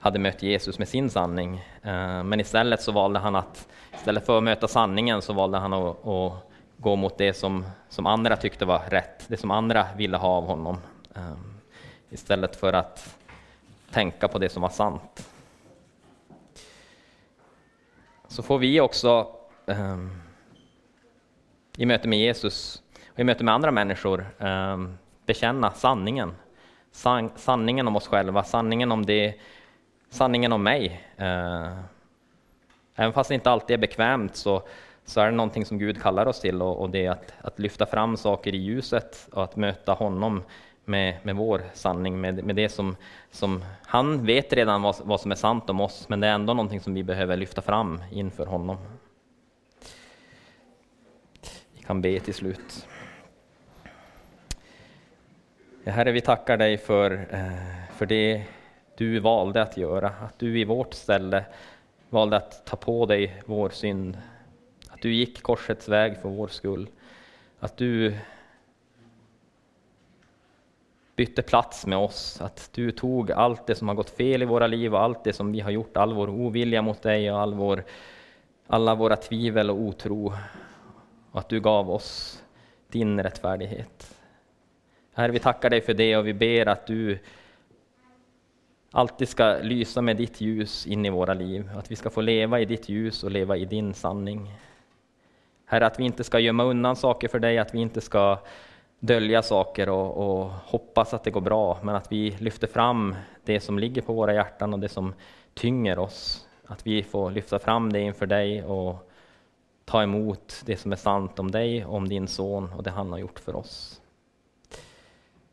hade 0.00 0.18
mött 0.18 0.42
Jesus 0.42 0.78
med 0.78 0.88
sin 0.88 1.10
sanning. 1.10 1.56
Eh, 1.82 2.22
men 2.22 2.40
istället 2.40 2.82
så 2.82 2.92
valde 2.92 3.18
han 3.18 3.36
att, 3.36 3.68
istället 3.94 4.26
för 4.26 4.38
att 4.38 4.44
möta 4.44 4.68
sanningen 4.68 5.22
så 5.22 5.32
valde 5.32 5.58
han 5.58 5.72
att, 5.72 6.06
att 6.06 6.32
gå 6.76 6.96
mot 6.96 7.18
det 7.18 7.32
som, 7.32 7.64
som 7.88 8.06
andra 8.06 8.36
tyckte 8.36 8.64
var 8.64 8.82
rätt, 8.88 9.24
det 9.28 9.36
som 9.36 9.50
andra 9.50 9.86
ville 9.96 10.16
ha 10.16 10.28
av 10.28 10.46
honom. 10.46 10.78
Eh, 11.16 11.32
istället 12.10 12.56
för 12.56 12.72
att 12.72 13.16
tänka 13.90 14.28
på 14.28 14.38
det 14.38 14.48
som 14.48 14.62
var 14.62 14.68
sant 14.68 15.31
så 18.32 18.42
får 18.42 18.58
vi 18.58 18.80
också 18.80 19.26
um, 19.66 20.22
i 21.76 21.86
möte 21.86 22.08
med 22.08 22.18
Jesus 22.18 22.82
och 23.12 23.20
i 23.20 23.24
möte 23.24 23.44
med 23.44 23.54
andra 23.54 23.70
människor 23.70 24.26
um, 24.38 24.98
bekänna 25.26 25.70
sanningen. 25.70 26.34
San, 26.92 27.30
sanningen 27.36 27.88
om 27.88 27.96
oss 27.96 28.06
själva, 28.06 28.44
sanningen 28.44 28.92
om 28.92 29.06
det, 29.06 29.34
sanningen 30.10 30.52
om 30.52 30.62
mig. 30.62 31.06
Uh, 31.20 31.80
även 32.94 33.12
fast 33.12 33.28
det 33.28 33.34
inte 33.34 33.50
alltid 33.50 33.74
är 33.74 33.78
bekvämt 33.78 34.36
så, 34.36 34.62
så 35.04 35.20
är 35.20 35.26
det 35.26 35.36
någonting 35.36 35.64
som 35.64 35.78
Gud 35.78 36.02
kallar 36.02 36.26
oss 36.26 36.40
till 36.40 36.62
och, 36.62 36.80
och 36.80 36.90
det 36.90 37.06
är 37.06 37.10
att, 37.10 37.34
att 37.40 37.58
lyfta 37.58 37.86
fram 37.86 38.16
saker 38.16 38.54
i 38.54 38.58
ljuset 38.58 39.28
och 39.32 39.44
att 39.44 39.56
möta 39.56 39.92
honom 39.92 40.42
med, 40.84 41.16
med 41.22 41.36
vår 41.36 41.62
sanning, 41.74 42.20
med, 42.20 42.44
med 42.44 42.56
det 42.56 42.68
som, 42.68 42.96
som 43.30 43.64
han 43.82 44.26
vet 44.26 44.52
redan 44.52 44.82
vad, 44.82 44.96
vad 45.04 45.20
som 45.20 45.30
är 45.30 45.36
sant 45.36 45.70
om 45.70 45.80
oss, 45.80 46.08
men 46.08 46.20
det 46.20 46.26
är 46.26 46.34
ändå 46.34 46.54
någonting 46.54 46.80
som 46.80 46.94
vi 46.94 47.02
behöver 47.02 47.36
lyfta 47.36 47.62
fram 47.62 48.02
inför 48.10 48.46
honom. 48.46 48.76
Vi 51.72 51.82
kan 51.82 52.02
be 52.02 52.20
till 52.20 52.34
slut. 52.34 52.86
Herre, 55.84 56.12
vi 56.12 56.20
tackar 56.20 56.56
dig 56.56 56.78
för, 56.78 57.26
eh, 57.30 57.94
för 57.96 58.06
det 58.06 58.44
du 58.96 59.18
valde 59.18 59.62
att 59.62 59.76
göra, 59.76 60.08
att 60.08 60.38
du 60.38 60.60
i 60.60 60.64
vårt 60.64 60.94
ställe 60.94 61.44
valde 62.10 62.36
att 62.36 62.66
ta 62.66 62.76
på 62.76 63.06
dig 63.06 63.42
vår 63.46 63.70
synd, 63.70 64.18
att 64.88 65.02
du 65.02 65.14
gick 65.14 65.42
korsets 65.42 65.88
väg 65.88 66.18
för 66.18 66.28
vår 66.28 66.48
skull, 66.48 66.88
att 67.60 67.76
du 67.76 68.14
bytte 71.16 71.42
plats 71.42 71.86
med 71.86 71.98
oss, 71.98 72.40
att 72.40 72.70
du 72.72 72.90
tog 72.90 73.32
allt 73.32 73.66
det 73.66 73.74
som 73.74 73.88
har 73.88 73.94
gått 73.94 74.10
fel 74.10 74.42
i 74.42 74.46
våra 74.46 74.66
liv 74.66 74.94
och 74.94 75.00
allt 75.00 75.24
det 75.24 75.32
som 75.32 75.52
vi 75.52 75.60
har 75.60 75.70
gjort, 75.70 75.96
all 75.96 76.14
vår 76.14 76.30
ovilja 76.30 76.82
mot 76.82 77.02
dig 77.02 77.32
och 77.32 77.40
all 77.40 77.54
vår, 77.54 77.84
alla 78.66 78.94
våra 78.94 79.16
tvivel 79.16 79.70
och 79.70 79.80
otro, 79.80 80.32
och 81.32 81.40
att 81.40 81.48
du 81.48 81.60
gav 81.60 81.90
oss 81.90 82.42
din 82.88 83.22
rättfärdighet. 83.22 84.18
Herre, 85.14 85.32
vi 85.32 85.38
tackar 85.38 85.70
dig 85.70 85.80
för 85.80 85.94
det 85.94 86.16
och 86.16 86.26
vi 86.26 86.34
ber 86.34 86.68
att 86.68 86.86
du 86.86 87.18
alltid 88.90 89.28
ska 89.28 89.56
lysa 89.62 90.02
med 90.02 90.16
ditt 90.16 90.40
ljus 90.40 90.86
in 90.86 91.06
i 91.06 91.10
våra 91.10 91.34
liv, 91.34 91.70
att 91.76 91.90
vi 91.90 91.96
ska 91.96 92.10
få 92.10 92.20
leva 92.20 92.60
i 92.60 92.64
ditt 92.64 92.88
ljus 92.88 93.24
och 93.24 93.30
leva 93.30 93.56
i 93.56 93.64
din 93.64 93.94
sanning. 93.94 94.52
Herre, 95.64 95.86
att 95.86 96.00
vi 96.00 96.04
inte 96.04 96.24
ska 96.24 96.38
gömma 96.38 96.64
undan 96.64 96.96
saker 96.96 97.28
för 97.28 97.38
dig, 97.38 97.58
att 97.58 97.74
vi 97.74 97.78
inte 97.78 98.00
ska 98.00 98.38
dölja 99.04 99.42
saker 99.42 99.88
och, 99.88 100.16
och, 100.16 100.50
hoppas 100.50 101.14
att 101.14 101.24
det 101.24 101.30
går 101.30 101.40
bra, 101.40 101.78
men 101.82 101.94
att 101.94 102.12
vi 102.12 102.30
lyfter 102.30 102.66
fram 102.66 103.16
det 103.44 103.60
som 103.60 103.78
ligger 103.78 104.02
på 104.02 104.12
våra 104.12 104.34
hjärtan 104.34 104.72
och 104.72 104.78
det 104.78 104.88
som 104.88 105.14
tynger 105.54 105.98
oss. 105.98 106.48
Att 106.66 106.86
vi 106.86 107.02
får 107.02 107.30
lyfta 107.30 107.58
fram 107.58 107.92
det 107.92 108.00
inför 108.00 108.26
dig 108.26 108.64
och 108.64 109.10
ta 109.84 110.02
emot 110.02 110.62
det 110.64 110.76
som 110.76 110.92
är 110.92 110.96
sant 110.96 111.38
om 111.38 111.50
dig, 111.50 111.84
om 111.84 112.08
din 112.08 112.28
son 112.28 112.72
och 112.72 112.82
det 112.82 112.90
han 112.90 113.12
har 113.12 113.18
gjort 113.18 113.38
för 113.38 113.56
oss. 113.56 114.00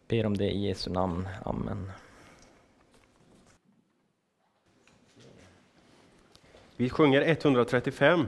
Ber 0.08 0.26
om 0.26 0.38
det 0.38 0.52
i 0.52 0.68
Jesu 0.68 0.90
namn. 0.92 1.28
Amen. 1.44 1.92
Vi 6.76 6.90
sjunger 6.90 7.22
135. 7.22 8.28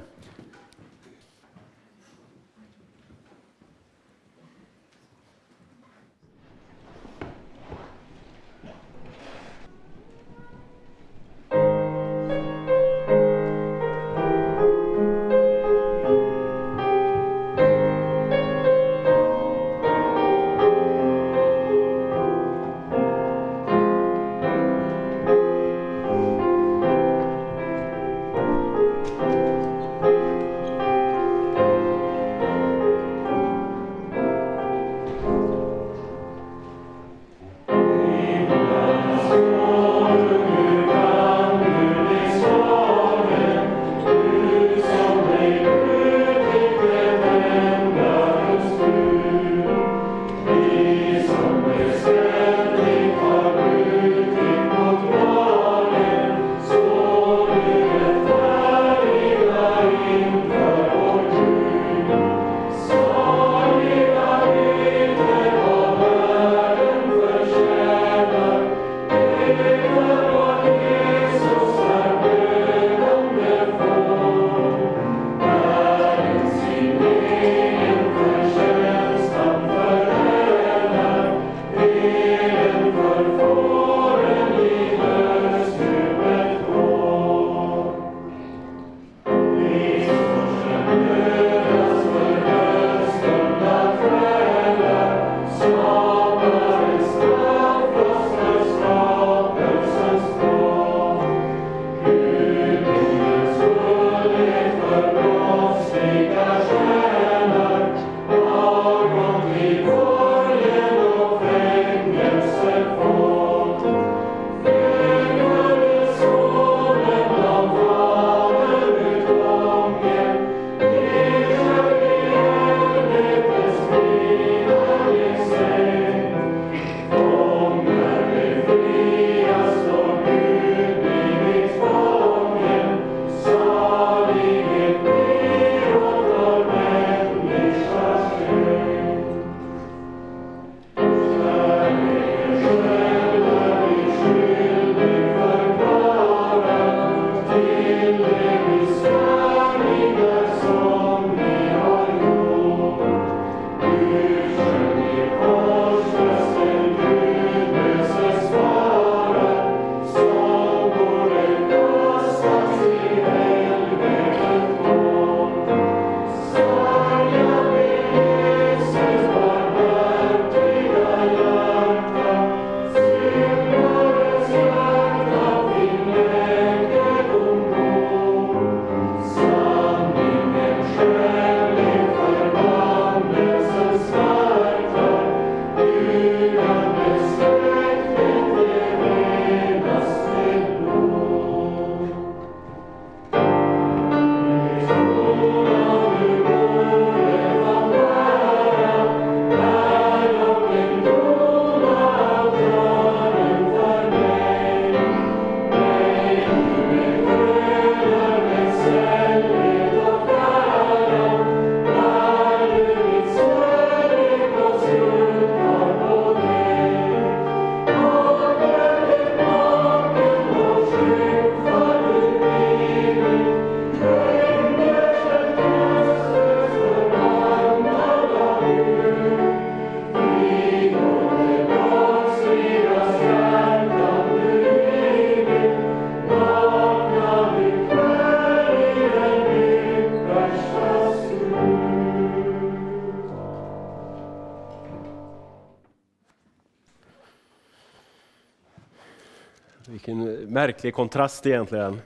Märklig 250.82 250.94
kontrast 250.94 251.46
egentligen. 251.46 252.02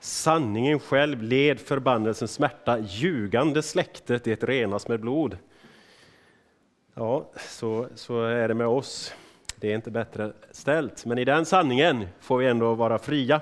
Sanningen 0.00 0.80
själv 0.80 1.22
led 1.22 1.60
förbannelsens 1.60 2.32
smärta, 2.32 2.78
ljugande 2.78 3.62
släktet 3.62 4.24
det 4.24 4.44
renas 4.44 4.88
med 4.88 5.00
blod. 5.00 5.36
Ja, 6.94 7.30
så, 7.36 7.86
så 7.94 8.24
är 8.24 8.48
det 8.48 8.54
med 8.54 8.66
oss. 8.66 9.14
Det 9.56 9.70
är 9.70 9.74
inte 9.74 9.90
bättre 9.90 10.32
ställt, 10.50 11.06
men 11.06 11.18
i 11.18 11.24
den 11.24 11.44
sanningen 11.44 12.06
får 12.20 12.38
vi 12.38 12.46
ändå 12.46 12.74
vara 12.74 12.98
fria, 12.98 13.40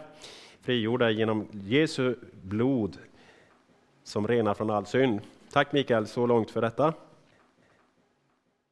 frigjorda 0.63 1.11
genom 1.11 1.49
Jesu 1.53 2.15
blod 2.43 2.97
som 4.05 4.29
renar 4.29 4.55
från 4.55 4.71
all 4.71 4.87
synd. 4.87 5.21
Tack 5.53 5.73
Mikael, 5.73 6.07
så 6.07 6.27
långt 6.27 6.51
för 6.51 6.61
detta. 6.61 6.95